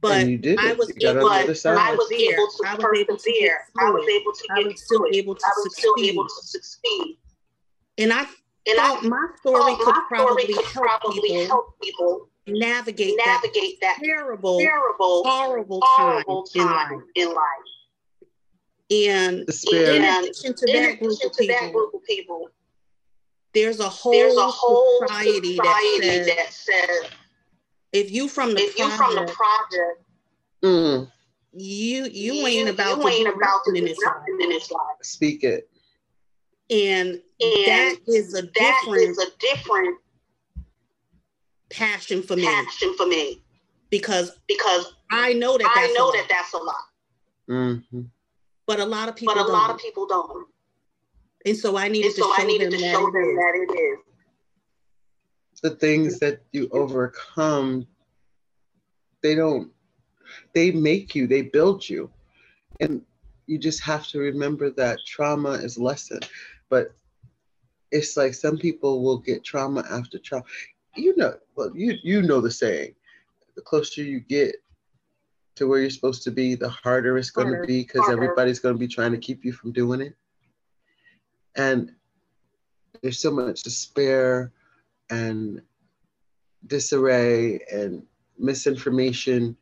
But 0.01 0.27
you 0.29 0.39
did 0.39 0.59
I 0.61 0.73
it. 0.73 0.79
was 0.79 0.93
You 0.97 1.09
on 1.09 1.17
able 1.17 1.29
But 1.29 1.55
side. 1.57 1.79
I 1.79 1.95
was 1.95 2.09
persevere. 2.09 2.33
able 2.35 2.49
to 2.49 2.65
I 2.69 2.75
was 2.75 2.97
able 2.99 3.17
to 3.17 3.31
I 3.81 3.91
was 3.91 4.09
able 4.09 4.33
to 4.33 4.49
I 4.51 4.57
get 4.59 4.67
was 4.67 4.85
still 4.85 4.99
through 4.99 5.09
it. 5.11 5.17
able 5.17 5.35
to 5.35 5.47
I 5.47 5.53
was 5.57 5.77
still 5.77 5.95
succeed. 5.95 6.11
able 6.13 6.25
to 6.25 6.43
succeed. 6.43 7.19
And 7.99 8.13
I 8.13 8.27
And 8.67 8.79
I 8.79 9.01
my 9.03 9.27
story 9.39 9.61
thought 9.61 9.79
could 9.81 9.95
my 9.95 10.03
story 10.07 10.09
probably 10.09 10.55
could 10.55 10.65
help 10.65 11.01
probably 11.01 11.29
people 11.29 11.47
help 11.47 11.81
people 11.83 12.29
navigate 12.47 13.17
that 13.19 13.41
navigate 13.43 13.81
that 13.81 13.99
terrible, 14.03 14.59
terrible, 14.61 15.23
horrible 15.25 15.81
horrible 15.83 16.43
time 16.45 16.63
in 16.63 16.67
time 16.67 16.93
life. 16.97 17.05
in 17.15 17.29
life. 17.29 18.27
And 18.91 19.47
Despair. 19.47 19.95
in 19.95 20.05
And 20.05 20.25
addition 20.25 20.55
to 20.55 20.71
In 20.71 20.83
that 20.83 20.99
group 20.99 21.13
addition 21.13 21.27
of 21.31 21.33
to 21.37 21.47
that 21.47 21.61
people, 21.61 21.73
group 21.73 21.95
of 21.95 22.05
people, 22.05 22.49
there's 23.55 23.81
a 23.81 23.89
whole, 23.89 24.13
there's 24.13 24.37
a 24.37 24.47
whole 24.47 25.01
society, 25.07 25.57
society 25.57 26.01
that 26.01 26.27
says 26.27 26.27
that 26.27 26.53
says 26.53 27.11
if 27.93 28.11
you 28.11 28.29
from 28.29 28.55
the 28.55 28.61
if 28.61 28.79
you 28.79 28.85
project, 28.89 28.99
from 29.03 29.15
the 29.27 29.33
project, 29.33 30.03
Mm, 30.63 31.11
you 31.55 32.05
you 32.13 32.35
ain't 32.47 32.69
about 32.69 32.99
you 32.99 33.03
to 33.03 33.09
ain't 33.09 33.27
do 33.27 33.33
about 33.33 33.65
to 33.65 33.73
nothing 33.73 33.77
in 33.77 33.85
do 33.85 33.89
this 33.89 34.05
life. 34.05 34.15
nothing 34.17 34.39
in 34.43 34.49
this 34.51 34.71
life. 34.71 34.83
speak 35.03 35.43
it. 35.45 35.70
And, 36.71 37.21
And 37.41 37.67
that 37.67 37.97
is 38.07 38.35
a 38.35 38.43
That 38.43 38.83
different 38.85 39.03
is 39.11 39.19
a 39.19 39.27
different 39.41 39.99
passion 41.71 42.23
for 42.23 42.37
me 42.37 42.45
passion 42.45 42.95
for 42.97 43.07
me 43.07 43.43
because 43.91 44.33
because 44.49 44.93
I 45.11 45.33
know 45.33 45.57
that 45.57 45.67
I 45.75 45.83
that's 45.83 45.95
know 45.99 46.09
a 46.09 46.13
that 46.13 46.19
lot, 46.19 46.29
that's 46.29 46.53
a 46.55 46.59
lot, 46.59 47.81
hmm 47.93 48.01
but 48.67 48.81
a 48.81 48.85
lot 48.85 49.09
of 49.09 49.17
people 49.17 49.35
but 49.35 49.41
a 49.41 49.45
don't. 49.45 49.53
lot 49.53 49.71
of 49.71 49.79
people 49.79 50.07
don't. 50.07 50.47
and 51.47 51.57
so 51.57 51.77
I 51.77 51.89
needed 51.89 52.07
And 52.09 52.15
so 52.17 52.23
to 52.31 52.37
show 52.37 52.43
I 52.43 52.47
needed 52.47 52.73
them 52.73 52.79
to 52.79 52.85
that 52.85 52.93
show 52.95 53.05
them 53.07 53.37
that 53.37 53.53
it 53.69 53.75
is. 53.79 53.99
The 55.63 55.71
things 55.71 56.19
that 56.21 56.41
you 56.53 56.69
overcome, 56.73 57.87
they 59.23 59.35
don't, 59.35 59.71
they 60.55 60.71
make 60.71 61.15
you, 61.15 61.27
they 61.27 61.43
build 61.43 61.89
you. 61.89 62.11
And 62.81 63.03
you 63.47 63.59
just 63.59 63.83
have 63.83 64.07
to 64.09 64.19
remember 64.21 64.71
that 64.71 64.99
trauma 65.07 65.51
is 65.51 65.77
lesson. 65.79 66.21
But 66.71 66.95
it's 67.91 68.17
like 68.17 68.33
some 68.33 68.57
people 68.57 69.03
will 69.03 69.19
get 69.19 69.45
trauma 69.45 69.85
after 69.91 70.19
trauma. 70.19 70.45
You 70.97 71.15
know, 71.17 71.35
well, 71.57 71.71
you 71.75 71.97
you 72.03 72.23
know 72.23 72.41
the 72.41 72.51
saying. 72.51 72.95
The 73.57 73.63
closer 73.63 74.03
you 74.03 74.21
get 74.21 74.57
to 75.57 75.67
where 75.67 75.81
you're 75.81 75.91
supposed 75.91 76.23
to 76.23 76.31
be, 76.31 76.55
the 76.55 76.69
harder 76.69 77.19
it's 77.19 77.31
going 77.31 77.53
to 77.53 77.67
be 77.67 77.83
because 77.83 78.09
everybody's 78.09 78.61
going 78.61 78.75
to 78.75 78.79
be 78.79 78.89
trying 78.89 79.13
to 79.13 79.19
keep 79.19 79.45
you 79.45 79.53
from 79.53 79.73
doing 79.73 80.01
it. 80.01 80.15
And 81.57 81.93
there's 83.03 83.19
so 83.19 83.31
much 83.31 83.63
despair 83.63 84.53
and 85.11 85.61
disarray 86.67 87.61
and 87.73 88.03
misinformation 88.39 89.57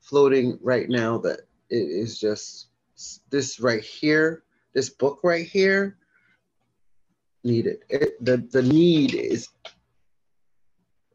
floating 0.00 0.58
right 0.62 0.88
now 0.88 1.18
that 1.18 1.40
it 1.68 1.76
is 1.76 2.18
just 2.18 2.68
this 3.30 3.60
right 3.60 3.82
here, 3.82 4.44
this 4.72 4.88
book 4.88 5.20
right 5.22 5.46
here, 5.46 5.96
needed. 7.46 7.78
It, 7.88 8.22
the 8.24 8.36
the 8.50 8.62
need 8.62 9.14
is 9.14 9.48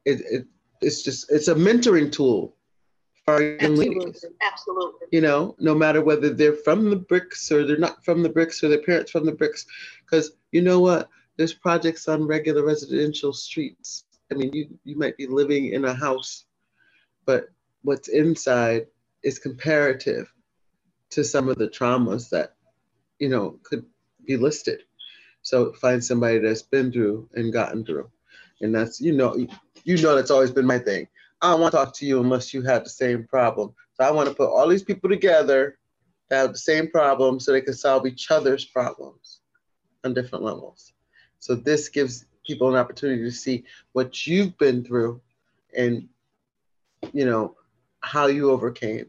it, 0.05 0.21
it 0.21 0.47
it's 0.81 1.03
just 1.03 1.31
it's 1.31 1.47
a 1.47 1.55
mentoring 1.55 2.11
tool 2.11 2.55
for 3.25 3.41
young 3.41 3.75
ladies. 3.75 4.03
Absolutely. 4.05 4.29
Absolutely. 4.41 5.07
You 5.11 5.21
know, 5.21 5.55
no 5.59 5.75
matter 5.75 6.01
whether 6.01 6.29
they're 6.33 6.55
from 6.55 6.89
the 6.89 6.95
bricks 6.95 7.51
or 7.51 7.65
they're 7.65 7.77
not 7.77 8.03
from 8.03 8.23
the 8.23 8.29
bricks 8.29 8.63
or 8.63 8.69
their 8.69 8.81
parents 8.81 9.11
from 9.11 9.25
the 9.25 9.31
bricks, 9.31 9.65
because 10.05 10.31
you 10.51 10.61
know 10.61 10.79
what, 10.79 11.09
there's 11.37 11.53
projects 11.53 12.07
on 12.07 12.25
regular 12.25 12.65
residential 12.65 13.33
streets. 13.33 14.05
I 14.31 14.35
mean, 14.35 14.51
you 14.53 14.79
you 14.83 14.97
might 14.97 15.17
be 15.17 15.27
living 15.27 15.73
in 15.73 15.85
a 15.85 15.93
house, 15.93 16.45
but 17.25 17.49
what's 17.83 18.07
inside 18.07 18.87
is 19.23 19.37
comparative 19.37 20.31
to 21.11 21.23
some 21.23 21.49
of 21.49 21.57
the 21.57 21.67
traumas 21.67 22.29
that 22.29 22.55
you 23.19 23.29
know 23.29 23.59
could 23.63 23.85
be 24.25 24.37
listed. 24.37 24.83
So 25.51 25.73
find 25.73 26.01
somebody 26.01 26.37
that's 26.37 26.61
been 26.61 26.93
through 26.93 27.27
and 27.33 27.51
gotten 27.51 27.83
through, 27.83 28.09
and 28.61 28.73
that's 28.73 29.01
you 29.01 29.11
know 29.11 29.35
you 29.83 30.01
know 30.01 30.15
that's 30.15 30.31
always 30.31 30.49
been 30.49 30.65
my 30.65 30.79
thing. 30.79 31.09
I 31.41 31.51
don't 31.51 31.59
want 31.59 31.73
to 31.73 31.77
talk 31.77 31.93
to 31.95 32.05
you 32.05 32.21
unless 32.21 32.53
you 32.53 32.61
have 32.61 32.85
the 32.85 32.89
same 32.89 33.25
problem. 33.25 33.73
So 33.95 34.05
I 34.05 34.11
want 34.11 34.29
to 34.29 34.33
put 34.33 34.47
all 34.47 34.69
these 34.69 34.81
people 34.81 35.09
together 35.09 35.77
that 36.29 36.37
have 36.37 36.53
the 36.53 36.57
same 36.57 36.89
problem 36.89 37.41
so 37.41 37.51
they 37.51 37.59
can 37.59 37.73
solve 37.73 38.07
each 38.07 38.31
other's 38.31 38.63
problems 38.63 39.41
on 40.05 40.13
different 40.13 40.45
levels. 40.45 40.93
So 41.39 41.55
this 41.55 41.89
gives 41.89 42.27
people 42.47 42.69
an 42.69 42.79
opportunity 42.79 43.23
to 43.23 43.31
see 43.31 43.65
what 43.91 44.25
you've 44.25 44.57
been 44.57 44.85
through 44.85 45.19
and 45.75 46.07
you 47.11 47.25
know 47.25 47.57
how 47.99 48.27
you 48.27 48.51
overcame 48.51 49.07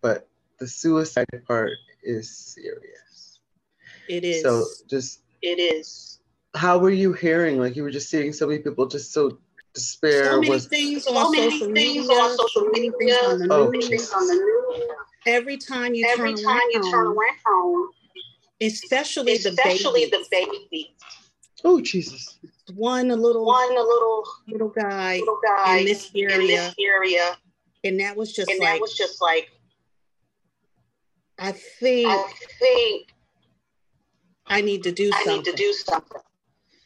but 0.00 0.28
the 0.60 0.68
suicide 0.68 1.26
part 1.46 1.72
is 2.04 2.30
serious 2.30 3.07
It 4.08 4.24
is. 4.24 4.42
so 4.42 4.64
just 4.88 5.20
It 5.42 5.58
is. 5.58 6.20
how 6.54 6.78
were 6.78 6.90
you 6.90 7.12
hearing 7.12 7.58
like 7.58 7.76
you 7.76 7.82
were 7.82 7.90
just 7.90 8.08
seeing 8.10 8.32
so 8.32 8.46
many 8.46 8.60
people 8.60 8.86
just 8.86 9.12
so 9.12 9.38
despair 9.74 10.24
so 10.24 10.40
many 10.40 10.50
was 10.50 10.66
things 10.66 11.04
So 11.04 11.16
on 11.16 11.32
many 11.32 11.50
social 11.50 11.74
things 11.74 12.08
media, 12.08 12.18
on 12.22 12.30
social 12.36 12.48
so 12.48 12.70
many 12.72 12.90
media, 12.90 13.14
things 13.14 13.32
on 13.32 13.38
the 13.38 13.54
Oh, 13.54 13.70
news. 13.70 13.88
Things 13.88 14.12
on 14.12 14.26
the 14.26 14.34
news. 14.34 14.88
Every 15.26 15.56
time 15.58 15.94
you 15.94 16.06
Every 16.08 16.34
turn 16.34 16.44
time 16.44 16.60
you 16.72 16.82
turn 16.90 17.06
around, 17.08 17.18
around, 17.46 17.90
especially, 18.60 19.32
especially 19.32 20.04
the 20.06 20.18
the 20.18 20.26
baby, 20.30 20.94
oh 21.64 21.80
jesus 21.80 22.38
one 22.74 23.10
a 23.10 23.16
little 23.16 23.44
one 23.44 23.70
a 23.76 23.82
little 23.82 24.24
little 24.48 24.68
guy 24.68 25.18
little 25.18 25.40
guy 25.44 25.78
in 25.78 25.86
this 25.86 26.10
area. 26.14 26.34
in 26.38 26.46
this 26.46 26.74
area, 26.78 27.36
and 27.84 28.00
that 28.00 28.16
was 28.16 28.32
just 28.32 28.50
and 28.50 28.60
like 28.60 28.74
that 28.74 28.80
was 28.80 28.94
just 28.96 29.20
like 29.20 29.50
I 31.38 31.52
think 31.52 32.08
I 32.08 32.32
think 32.58 33.08
I 34.48 34.60
need 34.60 34.82
to 34.84 34.92
do 34.92 35.10
I 35.12 35.24
something. 35.24 35.36
need 35.36 35.44
to 35.44 35.52
do 35.52 35.72
something. 35.72 36.20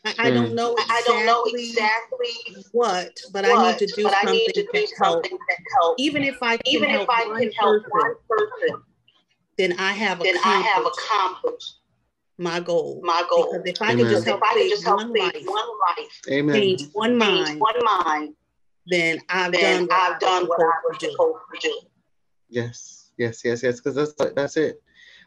I, 0.04 0.14
I 0.18 0.30
don't 0.30 0.50
mm. 0.50 0.54
know 0.54 0.72
exactly, 0.72 0.94
I 0.96 1.02
don't 1.06 1.26
know 1.26 1.44
exactly 1.46 2.64
what, 2.72 3.20
but 3.32 3.44
what, 3.44 3.56
I 3.58 3.70
need 3.70 3.78
to 3.78 3.86
do 3.94 4.02
but 4.02 4.14
I 4.14 4.20
something 4.22 4.34
need 4.34 4.48
to 4.54 4.62
do 4.62 4.86
to 4.86 4.94
help. 4.98 5.24
something 5.24 5.38
that. 5.48 5.94
Even 5.98 6.24
if 6.24 6.42
I 6.42 6.56
can 6.56 6.74
Even 6.74 6.90
help 6.90 7.02
if 7.04 7.10
I 7.10 7.24
one 7.28 7.40
can 7.40 7.52
help 7.52 7.82
person, 7.84 7.90
one 7.92 8.14
person, 8.28 8.82
then 9.58 9.78
I 9.78 9.92
have 9.92 10.20
then 10.20 10.36
I 10.44 10.60
have 10.60 10.84
accomplished 10.86 10.98
accomplished 11.08 11.74
my 12.38 12.58
goal. 12.60 13.00
my 13.04 13.24
goal. 13.30 13.52
Because 13.52 13.66
if 13.66 13.82
I 13.82 13.90
can 13.94 14.00
Amen. 14.00 14.10
just 14.10 14.22
If 14.22 14.28
help 14.28 14.42
I 14.42 14.54
can 14.54 14.68
just 14.68 14.84
help 14.84 14.96
one 14.96 15.12
save 15.14 15.22
life, 15.34 15.42
one 15.46 15.68
life, 15.96 16.20
amen 16.30 16.54
change 16.56 16.82
one 16.92 17.10
change 17.10 17.48
mind, 17.48 17.60
one 17.60 17.84
mind, 17.84 18.34
then 18.86 19.20
I've 19.28 19.52
then 19.52 19.86
done 19.86 19.88
what 19.88 20.12
I've 20.14 20.20
done 20.20 20.46
what 20.46 20.60
I 20.60 20.64
was 20.64 20.96
supposed 20.96 21.00
to 21.00 21.06
do. 21.06 21.12
supposed 21.12 21.62
to 21.62 21.68
do. 21.68 21.80
Yes, 22.48 23.10
yes, 23.18 23.44
yes, 23.44 23.62
yes. 23.62 23.80
Because 23.80 23.94
that's 23.94 24.32
that's 24.34 24.56
it. 24.56 24.82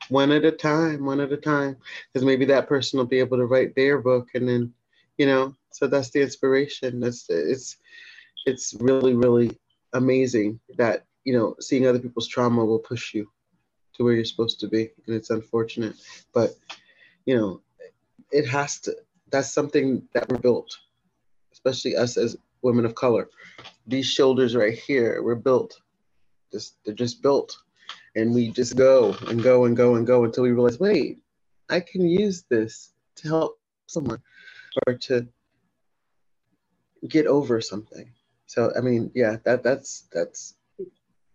One 0.10 0.32
at 0.32 0.46
a 0.46 0.52
time, 0.52 1.06
one 1.06 1.20
at 1.20 1.32
a 1.32 1.38
time. 1.38 1.78
Because 2.12 2.26
maybe 2.26 2.46
that 2.46 2.68
person 2.68 2.98
will 2.98 3.06
be 3.06 3.20
able 3.20 3.38
to 3.38 3.46
write 3.46 3.76
their 3.76 4.00
book, 4.00 4.30
and 4.34 4.48
then, 4.48 4.74
you 5.18 5.26
know, 5.26 5.56
so 5.72 5.88
that's 5.88 6.10
the 6.12 6.22
inspiration. 6.22 7.00
That's 7.00 7.26
it's 7.30 7.78
it's 8.46 8.76
really 8.80 9.14
really 9.14 9.58
amazing 9.94 10.60
that 10.78 11.06
you 11.24 11.34
know 11.34 11.56
seeing 11.60 11.88
other 11.88 12.00
people's 12.00 12.28
trauma 12.28 12.64
will 12.64 12.80
push 12.80 13.14
you 13.14 13.30
to 13.94 14.04
where 14.04 14.14
you're 14.14 14.26
supposed 14.26 14.60
to 14.62 14.68
be, 14.68 14.92
and 15.06 15.16
it's 15.16 15.30
unfortunate, 15.32 15.96
but 16.34 16.56
you 17.26 17.36
know, 17.36 17.62
it 18.32 18.48
has 18.48 18.80
to. 18.82 18.96
That's 19.32 19.52
something 19.52 20.08
that 20.14 20.30
we're 20.30 20.38
built, 20.38 20.78
especially 21.52 21.96
us 21.96 22.16
as 22.16 22.38
women 22.62 22.86
of 22.86 22.96
color. 22.96 23.30
These 23.88 24.06
shoulders 24.06 24.56
right 24.56 24.78
here, 24.78 25.22
we're 25.24 25.36
built 25.36 25.80
just 26.56 26.76
they're 26.86 26.94
just 26.94 27.22
built 27.22 27.58
and 28.16 28.34
we 28.34 28.50
just 28.50 28.76
go 28.76 29.16
and 29.28 29.44
go 29.44 29.66
and 29.66 29.76
go 29.76 29.96
and 29.96 30.08
go 30.08 30.24
until 30.24 30.44
we 30.44 30.52
realize 30.52 30.80
wait 30.80 31.20
i 31.70 31.80
can 31.80 32.08
use 32.08 32.44
this 32.50 32.94
to 33.16 33.28
help 33.28 33.60
someone 33.88 34.22
or 34.88 34.94
to 34.94 35.28
get 37.08 37.28
over 37.28 37.62
something. 37.62 38.10
So 38.48 38.72
i 38.78 38.82
mean 38.82 39.12
yeah 39.14 39.38
that 39.44 39.64
that's 39.64 40.08
that's 40.12 40.56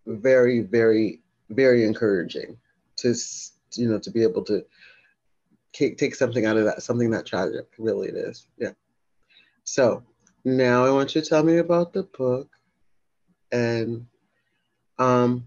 very 0.07 0.61
very 0.61 1.21
very 1.51 1.85
encouraging 1.85 2.57
to 2.97 3.15
you 3.75 3.89
know 3.89 3.99
to 3.99 4.11
be 4.11 4.23
able 4.23 4.45
to 4.45 4.65
take, 5.73 6.15
something 6.15 6.47
out 6.47 6.57
of 6.57 6.65
that 6.65 6.83
something 6.83 7.11
that 7.11 7.27
tragic 7.27 7.67
really 7.79 8.09
it 8.09 8.17
is. 8.17 8.47
Yeah. 8.59 8.73
So 9.65 10.03
now 10.45 10.85
i 10.87 10.91
want 10.91 11.15
you 11.15 11.21
to 11.21 11.29
tell 11.29 11.43
me 11.43 11.59
about 11.59 11.93
the 11.93 12.05
book 12.05 12.49
and 13.53 14.07
um 14.99 15.47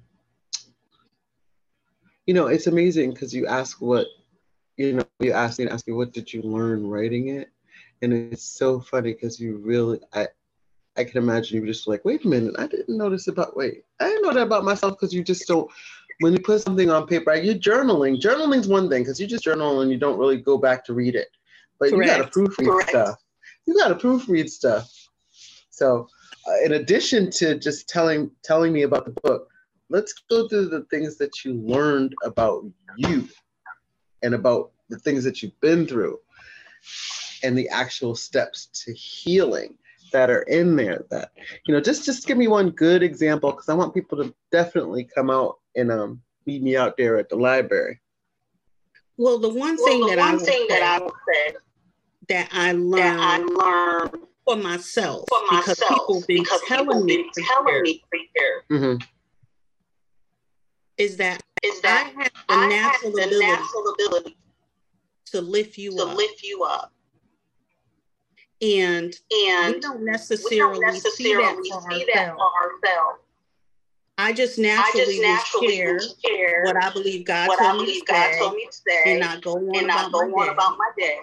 you 2.25 2.33
know 2.33 2.47
it's 2.47 2.67
amazing 2.67 3.11
because 3.11 3.33
you 3.33 3.47
ask 3.47 3.81
what 3.81 4.07
you 4.77 4.93
know 4.93 5.03
you 5.19 5.31
ask 5.31 5.59
me 5.59 5.65
and 5.65 5.73
ask 5.73 5.87
me 5.87 5.93
what 5.93 6.13
did 6.13 6.31
you 6.31 6.41
learn 6.41 6.87
writing 6.87 7.29
it? 7.29 7.49
And 8.01 8.13
it's 8.13 8.43
so 8.43 8.79
funny 8.79 9.13
because 9.13 9.39
you 9.39 9.57
really 9.57 9.99
i 10.13 10.27
i 10.97 11.03
can 11.03 11.17
imagine 11.17 11.59
you 11.59 11.65
just 11.65 11.87
like 11.87 12.03
wait 12.05 12.25
a 12.25 12.27
minute 12.27 12.55
i 12.59 12.67
didn't 12.67 12.97
notice 12.97 13.27
about 13.27 13.55
wait 13.55 13.83
i 13.99 14.07
didn't 14.07 14.23
know 14.23 14.33
that 14.33 14.43
about 14.43 14.65
myself 14.65 14.93
because 14.93 15.13
you 15.13 15.23
just 15.23 15.47
don't 15.47 15.69
when 16.19 16.33
you 16.33 16.39
put 16.39 16.61
something 16.61 16.89
on 16.89 17.07
paper 17.07 17.35
you're 17.35 17.55
journaling. 17.55 18.19
Journaling's 18.19 18.67
one 18.67 18.89
thing 18.89 19.03
because 19.03 19.19
you 19.19 19.27
just 19.27 19.43
journal 19.43 19.81
and 19.81 19.91
you 19.91 19.97
don't 19.97 20.19
really 20.19 20.37
go 20.37 20.57
back 20.57 20.85
to 20.85 20.93
read 20.93 21.15
it. 21.15 21.29
But 21.79 21.91
you 21.91 22.05
got 22.05 22.17
to 22.17 22.23
proofread 22.25 22.67
Correct. 22.67 22.89
stuff. 22.89 23.17
You 23.65 23.75
got 23.75 23.89
to 23.89 23.95
proofread 23.95 24.49
stuff. 24.49 24.89
So 25.69 26.07
uh, 26.47 26.65
in 26.65 26.73
addition 26.73 27.29
to 27.31 27.57
just 27.57 27.89
telling 27.89 28.31
telling 28.43 28.71
me 28.71 28.83
about 28.83 29.05
the 29.05 29.11
book 29.23 29.49
let's 29.93 30.13
go 30.29 30.47
through 30.49 30.65
the 30.67 30.83
things 30.91 31.17
that 31.17 31.45
you 31.45 31.53
learned 31.53 32.13
about 32.23 32.65
you 32.97 33.29
and 34.21 34.33
about 34.33 34.71
the 34.89 34.99
things 34.99 35.23
that 35.23 35.41
you've 35.41 35.59
been 35.61 35.87
through 35.87 36.19
and 37.43 37.57
the 37.57 37.69
actual 37.69 38.15
steps 38.15 38.65
to 38.83 38.93
healing 38.93 39.77
that 40.11 40.29
are 40.29 40.41
in 40.43 40.75
there 40.75 41.05
that 41.09 41.31
you 41.65 41.73
know 41.73 41.79
just 41.79 42.05
just 42.05 42.27
give 42.27 42.37
me 42.37 42.47
one 42.47 42.69
good 42.69 43.01
example 43.01 43.51
because 43.51 43.69
i 43.69 43.73
want 43.73 43.93
people 43.93 44.17
to 44.21 44.33
definitely 44.51 45.07
come 45.15 45.29
out 45.29 45.59
and 45.75 45.91
um 45.91 46.21
meet 46.45 46.61
me 46.61 46.75
out 46.75 46.97
there 46.97 47.17
at 47.17 47.29
the 47.29 47.35
library. 47.35 47.99
Well, 49.17 49.37
the 49.39 49.49
one 49.49 49.77
Well, 49.77 49.85
thing 49.85 50.01
the 50.01 50.07
that 50.07 50.19
I 50.19 50.31
one 50.31 50.37
would 50.37 50.45
thing 50.45 50.65
that 50.69 50.81
I 50.83 51.03
would 51.03 51.13
say 51.33 51.55
that 52.29 52.49
I 52.51 52.73
that 52.73 53.19
I 53.19 53.37
learned 53.37 53.49
learned 53.51 54.27
for 54.45 54.55
myself 54.57 55.25
for 55.29 55.39
because 55.49 55.67
myself 55.79 55.89
people 55.99 56.23
been 56.27 56.43
because 56.43 56.61
telling 56.67 56.87
people 56.87 57.03
me 57.03 57.15
been 57.35 57.45
telling 57.45 57.67
years. 57.73 57.81
me 57.83 58.03
for 58.09 58.19
years. 58.35 58.63
Mm-hmm. 58.71 59.05
Is 61.03 61.17
that 61.17 61.41
is 61.63 61.79
I 61.79 61.81
that 61.81 62.13
have 62.15 62.31
the 62.47 62.53
I 62.53 62.61
have 62.61 62.69
natural 62.69 63.11
the 63.11 63.23
ability 63.23 63.45
natural 63.45 63.93
ability 63.93 64.37
to 65.27 65.41
lift 65.41 65.77
you 65.77 65.91
to 65.97 66.03
up, 66.03 66.17
lift 66.17 66.43
you 66.43 66.63
up, 66.63 66.91
and 68.61 69.13
we 69.31 69.49
and 69.49 69.81
don't 69.81 69.99
we 69.99 70.05
necessarily, 70.05 70.79
don't 70.79 70.95
see 71.01 71.33
that 71.35 71.57
necessarily 71.57 71.69
for 71.69 71.81
see 71.91 72.05
that 72.13 72.29
ourselves. 72.29 72.41
for 72.41 72.89
ourselves. 72.89 73.19
I 74.17 74.31
just 74.31 74.59
I 74.59 74.61
naturally, 74.61 75.05
just 75.17 75.21
naturally 75.21 75.75
share 75.75 75.99
share 76.25 76.63
what 76.65 76.83
I 76.83 76.89
believe 76.91 77.25
God 77.25 77.47
what 77.47 77.59
I 77.61 77.65
told 77.71 77.79
me 77.79 77.85
believe 77.85 78.05
to 78.05 78.11
God 78.13 78.31
say, 78.33 78.39
told 78.39 78.53
me 78.53 78.67
to 78.69 78.77
say, 78.87 79.11
and 79.11 79.19
not 79.19 79.41
go 79.41 79.53
on 79.55 79.75
and 79.75 79.85
about 79.85 80.11
go 80.11 80.27
my 80.27 80.41
on 80.41 80.45
day. 80.45 80.51
about 80.53 80.77
my 80.77 80.91
day. 80.97 81.19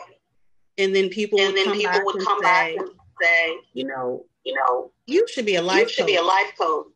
And 0.78 0.94
then 0.94 1.08
people 1.08 1.38
And 1.38 1.48
would 1.48 1.56
then 1.56 1.64
come 1.66 1.76
people 1.78 1.92
back 1.92 2.04
would 2.04 2.16
and 2.16 2.24
come 2.24 2.40
back 2.40 2.68
say, 2.68 2.76
and 2.76 2.90
say, 3.22 3.56
you 3.74 3.84
know, 3.86 4.24
you 4.44 4.54
know, 4.54 4.90
you 5.06 5.26
should 5.28 5.46
be 5.46 5.54
a 5.56 5.60
you 5.60 5.66
life 5.66 5.90
should 5.90 6.06
be 6.06 6.16
a 6.16 6.22
life 6.22 6.52
coach. 6.58 6.86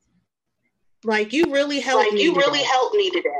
Like 1.04 1.33
you 1.33 1.52
really 1.52 1.81
helped 1.81 2.04
Like 2.06 2.14
me. 2.14 2.22
you 2.22 2.35
really 2.35 2.58
today. 2.58 2.70
helped 2.70 2.94
me 2.96 3.10
today. 3.10 3.31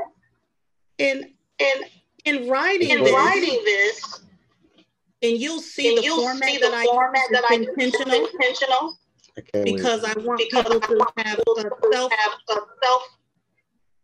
And 0.99 1.25
And 1.59 1.85
in 2.25 2.47
writing 2.49 2.89
in 2.89 3.03
this, 3.03 3.13
writing 3.13 3.61
this, 3.65 4.21
and 5.21 5.37
you'll 5.37 5.61
see 5.61 5.89
and 5.89 5.97
the 5.97 6.03
you'll 6.03 6.21
format 6.21 6.49
see 6.49 6.57
the 6.57 6.69
that 6.69 6.73
I 6.73 6.83
format 6.85 7.21
use 7.21 7.29
that 7.31 7.43
I 7.49 7.53
is 7.55 7.67
intentional 7.67 8.25
intentional 8.25 8.97
i 9.37 9.41
can't 9.41 9.65
because 9.65 10.03
I 10.03 10.13
want 10.19 10.39
because 10.39 10.63
people 10.63 10.81
I 10.81 10.87
to 10.87 10.95
want 10.97 11.11
have 11.27 11.39
a 11.39 11.43
to 11.55 11.69
self 11.91 12.11
have 12.11 12.31
a 12.49 12.53
self 12.83 13.03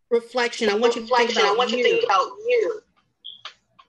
reflection. 0.09 0.69
I 0.69 0.75
want 0.75 0.95
you 0.95 1.01
to 1.01 1.07
think 1.07 1.29
reflection. 1.29 1.43
I 1.43 1.45
about 1.49 1.57
want 1.57 1.71
you 1.71 1.77
to 1.77 1.83
think 1.83 2.03
about 2.03 2.25
you. 2.47 2.81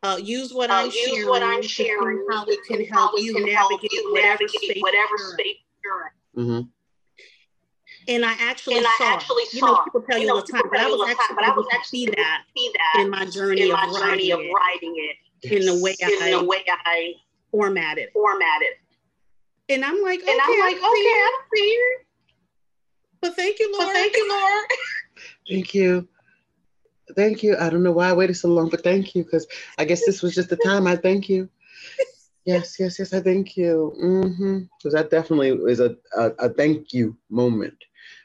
Uh, 0.04 0.18
use 0.22 0.52
what 0.52 0.70
Uh, 0.70 0.74
I'm 0.74 0.86
use 0.86 0.94
sharing 1.06 1.28
what 1.28 1.42
I'm 1.42 1.62
sharing 1.62 2.26
how 2.30 2.44
to 2.44 2.50
it 2.50 2.60
can 2.66 2.78
see 2.78 2.84
help 2.86 3.10
how 3.12 3.16
it 3.16 3.22
you 3.22 3.34
can 3.34 3.46
help 3.48 3.70
navigate 3.72 3.92
you 3.92 4.12
whatever 4.12 4.28
navigate 4.42 4.60
space 4.62 4.82
whatever 4.82 5.08
you're 5.18 5.28
in. 5.28 5.34
state 5.34 5.56
you're 5.84 6.12
in. 6.36 6.42
mm-hmm. 6.44 6.60
And 8.08 8.24
I 8.24 8.32
actually 8.40 8.76
And 8.78 8.86
saw. 8.98 9.04
it. 9.04 9.14
actually 9.14 9.44
you 9.52 9.60
know, 9.62 9.76
people 9.84 10.02
tell 10.02 10.18
you 10.18 10.22
you 10.22 10.28
know, 10.28 10.36
all 10.36 10.44
the 10.44 10.52
time, 10.52 10.62
but 10.70 10.80
I 10.80 10.86
was 10.88 11.00
all 11.00 11.06
the 11.06 11.14
time, 11.14 11.16
actually 11.20 11.34
but 11.36 11.44
I 11.44 11.48
able 11.48 11.56
was 11.62 11.66
to 11.70 11.74
actually 11.76 11.98
see 11.98 12.06
that 12.06 12.42
see 12.56 12.72
that 12.74 13.02
in 13.02 13.10
my 13.10 13.24
journey 13.26 13.62
in 13.62 13.72
of 13.72 13.78
journey 13.94 14.00
writing 14.00 14.32
of 14.32 14.40
it, 14.40 14.52
writing 14.52 14.94
it, 14.96 15.52
in 15.54 15.66
the 15.66 15.82
way 15.82 15.96
in 16.00 16.30
the 16.30 16.38
I 16.38 16.42
way 16.42 16.64
I 16.68 17.14
formatted. 17.50 18.04
it. 18.04 18.12
formatted. 18.12 18.68
And 19.68 19.84
I'm 19.84 20.02
like, 20.02 20.20
okay, 20.22 20.32
I'm 20.32 20.58
like, 20.60 20.76
I 20.76 20.80
see 20.80 20.84
okay. 20.84 20.88
I 20.90 21.40
see 21.54 21.60
it. 21.60 22.06
But 23.20 23.36
thank 23.36 23.58
you, 23.60 23.72
So 23.72 23.82
Lord. 23.84 23.94
thank 23.94 24.16
you, 24.16 24.28
Lord. 24.28 24.64
thank 25.48 25.74
you 25.74 26.08
thank 27.16 27.42
you 27.42 27.56
i 27.58 27.68
don't 27.68 27.82
know 27.82 27.92
why 27.92 28.08
i 28.08 28.12
waited 28.12 28.34
so 28.36 28.48
long 28.48 28.68
but 28.68 28.82
thank 28.82 29.14
you 29.14 29.24
because 29.24 29.46
i 29.78 29.84
guess 29.84 30.04
this 30.06 30.22
was 30.22 30.34
just 30.34 30.48
the 30.48 30.56
time 30.56 30.86
i 30.86 30.96
thank 30.96 31.28
you 31.28 31.48
yes 32.46 32.76
yes 32.78 32.98
yes 32.98 33.12
i 33.12 33.20
thank 33.20 33.56
you 33.56 33.92
mm-hmm 34.00 34.60
because 34.78 34.94
that 34.94 35.10
definitely 35.10 35.50
is 35.70 35.80
a, 35.80 35.96
a, 36.16 36.30
a 36.38 36.48
thank 36.48 36.92
you 36.92 37.16
moment 37.28 37.74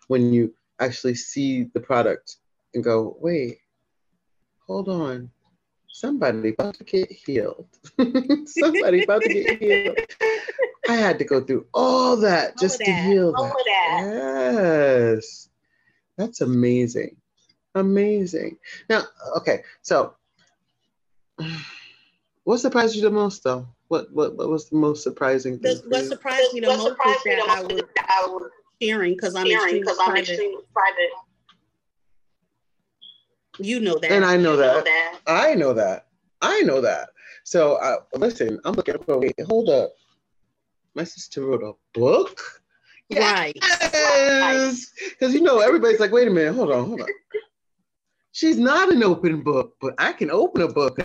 when 0.08 0.34
you 0.34 0.54
actually 0.80 1.16
see 1.16 1.64
the 1.74 1.80
product 1.80 2.38
and 2.74 2.84
go 2.84 3.18
wait 3.20 3.58
hold 4.68 4.90
on. 4.90 5.32
Somebody 5.90 6.50
about 6.50 6.76
to 6.76 6.84
get 6.84 7.12
healed. 7.12 7.68
Somebody 8.48 9.04
about 9.04 9.22
to 9.24 9.30
get 9.30 9.60
healed. 9.60 9.98
I 10.88 10.94
had 10.96 11.18
to 11.20 11.26
go 11.26 11.42
through 11.42 11.66
all 11.74 12.18
that 12.18 12.50
All 12.50 12.56
just 12.60 12.80
of 12.82 12.86
to 12.86 12.92
heal 12.94 13.34
All 13.36 13.44
that 13.46 13.52
of 13.52 13.66
that. 13.66 15.16
yes. 15.16 15.50
That's 16.18 16.42
amazing. 16.42 17.16
Amazing. 17.74 18.58
Now 18.90 19.04
okay 19.38 19.64
so 19.82 20.16
What 22.44 22.60
surprised 22.62 22.96
you 22.96 23.02
the 23.02 23.10
most, 23.10 23.44
though? 23.44 23.68
What 23.90 24.08
what, 24.14 24.38
what 24.38 24.48
was 24.48 24.70
the 24.70 24.78
most 24.78 25.04
surprising 25.04 25.60
thing? 25.60 25.80
what 25.90 26.06
surprised 26.06 26.54
me 26.54 26.62
the 26.62 26.68
most 26.68 26.88
is 26.88 26.96
that 27.26 27.46
I 27.50 27.62
was 27.62 28.50
sharing 28.82 29.16
because 29.16 29.36
I'm 29.36 29.48
extremely 29.48 29.84
private. 30.04 30.34
private. 30.74 31.10
You 33.60 33.80
know 33.80 33.98
that. 34.00 34.12
And 34.12 34.24
I 34.24 34.38
know 34.38 34.56
that. 34.56 35.20
I 35.26 35.56
know 35.56 35.74
that. 35.74 36.08
I 36.42 36.62
know 36.62 36.82
that. 36.82 37.10
So 37.44 37.76
uh, 37.76 37.98
listen, 38.16 38.60
I'm 38.66 38.74
looking 38.74 38.96
for 39.04 39.20
wait, 39.20 39.36
hold 39.48 39.70
up. 39.70 39.94
My 40.96 41.04
sister 41.04 41.46
wrote 41.46 41.64
a 41.64 41.74
book. 41.98 42.40
Right. 43.16 43.58
Yes. 43.62 44.92
Because 45.12 45.34
you 45.34 45.40
know 45.40 45.60
everybody's 45.60 46.02
like, 46.02 46.12
wait 46.12 46.28
a 46.28 46.30
minute, 46.30 46.54
hold 46.54 46.74
on, 46.74 46.88
hold 46.88 47.00
on. 47.00 47.08
She's 48.34 48.58
not 48.58 48.92
an 48.92 49.02
open 49.02 49.44
book, 49.44 49.78
but 49.80 49.94
I 49.98 50.12
can 50.12 50.30
open 50.30 50.64
a 50.64 50.68
book 50.68 50.98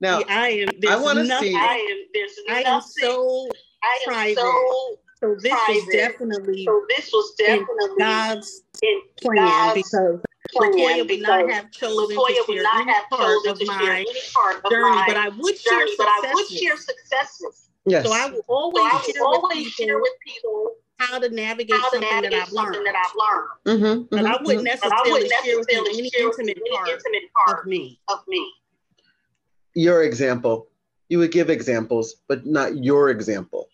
now. 0.00 0.20
Yeah, 0.20 0.24
I 0.28 0.48
am. 0.48 0.68
I 0.88 0.96
want 0.96 1.18
to 1.18 1.26
see. 1.40 1.56
I 1.56 1.74
am. 1.90 1.98
There's 2.14 2.32
I 2.48 2.62
am 2.62 2.80
so 2.80 3.48
I 3.82 3.98
am 4.06 4.12
private. 4.12 4.36
So, 4.36 4.98
so 5.22 5.36
this 5.40 5.52
private. 5.52 5.86
was 5.86 5.88
definitely. 5.92 6.64
So 6.64 6.84
this 6.88 7.10
was 7.12 7.34
definitely 7.38 7.98
God's 7.98 8.62
in 8.82 9.00
plan 9.20 9.36
God's 9.36 9.74
because 9.74 10.20
Latoya 10.56 11.08
would 11.08 11.22
not 11.22 11.48
have 11.48 11.70
chosen 11.70 12.16
Latoya 12.16 13.58
to 13.58 13.64
share 13.64 13.92
any 13.92 14.20
part 14.34 14.56
of 14.56 14.62
my 14.64 14.70
journey, 14.70 15.02
but 15.06 15.16
I 15.16 15.28
would 15.28 15.56
share 15.56 15.86
but 15.96 16.06
I 16.08 16.32
would 16.34 16.48
share 16.48 16.76
successes. 16.76 17.70
Yes. 17.86 18.04
So 18.04 18.12
I 18.12 18.30
will 18.30 18.44
always, 18.48 18.82
so 18.82 18.88
I 18.88 18.94
will 18.94 19.12
share, 19.12 19.22
always 19.22 19.64
with 19.64 19.72
share 19.74 19.98
with 20.00 20.12
people 20.26 20.72
how 20.98 21.18
to 21.18 21.28
navigate, 21.28 21.76
how 21.76 21.90
to 21.90 21.96
something, 21.96 22.10
navigate 22.10 22.40
that 22.40 22.48
something 22.48 22.84
that 22.84 22.94
I've 22.94 23.14
learned. 23.16 23.80
Mm-hmm, 23.80 24.02
but, 24.10 24.24
mm-hmm, 24.24 24.26
I 24.26 24.38
wouldn't 24.42 24.64
necessarily, 24.64 24.96
I 24.96 25.12
wouldn't 25.12 25.30
necessarily 25.30 25.64
share 26.10 26.28
with 26.28 26.38
any 26.38 26.48
intimate, 26.48 26.58
any 26.58 26.76
part, 26.76 26.88
intimate 26.88 27.22
part 27.46 27.60
of 27.60 27.66
me. 27.66 28.00
Of 28.08 28.18
me. 28.28 28.52
Your 29.74 30.02
example. 30.02 30.68
You 31.08 31.18
would 31.18 31.32
give 31.32 31.50
examples, 31.50 32.16
but 32.28 32.46
not 32.46 32.82
your 32.82 33.10
example. 33.10 33.68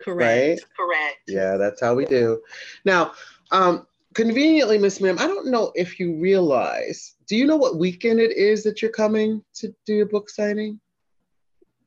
Correct. 0.00 0.20
Right? 0.20 0.58
Correct. 0.76 1.18
Yeah, 1.28 1.56
that's 1.56 1.80
how 1.80 1.94
we 1.94 2.04
do. 2.04 2.40
Now, 2.84 3.12
um, 3.50 3.86
conveniently, 4.14 4.78
Miss 4.78 5.00
Ma'am, 5.00 5.18
I 5.18 5.26
don't 5.26 5.50
know 5.50 5.72
if 5.74 5.98
you 5.98 6.16
realize, 6.16 7.14
do 7.26 7.36
you 7.36 7.46
know 7.46 7.56
what 7.56 7.78
weekend 7.78 8.20
it 8.20 8.36
is 8.36 8.62
that 8.64 8.82
you're 8.82 8.90
coming 8.90 9.42
to 9.54 9.74
do 9.84 9.94
your 9.94 10.06
book 10.06 10.30
signing? 10.30 10.80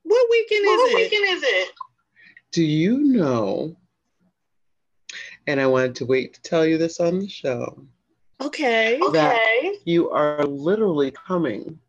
What 0.04 0.28
weekend 0.30 0.66
is 0.66 0.68
what 0.68 0.92
it? 0.92 0.94
What 0.94 1.02
weekend 1.02 1.38
is 1.38 1.44
it? 1.44 1.72
Do 2.52 2.64
you 2.64 3.00
know? 3.00 3.76
And 5.48 5.60
I 5.60 5.68
wanted 5.68 5.96
to 5.96 6.06
wait 6.06 6.34
to 6.34 6.42
tell 6.42 6.66
you 6.66 6.78
this 6.78 7.00
on 7.00 7.20
the 7.20 7.28
show. 7.28 7.86
Okay. 8.42 9.00
Okay. 9.02 9.74
You 9.86 10.10
are 10.12 10.44
literally 10.46 11.12
coming. 11.12 11.80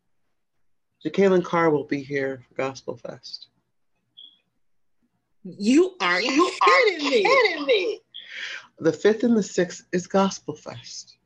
Jacqueline 1.02 1.42
Carr 1.42 1.70
will 1.70 1.84
be 1.84 2.02
here 2.02 2.42
for 2.48 2.54
Gospel 2.54 2.96
Fest. 2.96 3.49
You 5.44 5.96
are 6.00 6.20
you 6.20 6.52
kidding 6.64 7.06
are 7.06 7.10
me. 7.10 7.22
Kidding 7.22 7.66
me. 7.66 8.00
The 8.78 8.92
fifth 8.92 9.24
and 9.24 9.36
the 9.36 9.42
sixth 9.42 9.86
is 9.92 10.06
Gospel 10.06 10.54
Fest. 10.54 11.16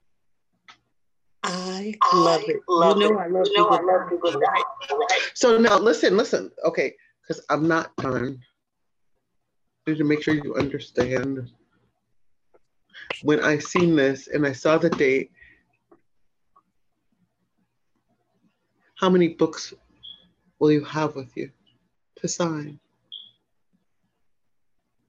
I 1.42 1.94
love 2.12 2.42
it. 2.48 2.60
Love 2.68 2.96
you 2.98 3.10
know 3.10 3.18
it. 3.18 3.22
I 3.22 3.26
love, 3.26 3.46
you 3.46 3.56
know 3.58 3.68
I 3.68 3.82
love 3.82 4.08
people. 4.08 4.32
Right? 4.32 4.64
So 5.34 5.58
now 5.58 5.78
listen, 5.78 6.16
listen. 6.16 6.50
Okay, 6.64 6.94
because 7.22 7.44
I'm 7.50 7.68
not 7.68 7.94
done. 7.96 8.40
I 9.86 9.90
need 9.90 9.98
to 9.98 10.04
make 10.04 10.22
sure 10.22 10.34
you 10.34 10.54
understand. 10.54 11.50
When 13.22 13.40
I 13.40 13.58
seen 13.58 13.96
this 13.96 14.28
and 14.28 14.46
I 14.46 14.52
saw 14.52 14.78
the 14.78 14.90
date, 14.90 15.30
how 18.96 19.10
many 19.10 19.28
books 19.28 19.74
will 20.58 20.72
you 20.72 20.84
have 20.84 21.14
with 21.14 21.36
you 21.36 21.50
to 22.16 22.28
sign? 22.28 22.80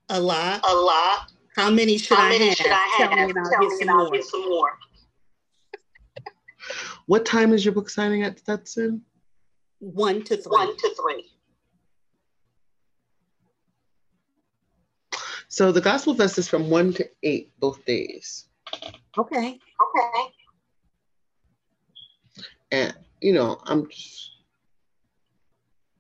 A 0.10 0.20
lot. 0.20 0.62
A 0.68 0.74
lot. 0.76 1.32
How 1.56 1.70
many 1.70 1.98
should 1.98 2.18
How 2.18 2.26
I 2.26 2.30
many 2.30 2.48
have? 2.50 2.58
should 2.58 2.72
I 2.72 2.96
have? 2.98 3.10
Tell 3.10 3.16
me 3.18 3.30
and 3.32 3.40
I'll, 3.40 3.50
Tell 3.50 3.60
get, 3.62 3.70
me 3.70 3.78
some 3.80 3.90
and 3.90 3.92
I'll 3.92 4.12
get 4.12 4.24
some 4.24 4.50
more. 4.50 4.72
What 7.08 7.24
time 7.24 7.54
is 7.54 7.64
your 7.64 7.76
book 7.76 7.90
signing 7.90 8.24
at 8.24 8.40
Stetson? 8.40 9.04
One 9.80 10.24
to 10.24 10.36
three. 10.36 10.52
One 10.52 10.76
to 10.76 10.96
three. 10.96 11.26
So 15.48 15.72
the 15.72 15.82
Gospel 15.82 16.16
Fest 16.16 16.40
is 16.40 16.48
from 16.48 16.70
one 16.70 16.92
to 16.94 17.08
eight 17.22 17.52
both 17.60 17.86
days. 17.86 18.48
Okay. 19.18 19.60
Okay. 19.60 20.34
And 22.72 22.96
you 23.22 23.34
know, 23.34 23.60
I'm 23.66 23.88
just 23.90 24.32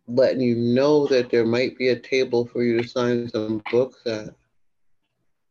letting 0.07 0.41
you 0.41 0.55
know 0.55 1.07
that 1.07 1.29
there 1.29 1.45
might 1.45 1.77
be 1.77 1.89
a 1.89 1.99
table 1.99 2.45
for 2.45 2.63
you 2.63 2.81
to 2.81 2.87
sign 2.87 3.29
some 3.29 3.61
books 3.71 4.01
at. 4.05 4.29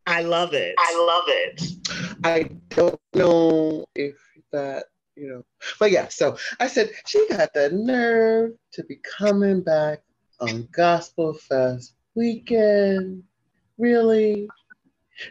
I 0.07 0.21
love 0.21 0.53
it. 0.53 0.75
I 0.77 0.95
love 0.97 1.23
it. 1.27 1.61
I 2.23 2.49
don't 2.69 2.99
know 3.15 3.85
if 3.95 4.15
that, 4.51 4.85
you 5.15 5.27
know, 5.29 5.43
but 5.79 5.91
yeah, 5.91 6.07
so 6.09 6.37
I 6.59 6.67
said 6.67 6.91
she 7.07 7.27
got 7.29 7.53
the 7.53 7.71
nerve 7.71 8.53
to 8.73 8.83
be 8.83 8.99
coming 9.17 9.61
back 9.61 10.03
on 10.39 10.67
Gospel 10.71 11.33
Fest 11.33 11.93
weekend. 12.13 13.23
Really? 13.77 14.47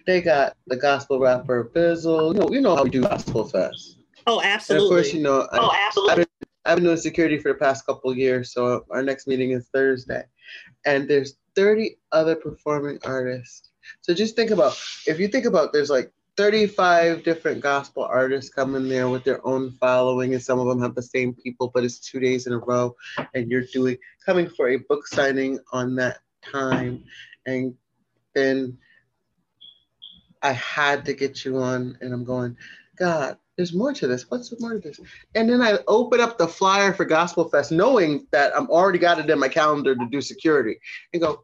They 0.06 0.22
got 0.22 0.56
the 0.66 0.76
gospel 0.76 1.18
rapper 1.20 1.70
Bizzle. 1.74 2.34
You 2.34 2.40
know, 2.40 2.50
you 2.50 2.60
know 2.60 2.74
how 2.74 2.84
we 2.84 2.90
do 2.90 3.02
Gospel 3.02 3.46
Fest. 3.46 3.98
Oh, 4.26 4.40
And 4.40 4.50
absolutely. 4.50 4.86
of 4.86 4.90
course, 4.90 5.14
you 5.14 5.22
know, 5.22 5.46
I, 5.52 5.58
Oh, 5.58 5.72
absolutely. 5.86 6.24
I've 6.64 6.76
been 6.76 6.84
doing 6.84 6.96
security 6.96 7.38
for 7.38 7.52
the 7.52 7.58
past 7.58 7.86
couple 7.86 8.16
years, 8.16 8.52
so 8.52 8.84
our 8.90 9.02
next 9.02 9.26
meeting 9.26 9.50
is 9.50 9.68
Thursday. 9.72 10.24
And 10.86 11.08
there's 11.08 11.36
30 11.56 11.98
other 12.12 12.36
performing 12.36 12.98
artists. 13.04 13.70
So 14.00 14.14
just 14.14 14.34
think 14.34 14.50
about 14.50 14.72
if 15.06 15.18
you 15.18 15.28
think 15.28 15.44
about 15.44 15.72
there's 15.72 15.90
like 15.90 16.10
35 16.36 17.22
different 17.22 17.60
gospel 17.60 18.02
artists 18.02 18.52
coming 18.52 18.88
there 18.88 19.08
with 19.08 19.24
their 19.24 19.46
own 19.46 19.70
following, 19.72 20.34
and 20.34 20.42
some 20.42 20.58
of 20.58 20.66
them 20.66 20.80
have 20.80 20.94
the 20.94 21.02
same 21.02 21.34
people, 21.34 21.70
but 21.72 21.84
it's 21.84 21.98
two 21.98 22.18
days 22.18 22.46
in 22.46 22.52
a 22.52 22.58
row, 22.58 22.94
and 23.34 23.50
you're 23.50 23.64
doing 23.72 23.98
coming 24.24 24.48
for 24.48 24.68
a 24.68 24.76
book 24.76 25.06
signing 25.06 25.58
on 25.72 25.96
that 25.96 26.18
time. 26.50 27.04
And 27.46 27.74
then 28.34 28.78
I 30.42 30.52
had 30.52 31.04
to 31.04 31.14
get 31.14 31.44
you 31.44 31.58
on, 31.58 31.98
and 32.00 32.12
I'm 32.12 32.24
going, 32.24 32.56
God, 32.98 33.38
there's 33.56 33.74
more 33.74 33.92
to 33.92 34.06
this. 34.06 34.30
What's 34.30 34.52
more 34.60 34.72
to 34.74 34.78
this? 34.78 35.00
And 35.34 35.48
then 35.48 35.62
I 35.62 35.78
open 35.86 36.20
up 36.20 36.38
the 36.38 36.48
flyer 36.48 36.92
for 36.92 37.04
Gospel 37.04 37.48
Fest, 37.48 37.70
knowing 37.70 38.26
that 38.32 38.56
I'm 38.56 38.68
already 38.68 38.98
got 38.98 39.18
it 39.18 39.30
in 39.30 39.38
my 39.38 39.48
calendar 39.48 39.94
to 39.94 40.06
do 40.10 40.20
security, 40.20 40.78
and 41.12 41.22
go, 41.22 41.42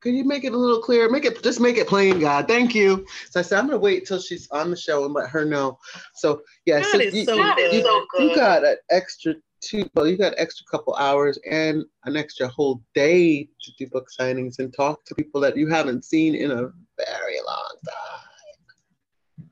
could 0.00 0.14
you 0.14 0.24
make 0.24 0.44
it 0.44 0.52
a 0.52 0.56
little 0.56 0.80
clearer? 0.82 1.08
Make 1.10 1.24
it 1.24 1.42
just 1.42 1.60
make 1.60 1.78
it 1.78 1.88
plain, 1.88 2.20
God. 2.20 2.46
Thank 2.46 2.74
you. 2.74 3.06
So 3.30 3.40
I 3.40 3.42
said, 3.42 3.58
I'm 3.58 3.66
gonna 3.66 3.78
wait 3.78 4.06
till 4.06 4.20
she's 4.20 4.46
on 4.50 4.70
the 4.70 4.76
show 4.76 5.06
and 5.06 5.14
let 5.14 5.30
her 5.30 5.46
know. 5.46 5.78
So 6.14 6.42
yeah, 6.66 6.80
That 6.80 6.90
so 6.90 6.98
is 6.98 7.14
you, 7.14 7.24
so 7.24 7.36
you- 7.36 7.54
you- 7.72 7.82
so 7.82 8.06
you 8.18 8.34
got 8.34 8.64
an 8.64 8.76
extra 8.90 9.34
two, 9.62 9.88
well, 9.94 10.06
you 10.06 10.18
got 10.18 10.34
extra 10.36 10.66
couple 10.70 10.94
hours 10.96 11.38
and 11.50 11.84
an 12.04 12.16
extra 12.18 12.46
whole 12.48 12.82
day 12.94 13.48
to 13.62 13.72
do 13.78 13.86
book 13.88 14.08
signings 14.20 14.58
and 14.58 14.74
talk 14.74 15.04
to 15.06 15.14
people 15.14 15.40
that 15.40 15.56
you 15.56 15.68
haven't 15.68 16.04
seen 16.04 16.34
in 16.34 16.50
a 16.50 16.70
very 16.98 17.38
long 17.46 17.76
time. 17.86 18.23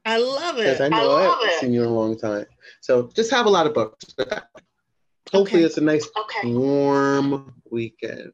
I 0.04 0.18
love 0.18 0.56
Because 0.56 0.80
it. 0.80 0.84
I 0.84 0.88
know 0.88 1.10
I, 1.10 1.22
love 1.22 1.38
haven't 1.38 1.52
it. 1.52 1.60
seen 1.60 1.72
you 1.72 1.82
in 1.82 1.88
a 1.88 1.94
long 1.94 2.18
time. 2.18 2.46
So 2.80 3.10
just 3.14 3.30
have 3.30 3.46
a 3.46 3.50
lot 3.50 3.66
of 3.66 3.74
books. 3.74 4.04
Hopefully 5.32 5.62
Okay. 5.62 5.62
it's 5.62 5.76
a 5.78 5.80
nice 5.80 6.08
Okay. 6.18 6.52
warm 6.52 7.52
weekend. 7.70 8.32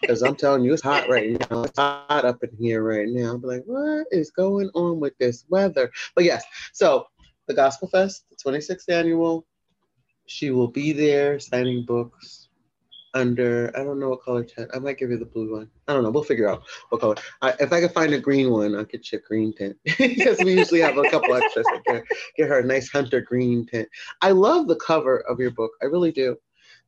Because 0.00 0.22
I'm 0.22 0.36
telling 0.36 0.64
you, 0.64 0.72
it's 0.72 0.82
hot 0.82 1.08
right 1.08 1.36
now. 1.50 1.64
It's 1.64 1.78
hot 1.78 2.24
up 2.24 2.42
in 2.42 2.50
here 2.58 2.82
right 2.82 3.08
now. 3.08 3.34
I'm 3.34 3.42
like, 3.42 3.62
what 3.66 4.06
is 4.10 4.30
going 4.30 4.70
on 4.74 5.00
with 5.00 5.16
this 5.18 5.44
weather? 5.48 5.90
But 6.14 6.24
yes, 6.24 6.44
so 6.72 7.06
the 7.46 7.54
Gospel 7.54 7.88
Fest, 7.88 8.24
the 8.30 8.36
26th 8.36 8.88
annual, 8.88 9.46
she 10.26 10.50
will 10.50 10.68
be 10.68 10.92
there 10.92 11.38
signing 11.38 11.84
books 11.86 12.45
under, 13.16 13.72
I 13.76 13.82
don't 13.82 13.98
know 13.98 14.10
what 14.10 14.22
color 14.22 14.44
tent. 14.44 14.70
I 14.74 14.78
might 14.78 14.98
give 14.98 15.10
you 15.10 15.18
the 15.18 15.24
blue 15.24 15.54
one. 15.56 15.70
I 15.88 15.94
don't 15.94 16.02
know. 16.02 16.10
We'll 16.10 16.22
figure 16.22 16.48
out 16.48 16.62
what 16.90 17.00
color. 17.00 17.16
I, 17.42 17.54
if 17.60 17.72
I 17.72 17.80
can 17.80 17.88
find 17.88 18.12
a 18.14 18.20
green 18.20 18.50
one, 18.50 18.76
I'll 18.76 18.84
get 18.84 19.10
you 19.10 19.18
a 19.18 19.22
green 19.22 19.54
tent. 19.54 19.76
because 19.98 20.40
we 20.42 20.52
usually 20.52 20.80
have 20.80 20.98
a 20.98 21.06
couple 21.06 21.34
extras. 21.34 21.68
So 21.70 21.78
get, 21.86 22.04
get 22.36 22.48
her 22.48 22.60
a 22.60 22.64
nice 22.64 22.90
hunter 22.90 23.20
green 23.20 23.66
tent. 23.66 23.88
I 24.22 24.32
love 24.32 24.68
the 24.68 24.76
cover 24.76 25.18
of 25.20 25.40
your 25.40 25.50
book. 25.50 25.72
I 25.82 25.86
really 25.86 26.12
do. 26.12 26.36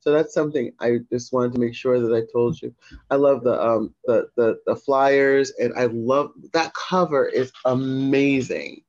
So 0.00 0.12
that's 0.12 0.34
something 0.34 0.72
I 0.80 0.98
just 1.10 1.32
wanted 1.32 1.54
to 1.54 1.60
make 1.60 1.74
sure 1.74 1.98
that 2.00 2.14
I 2.14 2.22
told 2.32 2.60
you. 2.62 2.74
I 3.10 3.16
love 3.16 3.42
the 3.42 3.60
um 3.60 3.94
the 4.04 4.28
the, 4.36 4.60
the 4.66 4.76
flyers 4.76 5.52
and 5.58 5.72
I 5.76 5.86
love 5.86 6.30
that 6.52 6.72
cover 6.74 7.26
is 7.26 7.52
amazing. 7.64 8.82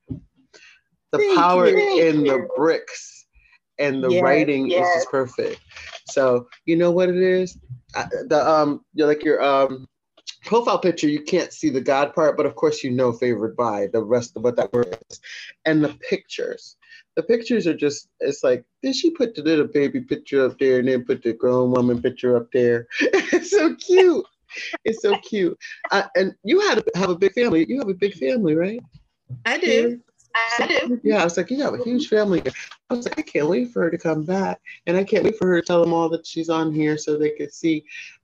The 1.11 1.17
Thank 1.17 1.35
power 1.35 1.67
you. 1.67 1.99
in 1.99 2.23
the 2.23 2.47
bricks 2.55 3.18
and 3.79 4.03
the 4.03 4.11
Yes, 4.11 4.21
writing 4.23 4.69
is 4.71 4.77
just 4.93 5.11
perfect. 5.11 5.61
So 6.05 6.47
you 6.65 6.75
know 6.75 6.91
what 6.91 7.09
it 7.09 7.17
is? 7.17 7.57
The 8.27 8.43
um 8.47 8.85
you're 8.93 9.07
like 9.07 9.23
your 9.23 9.41
um 9.41 9.87
profile 10.45 10.79
picture 10.79 11.07
you 11.07 11.21
can't 11.23 11.51
see 11.51 11.69
the 11.69 11.81
God 11.81 12.13
part, 12.13 12.37
but 12.37 12.45
of 12.45 12.55
course 12.55 12.83
you 12.83 12.91
know 12.91 13.11
favored 13.11 13.55
by 13.55 13.87
the 13.91 14.03
rest 14.03 14.35
of 14.37 14.43
what 14.43 14.55
that 14.57 14.71
word 14.73 14.97
is. 15.09 15.19
And 15.65 15.83
the 15.83 15.89
pictures. 16.09 16.77
the 17.15 17.23
pictures 17.23 17.67
are 17.67 17.75
just 17.75 18.07
it's 18.19 18.43
like 18.43 18.63
did 18.81 18.95
she 18.95 19.11
put 19.11 19.35
the 19.35 19.43
little 19.43 19.67
baby 19.67 20.01
picture 20.01 20.45
up 20.45 20.57
there 20.59 20.79
and 20.79 20.87
then 20.87 21.03
put 21.05 21.21
the 21.23 21.33
grown 21.33 21.71
woman 21.71 22.01
picture 22.01 22.37
up 22.37 22.47
there 22.53 22.87
it's 23.01 23.51
so 23.51 23.75
cute 23.75 24.25
it's 24.85 25.01
so 25.01 25.17
cute 25.19 25.57
uh, 25.91 26.03
and 26.15 26.33
you 26.43 26.59
had 26.61 26.75
to 26.75 26.83
have 26.95 27.09
a 27.09 27.15
big 27.15 27.33
family 27.33 27.65
you 27.67 27.77
have 27.79 27.89
a 27.89 27.93
big 27.93 28.13
family 28.13 28.55
right 28.55 28.81
I 29.45 29.57
do. 29.57 30.01
I 30.35 30.67
do. 30.67 30.99
yeah 31.03 31.21
i 31.21 31.23
was 31.23 31.37
like 31.37 31.49
you 31.49 31.61
have 31.61 31.73
a 31.73 31.83
huge 31.83 32.07
family 32.07 32.41
i 32.89 32.93
was 32.93 33.05
like 33.05 33.19
i 33.19 33.21
can't 33.21 33.49
wait 33.49 33.71
for 33.71 33.83
her 33.83 33.91
to 33.91 33.97
come 33.97 34.23
back 34.23 34.59
and 34.85 34.95
i 34.95 35.03
can't 35.03 35.23
wait 35.23 35.37
for 35.37 35.47
her 35.47 35.59
to 35.59 35.65
tell 35.65 35.81
them 35.81 35.93
all 35.93 36.09
that 36.09 36.25
she's 36.25 36.49
on 36.49 36.73
here 36.73 36.97
so 36.97 37.17
they 37.17 37.31
could 37.31 37.53
see 37.53 37.83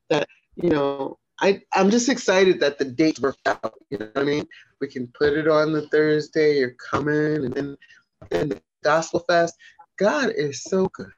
that 0.09 0.27
you 0.55 0.69
know 0.69 1.17
I, 1.39 1.61
I'm 1.73 1.89
just 1.89 2.09
excited 2.09 2.59
that 2.61 2.77
the 2.77 2.85
dates 2.85 3.19
worked 3.19 3.47
out. 3.47 3.73
You 3.89 3.97
know 3.97 4.09
what 4.13 4.21
I 4.21 4.25
mean? 4.25 4.47
We 4.79 4.87
can 4.87 5.07
put 5.07 5.33
it 5.33 5.47
on 5.47 5.73
the 5.73 5.87
Thursday, 5.89 6.59
you're 6.59 6.75
coming, 6.91 7.45
and 7.45 7.53
then, 7.53 7.77
then 8.29 8.49
the 8.49 8.61
Gospel 8.83 9.19
Fest. 9.27 9.55
God 9.97 10.31
is 10.35 10.63
so 10.63 10.87
good. 10.87 11.11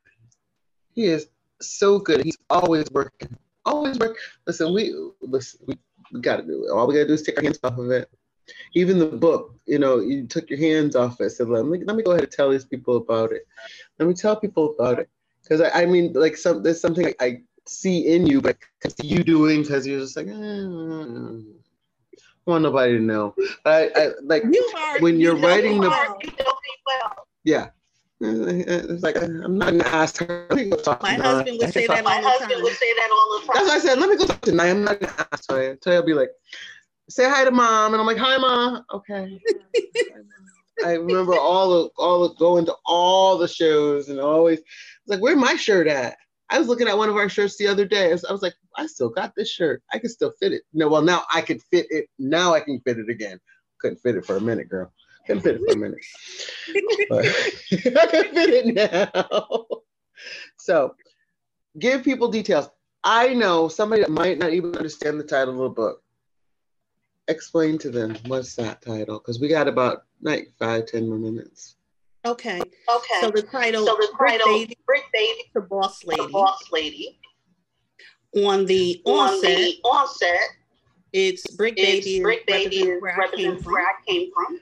He 0.93 1.05
is 1.05 1.27
so 1.61 1.99
good. 1.99 2.23
He's 2.23 2.38
always 2.49 2.89
working. 2.91 3.35
Always 3.65 3.99
working. 3.99 4.17
Listen, 4.45 4.73
we 4.73 4.95
listen, 5.21 5.59
we, 5.67 5.77
we 6.11 6.21
gotta 6.21 6.43
do 6.43 6.65
it. 6.65 6.71
All 6.71 6.88
we 6.88 6.93
gotta 6.95 7.07
do 7.07 7.13
is 7.13 7.21
take 7.23 7.38
our 7.38 7.43
hands 7.43 7.59
off 7.63 7.77
of 7.77 7.91
it. 7.91 8.09
Even 8.76 9.00
the 9.00 9.06
book, 9.08 9.56
you 9.66 9.80
know, 9.80 10.00
you 10.00 10.26
took 10.28 10.50
your 10.50 10.60
hands 10.60 10.95
off 10.95 11.20
it. 11.22 11.30
Said, 11.32 11.50
let 11.50 11.66
me 11.66 11.80
let 11.84 11.95
me 11.95 12.04
go 12.04 12.12
ahead 12.12 12.24
and 12.24 12.32
tell 12.32 12.50
these 12.50 12.66
people 12.66 12.98
about 12.98 13.32
it. 13.32 13.43
Let 14.00 14.08
me 14.08 14.14
tell 14.14 14.36
people 14.36 14.74
about 14.78 15.00
it. 15.00 15.10
Because 15.43 15.62
I, 15.62 15.84
I 15.84 15.86
mean, 15.86 16.14
like 16.14 16.38
some 16.38 16.64
there's 16.64 16.82
something 16.82 17.08
I, 17.08 17.16
I 17.26 17.41
see 17.68 18.08
in 18.14 18.28
you, 18.28 18.41
but 18.41 18.58
I 18.86 18.89
see 18.89 19.08
you 19.08 19.24
doing 19.24 19.62
because 19.64 19.86
you're 19.88 20.00
just 20.00 20.16
like, 20.18 20.28
eh, 20.28 20.32
I 22.48 22.50
want 22.50 22.64
nobody 22.64 22.93
to 22.98 23.04
know. 23.04 23.36
But 23.64 23.91
I, 23.98 24.02
I 24.04 24.10
like 24.24 24.43
You 24.52 24.72
are 24.78 25.00
when 25.00 25.20
you're 25.20 25.36
you 25.36 25.41
know 25.41 25.48
writing 25.48 25.74
you 25.76 25.82
the- 25.82 25.89
are. 25.91 26.18
You 26.22 26.32
know 26.38 26.54
me 26.64 26.72
well. 26.86 27.28
yeah. 27.43 27.68
It's 28.20 29.04
like 29.04 29.22
I'm 29.22 29.58
not 29.60 29.72
gonna 29.72 29.84
ask 29.86 30.18
her. 30.18 30.48
Let 30.50 30.58
me 30.58 30.70
go 30.72 30.78
talk 30.78 31.04
My 31.04 31.16
to 31.16 31.22
husband 31.22 31.60
would 31.60 31.72
say 31.72 31.86
that 31.86 32.04
My 32.04 32.20
husband 32.20 32.64
would 32.64 32.74
say 32.74 32.91
that 32.93 33.10
all 33.12 33.39
the 33.39 33.45
time. 33.45 33.54
That's 33.54 33.60
time. 33.60 33.68
why 33.68 33.76
I 33.76 33.80
said 33.80 34.00
let 34.00 34.10
me 34.10 34.18
go 34.18 34.26
talk 34.26 34.41
to 34.41 34.52
Nye. 34.54 34.70
I'm 34.70 34.84
not 34.84 35.00
gonna 35.00 35.28
ask 35.32 35.48
Toya. 35.48 35.80
Toya 35.80 36.00
will 36.00 36.06
be 36.08 36.14
like, 36.16 36.32
say 37.10 37.30
hi 37.30 37.43
to 37.45 37.51
mom, 37.51 37.93
and 37.93 38.01
I'm 38.01 38.08
like, 38.08 38.18
hi 38.18 38.38
mom. 38.38 38.84
Okay. 38.93 39.39
I 40.86 40.93
remember 40.93 41.34
all 41.34 41.70
the 41.70 41.89
all 41.97 42.28
the 42.28 42.36
going 42.36 42.66
to 42.66 42.76
all 42.86 43.38
the 43.38 43.47
shows 43.47 44.10
and 44.10 44.20
always 44.20 44.60
like, 45.08 45.20
where 45.22 45.36
my 45.36 45.55
shirt 45.55 45.88
at? 45.88 46.18
I 46.49 46.60
was 46.60 46.68
looking 46.68 46.88
at 46.88 46.97
one 46.97 47.10
of 47.10 47.16
our 47.16 47.28
shirts 47.28 47.58
the 47.58 47.68
other 47.68 47.86
day. 47.86 48.10
I 48.10 48.12
was, 48.14 48.24
I 48.24 48.32
was 48.32 48.41
like, 48.41 48.53
I 48.78 48.86
still 48.88 49.10
got 49.10 49.36
this 49.36 49.49
shirt. 49.49 49.84
I 49.91 49.99
can 49.99 50.10
still 50.10 50.32
fit 50.39 50.53
it. 50.53 50.62
No, 50.74 50.88
well 50.88 51.01
now 51.01 51.24
I 51.34 51.41
can 51.41 51.60
fit 51.60 51.88
it. 51.89 52.08
Now 52.20 52.53
I 52.53 52.62
can 52.62 52.80
fit 52.82 52.99
it 52.99 53.10
again. 53.10 53.39
Couldn't 53.80 53.99
fit 53.99 54.16
it 54.16 54.26
for 54.26 54.38
a 54.38 54.41
minute, 54.41 54.70
girl. 54.70 54.93
Couldn't 55.26 55.41
fit 55.41 55.55
it 55.55 55.62
for 55.68 55.74
a 55.74 55.80
minute. 55.80 55.99
I 57.99 58.08
can 58.08 58.34
fit 58.34 58.49
it 58.49 58.76
now. 58.76 59.66
So 60.58 60.95
give 61.78 62.03
people 62.03 62.30
details. 62.30 62.70
I 63.03 63.34
know 63.34 63.68
somebody 63.68 64.01
that 64.01 64.12
might 64.12 64.38
not 64.38 64.53
even 64.53 64.76
understand 64.76 65.20
the 65.20 65.24
title 65.24 65.53
of 65.53 65.60
the 65.60 65.70
book. 65.70 66.01
Explain 67.30 67.78
to 67.80 67.89
them 67.89 68.17
what's 68.28 68.55
that 68.55 68.82
title 68.82 69.19
because 69.19 69.39
we 69.39 69.47
got 69.47 69.67
about 69.67 70.03
like 70.21 70.51
five, 70.57 70.86
ten 70.86 71.09
more 71.09 71.17
minutes. 71.17 71.75
Okay. 72.25 72.59
Okay. 72.59 73.21
So 73.21 73.32
the 73.32 73.41
title, 73.41 73.86
so 73.86 73.95
the 73.95 74.07
Brick 74.17 74.39
title, 74.39 74.47
Baby, 74.47 74.78
Brick 74.86 75.03
Baby, 75.13 75.41
the 75.53 75.61
Boss 75.61 75.99
the 75.99 76.07
Lady. 76.15 76.32
Boss 76.32 76.63
Lady. 76.71 77.19
On 78.36 78.65
the 78.65 79.01
On 79.05 79.30
onset, 79.34 79.57
the 79.57 79.80
onset, 79.84 80.39
it's 81.13 81.47
Brick 81.55 81.75
it's 81.78 82.05
Baby 82.05 82.21
Brick 82.21 82.45
Baby 82.47 82.91
represents 82.99 83.01
where 83.01 83.11
I 83.11 83.15
came 83.15 83.21
represents 83.21 83.63
from, 83.63 83.73
where 83.73 83.84
I 83.84 83.93
came 84.07 84.32
from. 84.34 84.59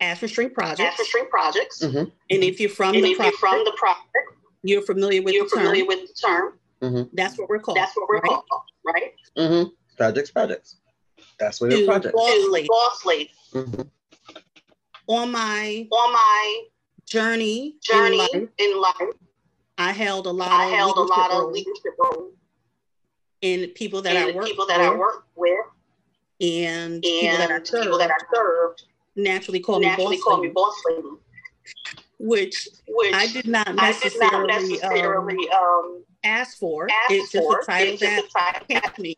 Ashford 0.00 0.30
Street 0.30 0.54
Projects. 0.54 0.80
Ashford 0.80 1.06
Street 1.06 1.30
Projects. 1.30 1.82
Mhm. 1.82 2.12
And 2.30 2.44
if 2.44 2.60
you're 2.60 2.68
from 2.70 2.94
and 2.94 3.04
the 3.04 3.12
if 3.12 3.18
you're 3.18 3.32
project, 3.32 3.40
from 3.40 3.64
the 3.64 3.72
project, 3.78 4.38
you're 4.62 4.82
familiar 4.82 5.22
with 5.22 5.34
you're 5.34 5.44
the 5.44 5.56
term. 5.56 5.86
with 5.86 6.08
the 6.08 6.14
term. 6.14 7.10
That's 7.14 7.38
what 7.38 7.48
we're 7.48 7.58
called. 7.60 7.78
That's 7.78 7.96
what 7.96 8.08
we're 8.08 8.16
right? 8.20 8.30
called, 8.48 8.62
right? 8.84 9.12
Mm-hmm. 9.36 9.70
Projects, 9.96 10.30
projects. 10.30 10.76
That's 11.38 11.60
what 11.60 11.70
To 11.70 11.78
your 11.78 11.86
project. 11.86 12.14
boss 12.14 12.26
To 13.04 13.28
Mm-hmm. 13.54 13.82
On 15.06 15.30
my 15.30 15.86
On 15.92 16.12
my 16.12 16.62
journey, 17.06 17.76
journey 17.82 18.18
in 18.32 18.40
life, 18.40 18.48
in 18.58 18.80
life, 18.80 19.14
I 19.78 19.92
held 19.92 20.26
a 20.26 20.30
lot 20.30 20.50
I 20.50 20.64
of 20.66 20.72
held 20.72 20.96
a 20.96 21.00
lot 21.02 21.30
of 21.30 21.42
roles 21.42 21.54
leadership 21.54 21.92
roles 21.98 22.32
in 23.42 23.68
people 23.70 24.00
that 24.02 24.16
I 24.16 24.28
and 24.28 24.34
worked 24.36 24.48
people 24.48 24.66
that 24.66 24.80
I 24.80 24.90
with 24.90 24.98
worked 24.98 25.28
with 25.36 25.66
and 26.40 27.02
people 27.02 27.38
that 27.38 27.50
I 27.50 27.54
and 27.56 27.64
people 27.64 27.98
that 27.98 28.10
served 28.10 28.24
I 28.32 28.34
served 28.34 28.82
naturally 29.16 29.60
call 29.60 29.78
me 29.80 29.86
naturally 29.86 30.16
boss 30.16 30.24
call 30.24 30.36
lady, 30.36 30.48
me 30.48 30.52
boss 30.54 30.82
lady, 30.88 31.08
which 32.18 32.68
which 32.88 33.14
I 33.14 33.26
did 33.28 33.46
not 33.46 33.68
I 33.78 33.92
did 33.92 34.12
not 34.18 34.46
necessarily, 34.46 35.48
um, 35.50 35.58
um, 35.60 36.04
ask 36.24 36.58
for. 36.58 36.88
ask 36.88 37.10
it's 37.10 37.32
just 37.32 37.44
for. 37.44 37.60
a 37.60 37.64
title 37.64 37.92
It's 37.92 38.00
just 38.00 38.16
that 38.16 38.24
a 38.24 38.52
title 38.52 38.66
came 38.66 38.80
that 38.80 38.94
to 38.96 39.02
me. 39.02 39.16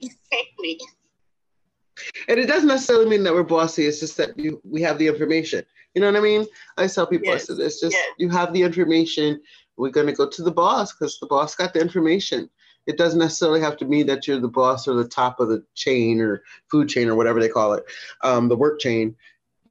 Came 1.97 2.13
to 2.13 2.19
me. 2.21 2.25
And 2.29 2.41
it 2.41 2.47
doesn't 2.47 2.69
necessarily 2.69 3.07
mean 3.09 3.23
that 3.25 3.35
we're 3.35 3.43
bossy. 3.43 3.87
It's 3.87 4.01
just 4.01 4.17
that 4.19 4.39
you 4.39 4.61
we 4.65 4.83
have 4.83 4.99
the 4.99 5.07
information. 5.07 5.65
You 5.95 6.01
know 6.03 6.09
what 6.11 6.17
I 6.17 6.21
mean? 6.23 6.47
I 6.77 6.87
tell 6.87 7.07
people, 7.07 7.29
Yes. 7.29 7.43
I 7.43 7.55
said, 7.55 7.61
it's 7.61 7.81
just 7.81 7.95
Yes. 7.95 8.09
you 8.19 8.29
have 8.31 8.53
the 8.53 8.63
information. 8.63 9.41
We're 9.77 9.91
gonna 9.91 10.13
go 10.13 10.29
to 10.29 10.43
the 10.43 10.51
boss 10.51 10.93
because 10.93 11.19
the 11.19 11.27
boss 11.27 11.55
got 11.55 11.73
the 11.75 11.81
information. 11.81 12.51
It 12.87 12.97
doesn't 12.99 13.19
necessarily 13.19 13.61
have 13.61 13.77
to 13.79 13.85
mean 13.85 14.07
that 14.07 14.27
you're 14.29 14.39
the 14.41 14.49
boss 14.49 14.87
or 14.87 14.95
the 14.95 15.09
top 15.09 15.41
of 15.41 15.49
the 15.49 15.65
chain 15.75 16.21
or 16.21 16.43
food 16.71 16.89
chain 16.89 17.09
or 17.09 17.17
whatever 17.17 17.41
they 17.41 17.49
call 17.49 17.73
it, 17.73 17.85
um, 18.23 18.49
the 18.49 18.57
work 18.57 18.79
chain. 18.79 19.17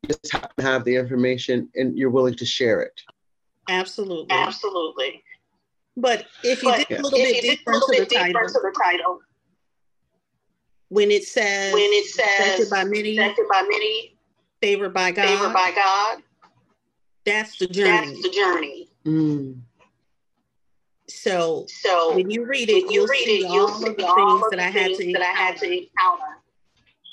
You 0.03 0.09
just 0.21 0.33
happen 0.33 0.49
to 0.57 0.63
have 0.63 0.83
the 0.83 0.95
information 0.95 1.69
and 1.75 1.97
you're 1.97 2.09
willing 2.09 2.35
to 2.35 2.45
share 2.45 2.81
it. 2.81 3.01
Absolutely. 3.69 4.27
Absolutely. 4.35 5.23
But 5.97 6.25
if 6.43 6.61
you 6.61 6.69
But 6.69 6.77
dig 6.79 6.87
Yeah. 6.89 6.99
a 6.99 7.03
little 7.03 7.19
if 7.19 7.25
bit 7.25 7.35
you 7.37 7.41
dig 7.41 7.59
deeper 7.59 7.71
a 7.71 7.73
little 7.75 7.89
into 7.89 8.01
the 8.01 8.05
bit 8.05 8.09
deeper 8.09 8.21
title, 8.25 8.41
into 8.41 8.59
the 8.61 8.81
title, 8.83 9.19
when 10.89 11.11
it 11.11 11.23
says 11.23 11.73
when 11.73 11.83
it 11.83 12.05
says 12.05 12.59
accepted 12.59 12.69
by 12.69 12.83
many, 12.83 13.17
accepted 13.17 13.45
by 13.49 13.61
many, 13.63 14.17
favored 14.61 14.93
by 14.93 15.11
God, 15.11 15.27
favored 15.27 15.53
by 15.53 15.71
God, 15.75 16.23
that's 17.25 17.57
the 17.57 17.67
journey. 17.67 18.07
that's 18.07 18.21
the 18.21 18.29
journey. 18.29 18.89
Mm. 19.05 19.61
So 21.07 21.65
So 21.67 22.15
when 22.15 22.29
you 22.29 22.45
read 22.45 22.69
it, 22.69 22.83
you 22.85 22.91
you'll 22.91 23.07
read 23.07 23.25
see 23.25 23.43
it, 23.43 23.51
you'll 23.51 23.67
all 23.67 23.73
see 23.79 23.89
of 23.89 23.97
the 23.97 24.05
all 24.05 24.39
things 24.39 24.49
that 24.51 24.59
I 24.59 24.69
had 24.69 24.93
to 24.95 25.11
that 25.13 25.21
I 25.21 25.25
had 25.25 25.57
to 25.57 25.65
encounter. 25.65 25.89
encounter. 25.97 26.41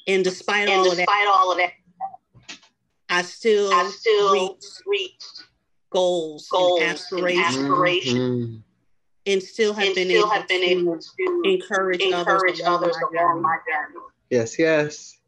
And 0.06 0.24
despite 0.24 0.68
And 0.68 0.70
all 0.80 0.90
of 0.90 0.96
that, 0.96 1.06
despite 1.06 1.26
all 1.28 1.52
of 1.52 1.58
that, 1.58 1.72
I 3.08 3.22
still, 3.22 3.72
I 3.72 3.90
still 3.90 4.32
reached 4.32 4.82
reached 4.86 5.42
goals, 5.90 6.48
goals 6.50 6.80
and 6.80 6.88
and 6.88 6.98
aspirations 6.98 7.56
aspiration. 7.56 8.64
And 9.26 9.42
still 9.42 9.72
have 9.74 9.86
and 9.86 9.94
been 9.94 10.08
still 10.08 10.20
able 10.20 10.30
have 10.30 10.48
been 10.48 10.60
to 10.62 10.66
able 10.66 10.98
to 10.98 11.42
encourage, 11.44 12.00
encourage 12.02 12.60
others 12.60 12.62
others 12.66 12.96
along 12.96 13.12
my 13.12 13.20
along 13.20 13.32
journey. 13.34 13.42
my 13.42 13.56
journey. 13.70 14.06
Yes, 14.30 14.58
yes. 14.58 15.18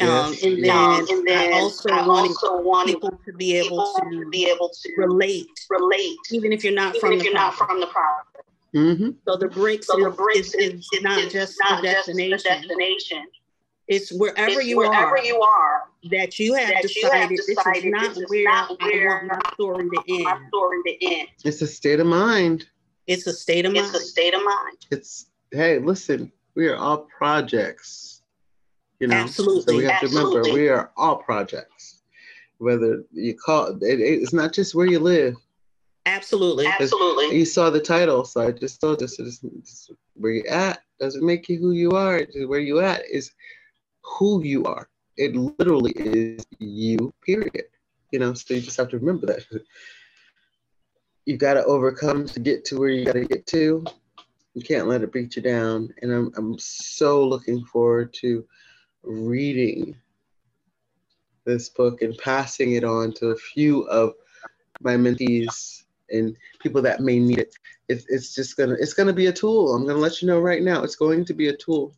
Um, 0.00 0.08
Yes, 0.08 0.42
and 0.44 0.64
then 0.64 0.70
Um, 0.76 1.06
and 1.10 1.26
then 1.26 1.52
I 1.52 1.56
also 1.60 1.88
I 1.90 2.06
wanted 2.06 2.28
also 2.30 2.60
wanted 2.62 2.94
people 2.94 3.18
to 3.26 3.32
be 3.32 3.56
able 3.56 3.78
to 3.84 4.10
to 4.24 4.30
be 4.30 4.48
able 4.50 4.68
to 4.70 4.92
relate, 4.98 5.48
relate, 5.70 6.18
even 6.32 6.52
if 6.52 6.62
you're 6.64 6.74
not 6.74 6.96
even 6.96 7.00
from 7.00 7.12
if 7.14 7.18
the 7.20 7.24
you're 7.26 7.34
not 7.34 7.54
from 7.54 7.80
the 7.80 7.86
project. 7.86 8.48
hmm 8.74 9.10
So 9.26 9.36
the 9.36 9.48
bricks, 9.48 9.86
So 9.86 9.96
the 9.96 10.10
is, 10.10 10.16
bricks 10.16 10.54
is, 10.54 10.54
is, 10.54 10.88
is 10.92 11.02
not 11.02 11.18
is 11.20 11.32
just 11.32 11.56
not 11.64 11.80
a 11.80 11.82
just 11.82 12.08
a 12.08 12.12
destination. 12.12 12.50
destination. 12.62 13.26
It's 13.88 14.12
wherever 14.12 14.60
It's 14.60 14.66
you 14.68 14.76
wherever 14.78 15.16
are 15.16 15.24
you 15.24 15.40
are 15.40 15.84
that 16.10 16.38
you 16.38 16.54
have 16.54 16.68
that 16.68 16.94
you 16.94 17.08
have 17.10 17.30
decided 17.30 17.38
this 17.38 17.48
is 17.48 17.56
not 17.84 18.14
this 18.14 18.18
is 18.18 18.30
where 18.30 18.44
not 18.44 18.70
I 18.80 18.84
where 18.84 19.08
want 19.28 19.42
my 19.44 19.52
story 19.54 19.88
to 19.90 20.22
my 20.24 20.32
end. 20.32 20.40
story 20.48 20.78
to 20.86 21.06
end. 21.06 21.28
It's 21.44 21.62
a 21.62 21.66
state 21.66 22.00
of 22.00 22.06
mind. 22.06 22.66
It's 23.06 23.26
a 23.26 23.32
state 23.32 23.64
of 23.64 23.72
mind. 23.72 23.86
It's 23.86 23.94
a 23.94 24.00
state 24.00 24.34
of 24.34 24.44
mind. 24.44 24.86
It's 24.90 25.26
hey, 25.50 25.78
listen, 25.78 26.32
we 26.54 26.68
are 26.68 26.76
all 26.76 27.06
projects. 27.16 28.22
You 29.00 29.08
know, 29.08 29.26
so 29.26 29.42
Absolutely. 29.42 29.76
we 29.76 29.84
have 29.84 30.00
to 30.00 30.08
remember 30.08 30.42
we 30.54 30.68
are 30.68 30.90
all 30.96 31.16
projects. 31.16 32.02
Whether 32.58 33.04
you 33.12 33.34
call 33.34 33.76
it, 33.82 34.00
it's 34.00 34.32
not 34.32 34.54
just 34.54 34.74
where 34.74 34.86
you 34.86 34.98
live. 34.98 35.34
Absolutely. 36.06 36.66
Absolutely. 36.66 37.36
You 37.36 37.44
saw 37.44 37.68
the 37.68 37.80
title, 37.80 38.24
so 38.24 38.46
I 38.46 38.52
just 38.52 38.80
told 38.80 39.00
this 39.00 39.18
is 39.18 39.40
it's 39.58 39.90
where 40.14 40.32
you 40.32 40.44
at 40.48 40.80
doesn't 40.98 41.26
make 41.26 41.48
you 41.48 41.58
who 41.58 41.72
you 41.72 41.90
are. 41.90 42.18
It's 42.18 42.36
Where 42.46 42.60
you 42.60 42.80
at 42.80 43.02
is 43.10 43.32
who 44.02 44.42
you 44.42 44.64
are. 44.64 44.88
It 45.16 45.34
literally 45.34 45.92
is 45.92 46.46
you. 46.58 47.12
Period. 47.24 47.64
You 48.12 48.20
know, 48.20 48.34
so 48.34 48.54
you 48.54 48.60
just 48.60 48.76
have 48.76 48.88
to 48.90 48.98
remember 48.98 49.26
that. 49.26 49.44
You 51.26 51.36
got 51.36 51.54
to 51.54 51.64
overcome 51.64 52.26
to 52.26 52.40
get 52.40 52.64
to 52.66 52.78
where 52.78 52.88
you 52.88 53.04
got 53.04 53.14
to 53.14 53.24
get 53.24 53.46
to. 53.48 53.84
You 54.54 54.62
can't 54.62 54.86
let 54.86 55.02
it 55.02 55.12
beat 55.12 55.36
you 55.36 55.42
down. 55.42 55.92
And 56.00 56.12
I'm 56.12 56.32
I'm 56.36 56.58
so 56.58 57.26
looking 57.26 57.64
forward 57.64 58.14
to 58.20 58.46
reading 59.02 59.96
this 61.44 61.68
book 61.68 62.02
and 62.02 62.16
passing 62.18 62.72
it 62.72 62.84
on 62.84 63.12
to 63.14 63.28
a 63.28 63.36
few 63.36 63.82
of 63.82 64.14
my 64.80 64.94
mentees 64.94 65.82
and 66.10 66.36
people 66.60 66.80
that 66.82 67.00
may 67.00 67.18
need 67.18 67.38
it. 67.38 67.54
It's, 67.88 68.06
it's 68.08 68.34
just 68.34 68.56
gonna 68.56 68.76
it's 68.78 68.94
gonna 68.94 69.12
be 69.12 69.26
a 69.26 69.32
tool. 69.32 69.74
I'm 69.74 69.86
gonna 69.86 69.98
let 69.98 70.22
you 70.22 70.28
know 70.28 70.40
right 70.40 70.62
now. 70.62 70.82
It's 70.84 70.96
going 70.96 71.24
to 71.24 71.34
be 71.34 71.48
a 71.48 71.56
tool. 71.56 71.92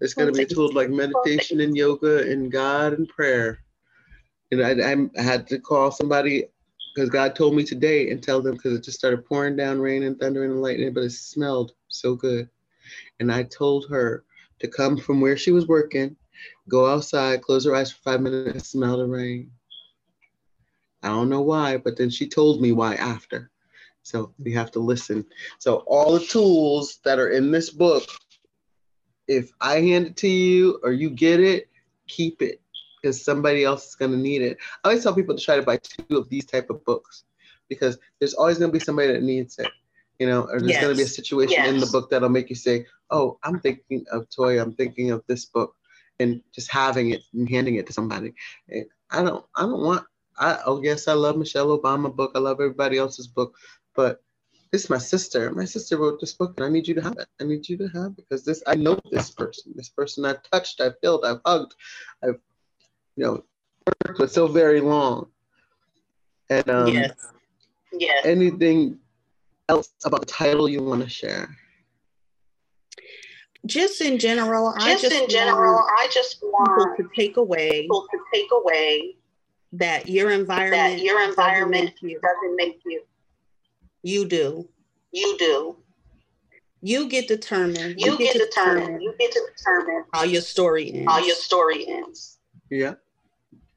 It's 0.00 0.14
gonna 0.14 0.32
be 0.32 0.42
a 0.42 0.46
tool 0.46 0.72
like 0.72 0.90
meditation 0.90 1.60
and 1.60 1.76
yoga 1.76 2.30
and 2.30 2.50
God 2.50 2.94
and 2.94 3.08
prayer. 3.08 3.60
And 4.50 4.62
I, 4.62 4.92
I, 4.92 4.96
I 5.18 5.22
had 5.22 5.46
to 5.48 5.58
call 5.58 5.90
somebody 5.90 6.46
because 6.94 7.10
God 7.10 7.34
told 7.34 7.54
me 7.54 7.64
today 7.64 8.10
and 8.10 8.22
tell 8.22 8.42
them 8.42 8.54
because 8.54 8.74
it 8.74 8.84
just 8.84 8.98
started 8.98 9.24
pouring 9.24 9.56
down 9.56 9.80
rain 9.80 10.02
and 10.02 10.18
thunder 10.18 10.44
and 10.44 10.60
lightning, 10.60 10.92
but 10.92 11.04
it 11.04 11.12
smelled 11.12 11.72
so 11.88 12.14
good. 12.14 12.48
And 13.20 13.32
I 13.32 13.44
told 13.44 13.88
her 13.88 14.24
to 14.58 14.68
come 14.68 14.96
from 14.96 15.20
where 15.20 15.36
she 15.36 15.52
was 15.52 15.66
working, 15.66 16.16
go 16.68 16.86
outside, 16.86 17.42
close 17.42 17.64
her 17.64 17.74
eyes 17.74 17.92
for 17.92 18.02
five 18.02 18.20
minutes, 18.20 18.52
and 18.52 18.64
smell 18.64 18.98
the 18.98 19.06
rain. 19.06 19.50
I 21.02 21.08
don't 21.08 21.28
know 21.28 21.40
why, 21.40 21.78
but 21.78 21.96
then 21.96 22.10
she 22.10 22.28
told 22.28 22.60
me 22.60 22.72
why 22.72 22.94
after. 22.94 23.50
So 24.02 24.32
we 24.38 24.52
have 24.52 24.70
to 24.72 24.80
listen. 24.80 25.24
So 25.58 25.76
all 25.86 26.12
the 26.12 26.24
tools 26.24 26.98
that 27.04 27.18
are 27.18 27.30
in 27.30 27.50
this 27.50 27.70
book, 27.70 28.04
if 29.28 29.50
I 29.60 29.80
hand 29.80 30.08
it 30.08 30.16
to 30.18 30.28
you 30.28 30.80
or 30.82 30.92
you 30.92 31.10
get 31.10 31.40
it, 31.40 31.68
keep 32.06 32.42
it 32.42 32.61
because 33.02 33.24
somebody 33.24 33.64
else 33.64 33.88
is 33.88 33.94
going 33.94 34.12
to 34.12 34.16
need 34.16 34.42
it. 34.42 34.58
I 34.84 34.88
always 34.88 35.02
tell 35.02 35.14
people 35.14 35.36
to 35.36 35.44
try 35.44 35.56
to 35.56 35.62
buy 35.62 35.78
two 35.78 36.16
of 36.16 36.28
these 36.28 36.46
type 36.46 36.70
of 36.70 36.84
books 36.84 37.24
because 37.68 37.98
there's 38.18 38.34
always 38.34 38.58
going 38.58 38.70
to 38.70 38.78
be 38.78 38.84
somebody 38.84 39.12
that 39.12 39.22
needs 39.22 39.58
it. 39.58 39.70
You 40.18 40.28
know, 40.28 40.42
or 40.42 40.60
there's 40.60 40.72
yes. 40.72 40.82
going 40.82 40.94
to 40.94 40.96
be 40.96 41.02
a 41.02 41.08
situation 41.08 41.56
yes. 41.58 41.68
in 41.68 41.80
the 41.80 41.86
book 41.86 42.10
that'll 42.10 42.28
make 42.28 42.48
you 42.48 42.54
say, 42.54 42.86
"Oh, 43.10 43.38
I'm 43.42 43.58
thinking 43.58 44.04
of 44.12 44.28
toy. 44.30 44.60
I'm 44.60 44.72
thinking 44.72 45.10
of 45.10 45.24
this 45.26 45.46
book," 45.46 45.74
and 46.20 46.40
just 46.54 46.70
having 46.70 47.10
it 47.10 47.22
and 47.32 47.48
handing 47.48 47.74
it 47.74 47.86
to 47.88 47.92
somebody. 47.92 48.34
And 48.68 48.84
I 49.10 49.24
don't, 49.24 49.44
I 49.56 49.62
don't 49.62 49.80
want. 49.82 50.04
I 50.38 50.60
oh 50.64 50.80
yes, 50.80 51.08
I 51.08 51.14
love 51.14 51.36
Michelle 51.36 51.76
Obama 51.76 52.14
book. 52.14 52.32
I 52.36 52.38
love 52.38 52.60
everybody 52.60 52.98
else's 52.98 53.26
book, 53.26 53.56
but 53.96 54.22
this 54.70 54.84
is 54.84 54.90
my 54.90 54.98
sister. 54.98 55.50
My 55.50 55.64
sister 55.64 55.96
wrote 55.96 56.20
this 56.20 56.34
book, 56.34 56.54
and 56.56 56.66
I 56.66 56.68
need 56.68 56.86
you 56.86 56.94
to 56.94 57.02
have 57.02 57.18
it. 57.18 57.28
I 57.40 57.44
need 57.44 57.68
you 57.68 57.76
to 57.78 57.88
have 57.88 58.12
it 58.12 58.16
because 58.16 58.44
this. 58.44 58.62
I 58.66 58.76
know 58.76 59.00
this 59.10 59.30
person. 59.30 59.72
This 59.74 59.88
person 59.88 60.24
I've 60.24 60.42
touched, 60.44 60.80
I've 60.80 61.00
filled, 61.00 61.24
I've 61.24 61.40
hugged, 61.44 61.74
I've 62.22 62.38
you 63.16 63.24
know, 63.24 63.44
worked 64.06 64.18
with 64.18 64.32
so 64.32 64.46
very 64.46 64.80
long. 64.80 65.26
And 66.50 66.68
um, 66.68 66.88
yes, 66.88 67.12
yes. 67.92 68.24
Anything 68.24 68.98
else 69.68 69.92
about 70.04 70.20
the 70.20 70.26
title 70.26 70.68
you 70.68 70.82
want 70.82 71.02
to 71.02 71.08
share? 71.08 71.56
Just 73.64 74.00
in 74.00 74.18
general, 74.18 74.74
just 74.74 74.86
I 74.86 75.08
just 75.08 75.14
in 75.14 75.28
general, 75.28 75.86
I 75.98 76.08
just 76.12 76.42
want 76.42 76.96
to 76.98 77.08
take 77.16 77.36
away 77.36 77.82
people 77.82 78.06
to 78.10 78.18
take 78.34 78.48
away 78.52 79.16
that 79.72 80.08
your 80.08 80.30
environment 80.30 80.98
that 80.98 81.02
your 81.02 81.22
environment 81.22 81.94
doesn't 81.94 82.00
make 82.00 82.12
you. 82.12 82.20
Doesn't 82.20 82.56
make 82.56 82.80
you. 82.84 83.02
you 84.02 84.26
do. 84.26 84.68
You 85.12 85.36
do. 85.38 85.76
You 86.80 87.08
get 87.08 87.28
determined. 87.28 88.00
You, 88.00 88.12
you 88.12 88.18
get, 88.18 88.32
get 88.32 88.50
determined. 88.50 88.80
determined. 88.80 89.02
You 89.02 89.14
get 89.18 89.32
to 89.32 89.40
determine 89.56 90.04
how 90.12 90.24
your 90.24 90.42
story 90.42 90.92
ends. 90.92 91.12
How 91.12 91.18
your 91.18 91.36
story 91.36 91.86
ends. 91.86 92.31
Yeah. 92.72 92.94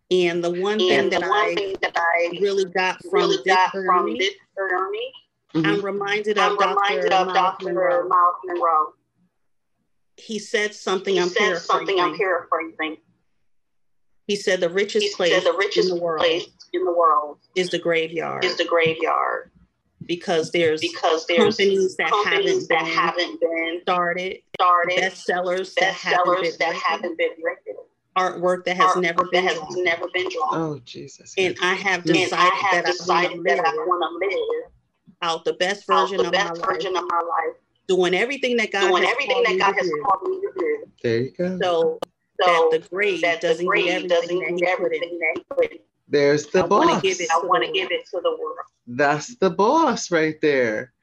And 0.09 0.41
the 0.41 0.51
one 0.51 0.77
thing, 0.77 1.09
that, 1.09 1.21
one 1.21 1.31
I 1.31 1.53
thing 1.53 1.75
that 1.81 1.97
I 1.97 2.37
really 2.39 2.63
got 2.63 3.01
from 3.01 3.11
really 3.11 3.37
Dick 3.37 3.45
got 3.47 3.71
from 3.71 4.13
Dick 4.15 4.33
Journey, 4.57 5.11
mm-hmm. 5.53 5.65
I'm 5.65 5.81
reminded 5.81 6.37
of 6.37 6.57
I'm 6.57 6.69
reminded 6.69 7.09
Dr. 7.09 7.29
of 7.29 7.35
Dr. 7.35 7.73
Myles 7.73 8.05
Munroe. 8.05 8.09
Munroe. 8.45 8.93
He 10.15 10.39
said 10.39 10.73
something 10.73 11.15
he 11.15 11.19
I'm 11.19 11.27
said 11.27 11.39
paraphrasing. 11.39 11.65
something 11.65 11.99
I'm 11.99 12.15
paraphrasing. 12.15 12.97
He 14.27 14.37
said 14.37 14.61
the 14.61 14.69
richest 14.69 15.05
he 15.05 15.13
place 15.13 15.43
the 15.43 15.53
richest 15.57 15.89
in 15.89 15.95
the 15.95 16.01
world 16.01 16.21
place 16.21 16.47
in 16.71 16.85
the 16.85 16.93
world 16.93 17.39
is 17.55 17.69
the 17.69 17.79
graveyard. 17.79 18.45
Is 18.45 18.55
the 18.55 18.65
graveyard 18.65 19.51
because 20.05 20.51
there's 20.51 20.81
because 20.81 21.25
there's 21.27 21.57
companies 21.57 21.95
that 21.97 22.09
companies 22.09 22.67
haven't 22.67 22.69
that 22.69 22.79
been 22.79 22.85
haven't 22.85 23.39
been 23.41 23.79
started, 23.81 24.37
started 24.55 24.97
bestsellers 24.97 25.73
that 25.75 25.93
haven't 25.93 26.25
bestsellers 26.25 26.41
been 26.41 26.53
that 26.59 26.67
written, 26.67 26.81
haven't 26.85 27.17
been 27.17 27.31
written, 27.43 27.64
artwork 28.17 28.63
that 28.65 28.77
has 28.77 28.91
artwork 28.91 29.01
never 29.01 29.23
been 29.25 29.45
that 29.45 29.53
has 29.53 29.57
drawn. 29.59 29.83
never 29.83 30.07
been 30.13 30.29
drawn. 30.29 30.53
Oh 30.55 30.79
Jesus! 30.85 31.33
And 31.37 31.55
I 31.61 31.73
have 31.75 32.03
decided 32.03 32.33
I 32.33 32.55
have 32.55 32.85
that 32.85 32.91
decided 32.91 33.39
I 33.39 33.43
that 33.55 33.59
I 33.59 33.73
want 33.75 33.87
want 33.87 34.23
to 34.23 34.27
live 34.37 34.71
out 35.21 35.45
the 35.45 35.53
best 35.53 35.85
version 35.87 36.17
the 36.17 36.27
of 36.27 36.31
best 36.31 36.59
my 36.61 36.73
version 36.73 36.93
life, 36.93 37.03
of 37.03 37.09
my 37.09 37.19
life, 37.19 37.55
doing 37.87 38.13
everything 38.13 38.57
that 38.57 38.71
God 38.71 38.89
doing 38.89 39.03
has 39.03 39.11
everything 39.11 39.33
called 39.35 39.45
that 39.45 39.53
me 39.53 39.59
God 39.59 39.71
to 39.71 39.77
has 39.77 39.87
do. 39.87 40.03
called 40.05 40.29
me 40.29 40.41
to 40.41 40.51
do. 40.59 40.85
There 41.03 41.17
you 41.19 41.31
go. 41.31 41.59
So, 41.61 41.99
So 42.41 42.69
that 42.71 42.81
the 42.81 42.87
grade 42.89 43.21
that 43.21 43.41
doesn't 43.41 43.65
grade 43.65 43.85
get 43.85 44.09
doesn't 44.09 44.29
everything 44.31 44.57
get 44.57 44.65
that 44.65 44.77
He 44.77 44.83
put 44.83 44.93
in. 44.93 45.03
everything 45.03 45.19
that 45.19 45.33
He 45.37 45.43
put 45.55 45.71
in. 45.71 45.77
There's 46.07 46.45
the 46.47 46.63
I 46.63 46.67
wanna 46.67 46.91
boss. 46.93 47.01
give 47.01 47.19
it 47.21 47.29
I 47.33 47.39
want 47.45 47.65
to 47.65 47.71
give 47.71 47.91
it 47.91 48.05
to 48.11 48.21
the 48.21 48.29
world. 48.39 48.57
That's 48.87 49.35
the 49.37 49.49
boss 49.49 50.11
right 50.11 50.39
there. 50.41 50.93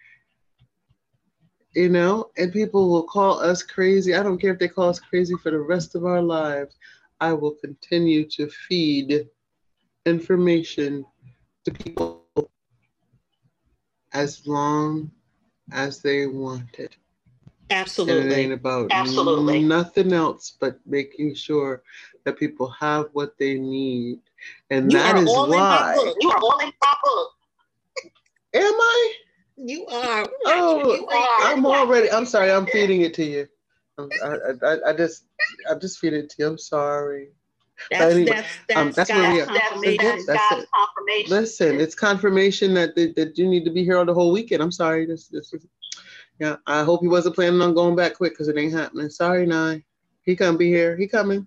You 1.74 1.88
know, 1.88 2.30
and 2.36 2.52
people 2.52 2.90
will 2.90 3.04
call 3.04 3.40
us 3.40 3.62
crazy. 3.62 4.14
I 4.14 4.22
don't 4.22 4.38
care 4.38 4.52
if 4.52 4.58
they 4.58 4.68
call 4.68 4.90
us 4.90 5.00
crazy 5.00 5.34
for 5.42 5.50
the 5.50 5.58
rest 5.58 5.94
of 5.94 6.04
our 6.04 6.20
lives. 6.20 6.76
I 7.22 7.32
will 7.32 7.52
continue 7.52 8.24
to 8.30 8.48
feed 8.48 9.28
information 10.06 11.06
to 11.64 11.70
people 11.70 12.26
as 14.12 14.44
long 14.44 15.12
as 15.70 16.02
they 16.02 16.26
want 16.26 16.80
it. 16.80 16.96
Absolutely. 17.70 18.22
And 18.22 18.32
it 18.32 18.34
Absolutely. 18.34 18.42
ain't 18.42 18.52
about 18.52 18.90
Absolutely. 18.90 19.62
nothing 19.62 20.12
else 20.12 20.56
but 20.58 20.80
making 20.84 21.36
sure 21.36 21.84
that 22.24 22.38
people 22.40 22.68
have 22.80 23.06
what 23.12 23.38
they 23.38 23.54
need. 23.54 24.18
And 24.70 24.90
You 24.90 24.98
that 24.98 25.14
are 25.14 25.22
is 25.22 25.28
all 25.28 25.48
why. 25.48 26.14
You 26.20 26.28
are 26.28 26.40
all 26.42 26.58
in 26.58 26.72
my 26.82 26.94
book. 27.04 27.28
Am 28.54 28.62
I? 28.64 29.12
You 29.58 29.86
are. 29.86 30.28
Oh, 30.46 30.92
you 30.92 31.06
are. 31.06 31.52
I'm 31.52 31.64
already. 31.64 32.10
I'm 32.10 32.26
sorry. 32.26 32.50
I'm 32.50 32.66
feeding 32.66 33.02
it 33.02 33.14
to 33.14 33.24
you. 33.24 33.46
I'm, 34.02 34.10
I, 34.62 34.66
I, 34.66 34.90
I 34.90 34.92
just, 34.96 35.24
I'm 35.68 35.80
just 35.80 35.98
feel 35.98 36.14
it 36.14 36.30
to 36.30 36.36
you. 36.38 36.46
I'm 36.48 36.58
sorry. 36.58 37.28
That's, 37.90 38.14
anyway, 38.14 38.30
that's, 38.30 38.48
that's, 38.68 38.80
um, 38.80 38.92
that's 38.92 39.10
where 39.10 39.32
we 39.32 39.40
are. 39.40 39.46
That's, 39.46 39.68
confirmation. 39.68 40.04
that's 40.04 40.26
That's 40.26 40.50
God's 40.50 40.62
it. 40.62 40.68
confirmation. 40.74 41.30
Listen, 41.30 41.80
it's 41.80 41.94
confirmation 41.94 42.74
that, 42.74 42.94
that 42.96 43.16
that 43.16 43.38
you 43.38 43.48
need 43.48 43.64
to 43.64 43.70
be 43.70 43.84
here 43.84 43.98
on 43.98 44.06
the 44.06 44.14
whole 44.14 44.32
weekend. 44.32 44.62
I'm 44.62 44.72
sorry. 44.72 45.06
This, 45.06 45.28
this 45.28 45.52
is, 45.52 45.66
yeah. 46.38 46.56
I 46.66 46.84
hope 46.84 47.00
he 47.00 47.08
wasn't 47.08 47.34
planning 47.34 47.60
on 47.60 47.74
going 47.74 47.96
back 47.96 48.14
quick 48.14 48.32
because 48.32 48.48
it 48.48 48.56
ain't 48.58 48.72
happening. 48.72 49.10
Sorry, 49.10 49.46
Nye. 49.46 49.82
He 50.24 50.36
can't 50.36 50.58
be 50.58 50.68
here. 50.68 50.96
He 50.96 51.08
coming. 51.08 51.46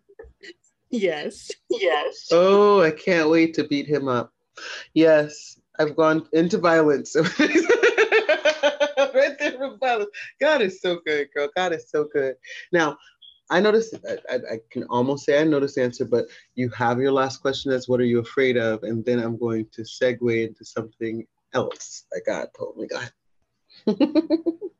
Yes. 0.89 1.51
Yes. 1.69 2.29
Oh, 2.31 2.81
I 2.81 2.91
can't 2.91 3.29
wait 3.29 3.53
to 3.55 3.63
beat 3.63 3.87
him 3.87 4.07
up. 4.07 4.33
Yes, 4.93 5.59
I've 5.79 5.95
gone 5.95 6.27
into 6.33 6.57
violence. 6.57 7.15
right 9.59 9.79
there. 9.81 10.05
God 10.39 10.61
is 10.61 10.81
so 10.81 10.99
good, 11.05 11.27
girl. 11.35 11.49
God 11.55 11.73
is 11.73 11.89
so 11.89 12.05
good. 12.05 12.35
Now, 12.71 12.97
I 13.49 13.59
noticed, 13.59 13.95
I, 14.09 14.17
I, 14.33 14.35
I 14.35 14.57
can 14.71 14.83
almost 14.85 15.25
say 15.25 15.39
I 15.39 15.43
know 15.43 15.59
this 15.59 15.77
answer, 15.77 16.05
but 16.05 16.25
you 16.55 16.69
have 16.69 16.99
your 16.99 17.11
last 17.11 17.41
question 17.41 17.71
as 17.71 17.87
what 17.87 17.99
are 17.99 18.05
you 18.05 18.19
afraid 18.19 18.57
of? 18.57 18.83
And 18.83 19.05
then 19.05 19.19
I'm 19.19 19.37
going 19.37 19.67
to 19.73 19.83
segue 19.83 20.47
into 20.47 20.65
something 20.65 21.25
else 21.53 22.05
that 22.11 22.23
God 22.25 22.47
told 22.57 22.77
me. 22.77 22.87
God. 22.87 23.11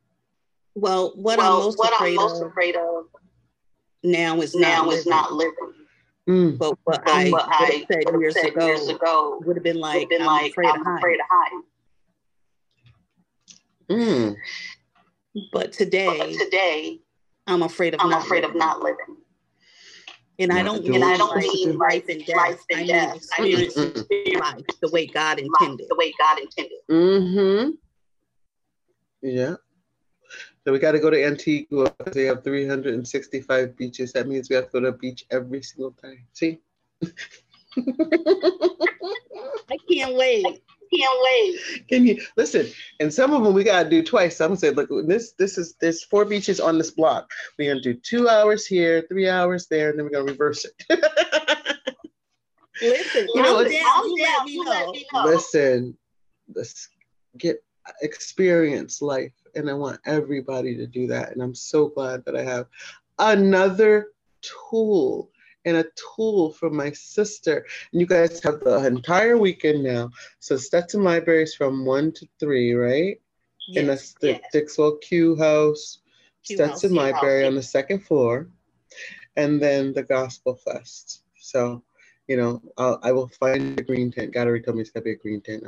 Well, 0.76 1.14
what 1.16 1.38
well, 1.38 1.54
I'm 1.54 1.64
most 1.64 1.78
what 1.80 1.94
afraid 1.94 2.10
I'm 2.20 2.24
most 2.26 2.42
of 2.42 2.48
afraid 2.50 2.76
of 2.76 3.06
now 4.04 4.42
is 4.42 4.54
now 4.56 4.84
not 4.84 4.94
is 4.94 5.06
living. 5.06 5.10
not 5.10 5.32
living. 5.34 5.74
Mm, 6.30 6.58
But 6.58 6.78
what 6.84 7.02
But 7.06 7.14
I 7.14 7.30
what 7.30 7.46
would 7.48 7.54
have 7.54 7.70
I 7.70 7.86
said 7.90 8.20
years 8.20 8.34
said 8.34 8.46
ago, 8.48 8.68
years 8.68 8.90
ago 8.90 9.42
would 9.46 9.56
have 9.56 9.64
been 9.64 9.80
like, 9.80 10.10
been 10.10 10.22
I'm 10.22 10.28
like, 10.28 10.52
afraid 10.52 10.68
I'm 10.68 10.82
afraid 10.98 11.20
heights. 11.20 11.22
of 11.22 11.54
heights. 11.54 11.68
Mm. 13.90 14.36
But 15.52 15.74
today, 15.74 16.18
But 16.18 16.32
today, 16.46 17.00
I'm 17.48 17.64
afraid 17.64 17.94
of 17.94 18.00
I'm 18.02 18.10
not 18.10 18.26
afraid 18.26 18.44
of 18.44 18.50
living. 18.52 18.60
not 18.60 18.82
living. 18.82 19.18
And 20.40 20.52
I 20.52 20.64
don't 20.64 20.84
doing 20.84 20.96
And 20.96 21.04
I 21.06 21.18
don't 21.18 21.28
you're 21.30 21.36
like 21.36 21.46
supposed 21.46 21.64
to 21.64 21.68
mean 21.70 21.78
life 21.78 22.04
and 22.10 22.26
death. 22.26 22.36
life 22.36 22.62
I 22.72 22.78
and 22.78 22.88
mean 22.88 22.90
death. 22.96 23.28
I 23.38 23.42
mean 23.44 23.60
experiencing 23.62 24.04
Mm-mm. 24.06 24.40
life 24.42 24.66
the 24.82 24.90
way 24.92 25.06
God 25.08 25.40
life 25.40 25.48
intended. 25.62 25.88
the 25.90 25.96
way 25.96 26.14
God 26.20 26.40
intended. 26.40 26.80
Mm-hmm. 26.92 27.70
Yeah. 29.22 29.56
So 30.66 30.72
we 30.74 30.80
got 30.80 30.92
to 30.94 31.00
go 31.00 31.10
to 31.10 31.24
Antigua 31.24 31.94
because 31.98 32.14
they 32.14 32.26
have 32.26 32.44
365 32.44 33.78
beaches. 33.78 34.12
That 34.14 34.28
means 34.28 34.50
we 34.50 34.56
have 34.56 34.66
to 34.66 34.72
go 34.72 34.80
to 34.82 34.92
the 34.92 34.98
beach 34.98 35.26
every 35.30 35.62
single 35.62 35.92
time. 35.92 36.26
See? 36.34 36.60
I 37.78 37.82
can't 39.92 40.16
wait. 40.16 40.64
Can't 41.00 41.20
wait. 41.24 41.88
Can 41.88 42.06
you 42.08 42.22
listen? 42.38 42.68
And 43.00 43.14
some 43.14 43.34
of 43.34 43.44
them 43.44 43.54
we 43.54 43.64
gotta 43.64 43.90
do 43.90 44.04
twice. 44.04 44.38
Some 44.38 44.56
say, 44.56 44.72
look, 44.72 44.90
this 45.08 45.34
this 45.34 45.58
is 45.58 45.76
there's 45.82 46.04
four 46.04 46.26
beaches 46.26 46.60
on 46.60 46.78
this 46.78 46.92
block. 46.92 47.30
We're 47.58 47.72
gonna 47.72 47.82
do 47.82 47.94
two 47.94 48.28
hours 48.30 48.66
here, 48.66 49.04
three 49.10 49.30
hours 49.30 49.68
there, 49.68 49.90
and 49.90 50.00
then 50.00 50.06
we're 50.06 50.12
gonna 50.12 50.32
reverse 50.32 50.66
it. 50.66 51.00
Listen, 52.82 53.28
You 53.34 53.42
know, 53.42 53.54
calm 53.56 53.66
it's- 53.66 53.82
down. 53.82 53.94
Calm 53.94 54.12
You 54.12 54.26
down, 54.26 54.36
let 54.38 54.46
me 54.46 54.52
you 54.54 54.64
know. 54.66 54.72
let 54.72 54.90
me 54.92 55.06
know. 55.14 55.24
listen, 55.26 55.98
let's 56.54 56.90
get 57.38 57.64
experience 58.02 59.02
life, 59.02 59.32
and 59.56 59.70
I 59.70 59.74
want 59.74 60.00
everybody 60.06 60.76
to 60.78 60.86
do 60.88 61.08
that. 61.08 61.32
And 61.32 61.42
I'm 61.42 61.56
so 61.56 61.88
glad 61.88 62.26
that 62.26 62.36
I 62.36 62.44
have 62.44 62.66
another 63.20 64.08
tool 64.42 65.30
and 65.66 65.78
a 65.78 65.86
tool 66.16 66.52
from 66.54 66.76
my 66.76 66.92
sister. 66.92 67.66
And 67.92 68.00
you 68.02 68.08
guys 68.08 68.42
have 68.44 68.62
the 68.62 68.86
entire 68.86 69.38
weekend 69.38 69.84
now. 69.84 70.12
So 70.40 70.58
Stetson 70.58 71.04
Libraries 71.04 71.56
from 71.56 71.86
one 71.86 72.12
to 72.14 72.28
three, 72.40 72.74
right? 72.74 73.20
and 73.68 73.76
Yes. 73.76 73.88
that's 73.88 74.14
the 74.22 74.28
yes. 74.28 74.42
Dixwell 74.54 74.98
Q 74.98 75.36
House, 75.38 76.00
Q 76.44 76.58
Stetson 76.58 76.92
House, 76.96 76.98
Library 77.14 77.44
House, 77.44 77.50
on 77.50 77.56
the 77.56 77.64
second 77.64 78.00
floor, 78.00 78.48
and 79.36 79.60
then 79.62 79.92
the 79.94 80.04
Gospel 80.04 80.56
Fest. 80.56 81.24
So 81.38 81.84
you 82.28 82.38
know, 82.38 82.62
I'll, 82.78 83.00
I 83.04 83.12
will 83.12 83.28
find 83.28 83.80
a 83.80 83.84
green 83.84 84.12
tent. 84.12 84.34
God 84.34 84.48
already 84.48 84.64
told 84.64 84.78
me 84.78 84.82
it's 84.82 84.90
gotta 84.90 85.04
be 85.04 85.12
a 85.12 85.16
green 85.16 85.42
tent. 85.42 85.64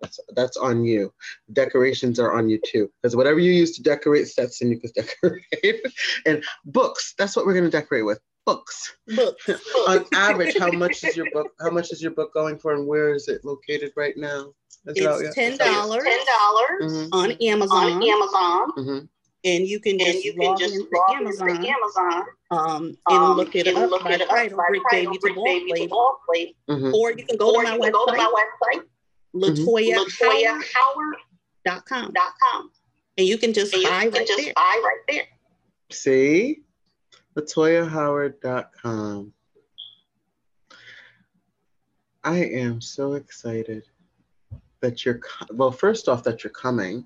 That's 0.00 0.18
that's 0.34 0.56
on 0.56 0.84
you. 0.84 1.12
Decorations 1.52 2.18
are 2.18 2.32
on 2.32 2.48
you 2.48 2.60
too, 2.64 2.90
because 3.00 3.14
whatever 3.14 3.38
you 3.38 3.52
use 3.52 3.76
to 3.76 3.82
decorate 3.82 4.26
Stetson, 4.28 4.70
you 4.70 4.80
can 4.80 4.90
decorate. 4.96 5.86
and 6.26 6.44
books. 6.64 7.14
That's 7.18 7.36
what 7.36 7.46
we're 7.46 7.54
gonna 7.54 7.70
decorate 7.70 8.04
with. 8.04 8.20
Books. 8.44 8.96
Books. 9.14 9.48
on 9.88 10.04
average, 10.14 10.58
how 10.58 10.70
much 10.70 11.04
is 11.04 11.16
your 11.16 11.30
book? 11.32 11.48
How 11.60 11.70
much 11.70 11.92
is 11.92 12.02
your 12.02 12.12
book 12.12 12.34
going 12.34 12.58
for, 12.58 12.74
and 12.74 12.86
where 12.86 13.14
is 13.14 13.28
it 13.28 13.44
located 13.44 13.92
right 13.96 14.16
now? 14.16 14.52
Is 14.86 14.94
it's 14.96 15.34
ten 15.34 15.56
dollars. 15.56 16.02
Ten 16.02 16.18
dollars 16.26 16.92
mm-hmm. 16.92 17.12
on 17.12 17.32
Amazon. 17.32 17.92
On 17.92 18.02
Amazon. 18.02 18.72
Mm-hmm 18.76 19.04
and 19.44 19.66
you 19.66 19.80
can 19.80 19.98
just 19.98 20.24
you 20.24 20.32
log 20.36 20.56
can 20.58 20.68
just 20.68 20.80
into 20.80 20.88
log 20.94 21.16
Amazon, 21.16 21.50
into 21.50 21.68
Amazon 21.68 22.22
um, 22.50 22.96
and 23.08 23.18
um, 23.18 23.36
look 23.36 23.54
it 23.56 23.66
and 23.66 23.76
up 23.76 23.90
look 23.90 24.04
by 24.04 24.12
it 24.12 24.22
up 24.22 24.28
title, 24.28 24.56
by 24.56 24.64
Brick 24.68 24.82
title, 24.90 25.12
Baby 25.12 25.18
to 25.18 25.34
Ball 25.34 25.44
Baby 25.44 25.60
to 25.60 25.66
Plate, 25.74 25.90
Boss 25.90 26.16
Lady. 26.28 26.56
Mhm. 26.70 26.94
or 26.94 27.10
you 27.12 27.26
can 27.26 27.36
go 27.36 27.54
Or 27.54 27.62
to 27.62 27.68
my 27.68 27.74
you 27.74 27.82
can 27.82 27.92
go 27.92 28.06
to 28.06 28.12
website, 28.12 28.16
my 28.16 28.46
website, 28.74 28.82
latoyahoward.com, 29.34 31.12
latoyahoward.com, 31.66 32.70
and 33.18 33.26
you 33.26 33.36
can 33.38 33.52
just 33.52 33.74
and 33.74 33.82
you 33.82 33.88
can 33.88 34.10
right 34.10 34.26
just 34.26 34.42
there. 34.42 34.52
buy 34.54 34.80
right 34.84 35.00
there. 35.08 35.26
See? 35.90 36.62
LatoyaHoward.com. 37.36 39.32
I 42.24 42.38
am 42.38 42.80
so 42.80 43.14
excited 43.14 43.84
that 44.80 45.04
you're, 45.04 45.20
well, 45.50 45.72
first 45.72 46.08
off, 46.08 46.22
that 46.24 46.44
you're 46.44 46.52
coming. 46.52 47.04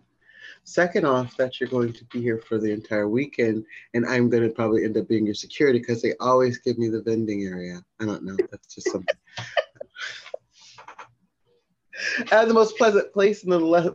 Second 0.64 1.06
off, 1.06 1.36
that 1.36 1.60
you're 1.60 1.68
going 1.68 1.92
to 1.92 2.04
be 2.06 2.20
here 2.20 2.40
for 2.40 2.58
the 2.58 2.72
entire 2.72 3.08
weekend, 3.08 3.64
and 3.94 4.04
I'm 4.04 4.28
going 4.28 4.42
to 4.42 4.48
probably 4.48 4.84
end 4.84 4.96
up 4.96 5.06
being 5.06 5.24
your 5.24 5.34
security 5.34 5.78
because 5.78 6.02
they 6.02 6.14
always 6.18 6.58
give 6.58 6.76
me 6.76 6.88
the 6.88 7.02
vending 7.02 7.44
area. 7.44 7.80
I 8.00 8.04
don't 8.04 8.24
know. 8.24 8.36
That's 8.50 8.74
just 8.74 8.90
something. 8.90 9.14
Have 12.30 12.48
the 12.48 12.54
most 12.54 12.76
pleasant 12.76 13.12
place 13.12 13.44
in 13.44 13.50
the 13.50 13.58
le- 13.58 13.94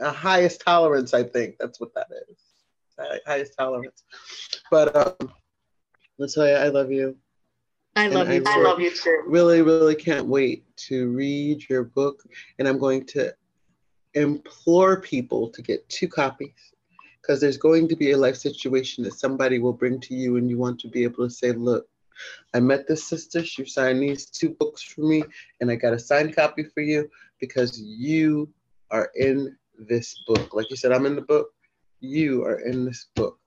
uh, 0.00 0.12
highest 0.12 0.60
tolerance, 0.60 1.12
I 1.12 1.24
think. 1.24 1.56
That's 1.58 1.80
what 1.80 1.92
that 1.94 2.06
is. 2.30 2.38
Uh, 2.96 3.16
highest 3.26 3.54
tolerance. 3.58 4.04
But 4.70 4.94
um, 4.94 5.32
Latoya, 6.20 6.60
I 6.60 6.68
love 6.68 6.90
you. 6.90 7.16
I 7.96 8.06
And 8.06 8.14
love 8.14 8.28
you. 8.28 8.42
I 8.46 8.52
I 8.54 8.62
love 8.62 8.80
you 8.80 8.90
too. 8.90 9.22
Really, 9.26 9.62
really 9.62 9.94
can't 9.94 10.26
wait 10.26 10.64
to 10.88 11.10
read 11.10 11.68
your 11.68 11.84
book. 11.84 12.22
And 12.58 12.66
I'm 12.68 12.78
going 12.78 13.04
to 13.06 13.32
implore 14.14 15.00
people 15.00 15.48
to 15.50 15.62
get 15.62 15.88
two 15.88 16.08
copies 16.08 16.72
because 17.20 17.40
there's 17.40 17.56
going 17.56 17.88
to 17.88 17.96
be 17.96 18.12
a 18.12 18.16
life 18.18 18.36
situation 18.36 19.02
that 19.04 19.14
somebody 19.14 19.58
will 19.58 19.72
bring 19.72 20.00
to 20.00 20.14
you, 20.14 20.36
and 20.36 20.48
you 20.48 20.58
want 20.58 20.78
to 20.80 20.88
be 20.88 21.04
able 21.04 21.24
to 21.24 21.30
say, 21.30 21.52
Look, 21.52 21.86
I 22.52 22.60
met 22.60 22.86
this 22.86 23.04
sister. 23.04 23.44
She 23.44 23.64
signed 23.64 24.02
these 24.02 24.26
two 24.26 24.50
books 24.50 24.82
for 24.82 25.02
me, 25.02 25.24
and 25.60 25.70
I 25.70 25.76
got 25.76 25.94
a 25.94 25.98
signed 25.98 26.36
copy 26.36 26.64
for 26.64 26.80
you 26.80 27.08
because 27.40 27.80
you 27.80 28.48
are 28.90 29.10
in 29.16 29.56
this 29.78 30.22
book. 30.26 30.54
Like 30.54 30.70
you 30.70 30.76
said, 30.76 30.92
I'm 30.92 31.06
in 31.06 31.16
the 31.16 31.22
book. 31.22 31.48
You 32.00 32.44
are 32.44 32.60
in 32.60 32.84
this 32.84 33.06
book. 33.16 33.38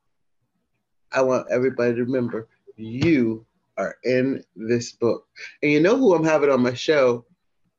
I 1.12 1.22
want 1.22 1.48
everybody 1.50 1.94
to 1.96 2.04
remember 2.04 2.50
you 2.78 3.46
are 3.78 3.96
in 4.04 4.44
this 4.56 4.92
book. 4.92 5.28
And 5.62 5.72
you 5.72 5.80
know 5.80 5.98
who 5.98 6.16
I'm 6.16 6.24
having 6.24 6.50
on 6.50 6.62
my 6.62 6.74
show 6.74 7.26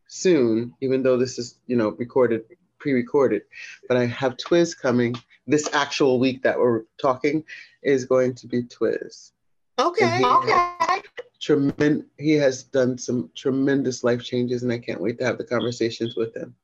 soon, 0.07 0.75
even 0.81 1.03
though 1.03 1.17
this 1.17 1.39
is, 1.39 1.59
you 1.67 1.77
know, 1.77 1.91
recorded, 1.91 2.43
pre-recorded. 2.79 3.43
But 3.89 3.97
I 3.97 4.07
have 4.07 4.37
Twiz 4.37 4.77
coming 4.77 5.15
this 5.47 5.73
actual 5.75 6.19
week 6.19 6.43
that 6.43 6.59
we're 6.59 6.83
talking 7.01 7.45
is 7.83 8.05
going 8.05 8.35
to 8.37 8.47
be 8.47 8.63
Twiz. 8.65 9.33
Okay. 9.79 10.23
Okay. 10.25 11.03
Tremend- 11.41 12.05
he 12.19 12.33
has 12.33 12.65
done 12.65 12.99
some 12.99 13.31
tremendous 13.37 14.03
life 14.03 14.23
changes, 14.23 14.63
and 14.63 14.73
I 14.73 14.79
can't 14.79 15.01
wait 15.01 15.19
to 15.21 15.25
have 15.25 15.39
the 15.39 15.45
conversations 15.45 16.17
with 16.17 16.37
him. 16.37 16.55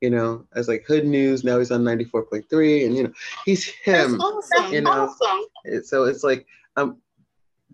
You 0.00 0.10
know, 0.10 0.44
as 0.54 0.68
like 0.68 0.84
Hood 0.84 1.06
News, 1.06 1.42
now 1.44 1.58
he's 1.58 1.70
on 1.70 1.82
94.3, 1.82 2.84
and 2.86 2.96
you 2.96 3.02
know, 3.04 3.12
he's 3.44 3.72
That's 3.86 4.10
him. 4.12 4.20
awesome. 4.20 4.72
You 4.72 4.80
know, 4.82 4.90
Awesome. 4.90 5.84
So 5.84 6.04
it's 6.04 6.22
like 6.24 6.44
I'm 6.76 6.96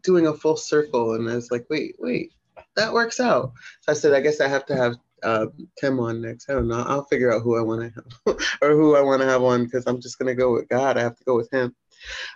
doing 0.03 0.27
a 0.27 0.35
full 0.35 0.57
circle, 0.57 1.15
and 1.15 1.29
I 1.29 1.35
was 1.37 1.51
like, 1.51 1.67
wait, 1.71 1.97
wait, 1.99 2.33
that 2.77 2.93
works 2.93 3.21
out. 3.21 3.53
So 3.83 3.93
I 3.93 3.95
said, 3.95 4.13
I 4.15 4.21
guess 4.21 4.41
I 4.41 4.49
have 4.49 4.67
to 4.67 4.77
have 4.77 4.97
uh, 5.23 5.47
Tim 5.79 6.01
on 6.01 6.21
next. 6.21 6.51
I 6.51 6.55
don't 6.55 6.69
know. 6.69 6.83
I'll 6.87 7.05
figure 7.05 7.33
out 7.33 7.43
who 7.43 7.57
I 7.57 7.63
want 7.63 7.81
to 7.83 7.93
have 7.95 8.37
or 8.63 8.71
who 8.71 8.97
I 8.97 9.01
want 9.01 9.23
to 9.23 9.29
have 9.29 9.43
on 9.43 9.65
because 9.65 9.85
I'm 9.87 10.01
just 10.01 10.19
gonna 10.19 10.35
go 10.35 10.53
with 10.53 10.69
God. 10.69 10.97
I 10.99 11.03
have 11.03 11.17
to 11.17 11.25
go 11.25 11.37
with 11.37 11.51
Him. 11.53 11.75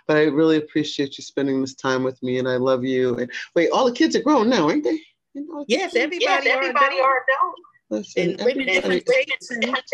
But 0.07 0.17
I 0.17 0.23
really 0.23 0.57
appreciate 0.57 1.17
you 1.17 1.23
spending 1.23 1.59
this 1.59 1.75
time 1.75 2.03
with 2.03 2.21
me, 2.23 2.39
and 2.39 2.47
I 2.47 2.55
love 2.55 2.85
you. 2.85 3.15
And 3.17 3.29
wait, 3.55 3.69
all 3.71 3.85
the 3.85 3.91
kids 3.91 4.15
are 4.15 4.21
grown 4.21 4.49
now, 4.49 4.67
aren't 4.69 4.83
they? 4.85 4.99
Ain't 5.35 5.49
all 5.53 5.65
Yes, 5.67 5.95
everybody, 5.95 6.45
Yes, 6.45 6.47
everybody 6.47 6.99
are 7.01 7.23
adults. 7.23 7.61
Listen, 7.89 8.23
and 8.31 8.39
living 8.39 8.69
everybody- 8.69 8.99
different 8.99 9.07
states 9.09 9.51
and 9.51 9.61
Different 9.61 9.85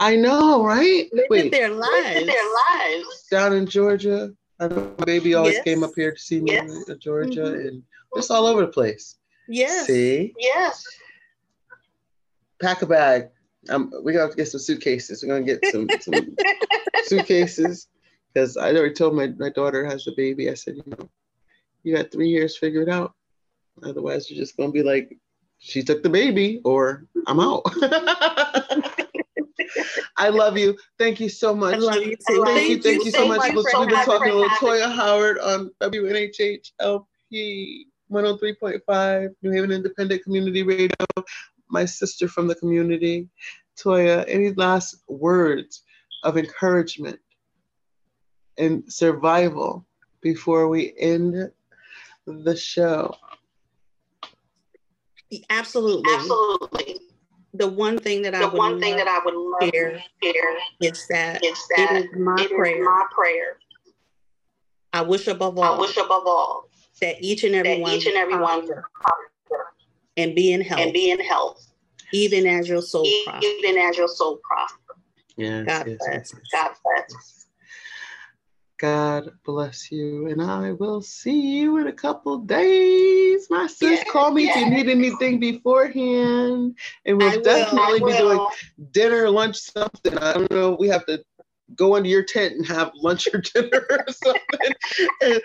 I 0.00 0.16
know, 0.16 0.64
right? 0.64 1.08
living 1.12 1.26
Wait, 1.30 1.52
their 1.52 1.70
living 1.70 1.78
lives. 1.78 2.26
their 2.26 2.52
lives. 2.52 3.24
down 3.30 3.52
in 3.52 3.66
Georgia. 3.66 4.32
My 4.68 5.04
baby 5.04 5.34
always 5.34 5.54
Yes. 5.56 5.64
came 5.64 5.82
up 5.82 5.92
here 5.96 6.12
to 6.12 6.18
see 6.18 6.40
me 6.40 6.52
Yes. 6.52 6.88
in 6.88 7.00
Georgia, 7.00 7.40
Mhm. 7.40 7.68
and 7.68 7.82
just 8.14 8.30
all 8.30 8.46
over 8.46 8.60
the 8.62 8.68
place. 8.72 9.16
Yes. 9.48 9.86
See, 9.86 10.34
Yes. 10.38 10.84
pack 12.60 12.82
a 12.82 12.86
bag. 12.86 13.30
Um, 13.68 13.92
we 14.02 14.12
got 14.12 14.30
to 14.30 14.36
get 14.36 14.46
some 14.48 14.60
suitcases. 14.60 15.22
We're 15.22 15.28
gonna 15.34 15.44
get 15.44 15.64
some, 15.66 15.88
some 16.00 16.36
suitcases 17.04 17.88
because 18.32 18.56
I 18.56 18.72
already 18.72 18.94
told 18.94 19.14
my, 19.14 19.28
my 19.38 19.50
daughter 19.50 19.84
has 19.84 20.06
a 20.06 20.12
baby. 20.16 20.50
I 20.50 20.54
said, 20.54 20.76
you 20.76 20.82
know, 20.86 21.08
you 21.82 21.94
got 21.96 22.10
three 22.12 22.28
years, 22.28 22.56
figured 22.56 22.88
out. 22.88 23.14
Otherwise, 23.82 24.30
you're 24.30 24.38
just 24.40 24.56
gonna 24.56 24.70
be 24.72 24.82
like, 24.82 25.16
she 25.58 25.82
took 25.82 26.02
the 26.02 26.10
baby, 26.10 26.60
or 26.64 27.06
I'm 27.26 27.40
out. 27.40 27.62
I 30.16 30.28
love 30.28 30.56
you. 30.56 30.76
Thank 30.98 31.20
you 31.20 31.28
so 31.28 31.54
much. 31.54 31.74
I 31.74 31.78
love 31.78 31.96
you 31.96 32.16
too. 32.16 32.44
Thank, 32.44 32.68
you, 32.68 32.82
thank 32.82 33.04
you 33.04 33.10
so 33.10 33.26
much. 33.28 33.52
for 33.52 33.56
we've 33.80 33.88
been 33.88 34.04
talking 34.04 34.34
me. 34.34 34.42
to 34.42 34.48
Latoya 34.48 34.94
Howard 34.94 35.38
on 35.38 35.70
WNHHLP 35.80 37.04
103.5, 38.10 39.34
New 39.42 39.50
Haven 39.50 39.72
Independent 39.72 40.22
Community 40.22 40.62
Radio. 40.62 41.06
My 41.70 41.84
sister 41.84 42.28
from 42.28 42.46
the 42.46 42.54
community. 42.54 43.28
Toya, 43.76 44.24
any 44.28 44.52
last 44.52 44.96
words 45.08 45.82
of 46.22 46.36
encouragement 46.36 47.18
and 48.58 48.84
survival 48.92 49.86
before 50.20 50.68
we 50.68 50.94
end 50.98 51.50
the 52.26 52.56
show? 52.56 53.14
Absolutely. 55.50 56.12
Absolutely. 56.12 57.00
The 57.54 57.68
one 57.68 57.98
thing 57.98 58.22
that 58.22 58.34
I 58.34 58.40
The 58.40 58.48
would 58.48 58.58
one 58.58 58.80
thing 58.80 58.96
that 58.96 59.08
I 59.08 59.20
would 59.24 59.34
love 59.34 59.70
share 59.74 59.92
to 59.92 60.32
share 60.32 60.56
is 60.80 61.06
that 61.08 61.44
is 61.44 61.58
that 61.76 61.96
it 61.96 62.04
is 62.06 62.10
my 62.16 62.34
it 62.38 62.44
is 62.44 62.50
prayer. 62.50 62.84
my 62.84 63.06
prayer. 63.14 63.58
I 64.94 65.02
wish 65.02 65.26
above 65.26 65.58
all. 65.58 65.64
I 65.64 65.68
all 65.68 65.80
wish 65.80 65.96
above 65.96 66.26
all 66.26 66.68
that 67.00 67.16
each 67.20 67.44
and 67.44 67.54
every 67.54 67.74
that 67.74 67.80
one 67.80 67.92
each 67.92 68.06
and 68.06 68.16
every 68.16 68.36
one 68.38 68.66
prosper 68.66 68.88
prosper 68.94 69.66
and 70.16 70.34
be 70.34 70.52
in 70.52 70.60
health, 70.62 70.80
and 70.80 70.92
be 70.92 71.10
in 71.10 71.20
health, 71.20 71.66
even 72.12 72.46
as 72.46 72.68
your 72.68 72.80
soul 72.82 73.06
prospers. 73.24 73.50
even 73.50 73.78
as 73.78 73.96
your 73.96 74.08
soul 74.08 74.38
prospers. 74.42 74.78
Yes, 75.36 75.66
God 75.66 75.86
yes, 75.88 75.98
bless. 75.98 76.08
yes, 76.12 76.32
yes. 76.34 76.42
God 76.52 76.70
bless. 76.84 77.41
God 78.82 79.30
bless 79.44 79.92
you, 79.92 80.26
and 80.26 80.42
I 80.42 80.72
will 80.72 81.00
see 81.00 81.40
you 81.40 81.78
in 81.78 81.86
a 81.86 81.92
couple 81.92 82.38
days. 82.38 83.46
My 83.48 83.68
sis, 83.68 84.00
Yeah, 84.00 84.12
call 84.12 84.32
me 84.32 84.48
if 84.48 84.56
you 84.56 84.68
need 84.68 84.88
anything 84.88 85.38
beforehand, 85.38 86.76
and 87.06 87.16
we'll 87.16 87.28
I 87.28 87.36
definitely 87.42 88.02
I 88.02 88.12
be 88.12 88.18
doing 88.18 88.46
dinner, 88.90 89.30
lunch, 89.30 89.56
something. 89.58 90.18
I 90.18 90.32
don't 90.32 90.50
know. 90.50 90.76
We 90.80 90.88
have 90.88 91.06
to 91.06 91.22
go 91.76 91.94
into 91.94 92.10
your 92.10 92.24
tent 92.24 92.54
and 92.54 92.66
have 92.66 92.90
lunch 92.96 93.28
or 93.32 93.40
dinner 93.54 93.86
or 93.88 94.04
something. 94.12 94.72
And 95.20 95.40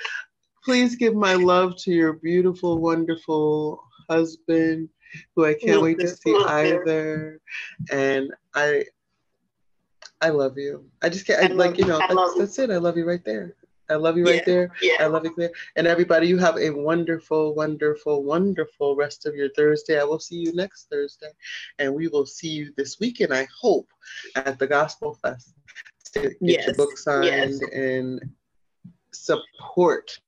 please 0.64 0.96
give 0.96 1.14
my 1.14 1.36
love 1.36 1.76
to 1.84 1.92
your 1.92 2.14
beautiful, 2.14 2.80
wonderful 2.80 3.84
husband, 4.10 4.90
who 5.36 5.46
I 5.46 5.54
can't 5.54 5.74
Will 5.74 5.84
wait 5.84 6.00
to 6.00 6.08
see 6.08 6.34
Will 6.34 6.48
either. 6.48 7.40
And 7.92 8.32
I, 8.56 8.86
I 10.22 10.30
love 10.30 10.58
you. 10.58 10.86
I 11.02 11.10
just 11.10 11.28
can't. 11.28 11.40
I, 11.42 11.46
I 11.46 11.48
like 11.56 11.72
love 11.72 11.80
you 11.80 11.86
you. 11.86 11.92
know. 11.92 12.00
That's, 12.00 12.14
you. 12.14 12.36
that's 12.40 12.60
it. 12.60 12.70
I 12.72 12.78
love 12.78 12.98
you 12.98 13.06
right 13.08 13.24
there. 13.24 13.56
I 13.90 13.96
love 13.96 14.18
you 14.18 14.26
right 14.26 14.36
Yeah. 14.36 14.44
there. 14.46 14.72
I 15.00 15.06
love 15.06 15.24
you 15.24 15.34
there. 15.38 15.52
And 15.76 15.88
everybody, 15.88 16.28
you 16.28 16.38
have 16.40 16.58
a 16.58 16.70
wonderful, 16.72 17.56
wonderful, 17.56 18.24
wonderful 18.24 18.96
rest 18.96 19.26
of 19.26 19.36
your 19.36 19.50
Thursday. 19.50 20.00
I 20.00 20.04
will 20.04 20.20
see 20.20 20.36
you 20.36 20.54
next 20.54 20.90
Thursday. 20.90 21.32
And 21.80 21.94
we 21.94 22.08
will 22.10 22.26
see 22.26 22.50
you 22.50 22.74
this 22.76 23.00
weekend, 23.00 23.34
I 23.34 23.48
hope, 23.62 23.90
at 24.36 24.60
the 24.60 24.68
Gospel 24.68 25.14
Fest. 25.14 25.54
Get 26.14 26.36
your 26.42 26.76
book 26.76 26.98
signed 26.98 27.26
Yes. 27.26 27.62
and 27.74 28.30
support 29.14 30.20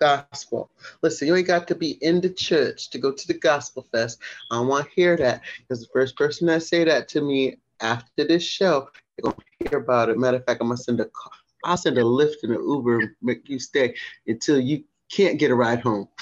gospel. 0.00 0.70
Listen, 1.02 1.28
you 1.28 1.36
ain't 1.36 1.46
got 1.46 1.68
to 1.68 1.74
be 1.74 1.92
in 2.02 2.20
the 2.20 2.30
church 2.30 2.90
to 2.90 2.98
go 2.98 3.12
to 3.12 3.26
the 3.26 3.34
Gospel 3.34 3.86
Fest. 3.92 4.18
I 4.50 4.60
want 4.60 4.86
to 4.86 4.94
hear 4.94 5.16
that 5.16 5.42
because 5.58 5.80
the 5.80 5.92
first 5.92 6.16
person 6.16 6.46
that 6.48 6.62
say 6.62 6.84
that 6.84 7.08
to 7.08 7.20
me 7.20 7.58
after 7.80 8.24
this 8.24 8.42
show, 8.42 8.88
they're 9.18 9.24
gonna 9.24 9.36
hear 9.70 9.78
about 9.80 10.10
it. 10.10 10.18
Matter 10.18 10.38
of 10.38 10.46
fact, 10.46 10.60
I'm 10.62 10.68
gonna 10.68 10.78
send 10.78 11.00
a 11.00 11.06
call. 11.06 11.32
I'll 11.64 11.76
send 11.78 11.98
a 11.98 12.02
Lyft 12.02 12.44
and 12.44 12.52
an 12.54 12.62
Uber 12.62 13.00
and 13.00 13.10
make 13.22 13.48
you 13.48 13.58
stay 13.60 13.96
until 14.26 14.60
you 14.60 14.84
can't 15.12 15.38
get 15.38 15.50
a 15.50 15.56
ride 15.56 15.80
home. 15.80 16.08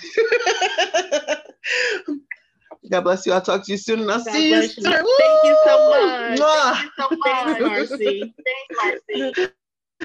God 2.91 3.03
bless 3.03 3.27
you. 3.27 3.33
I'll 3.33 3.43
talk 3.43 3.65
to 3.67 3.73
you 3.73 3.79
soon, 3.79 4.01
and 4.01 4.11
I'll 4.13 4.21
God 4.25 4.33
see 4.33 4.49
you 4.55 4.63
soon. 4.63 4.93
Thank 5.19 5.45
you 5.45 5.57
so 5.65 5.79
much. 5.91 6.15
Mwah. 6.39 6.75
Thank 6.75 6.83
you 6.83 6.91
so 6.99 7.11
much. 7.19 7.61
Marcey. 7.61 8.35
Thanks, 8.45 8.71
Marcey. 9.09 9.37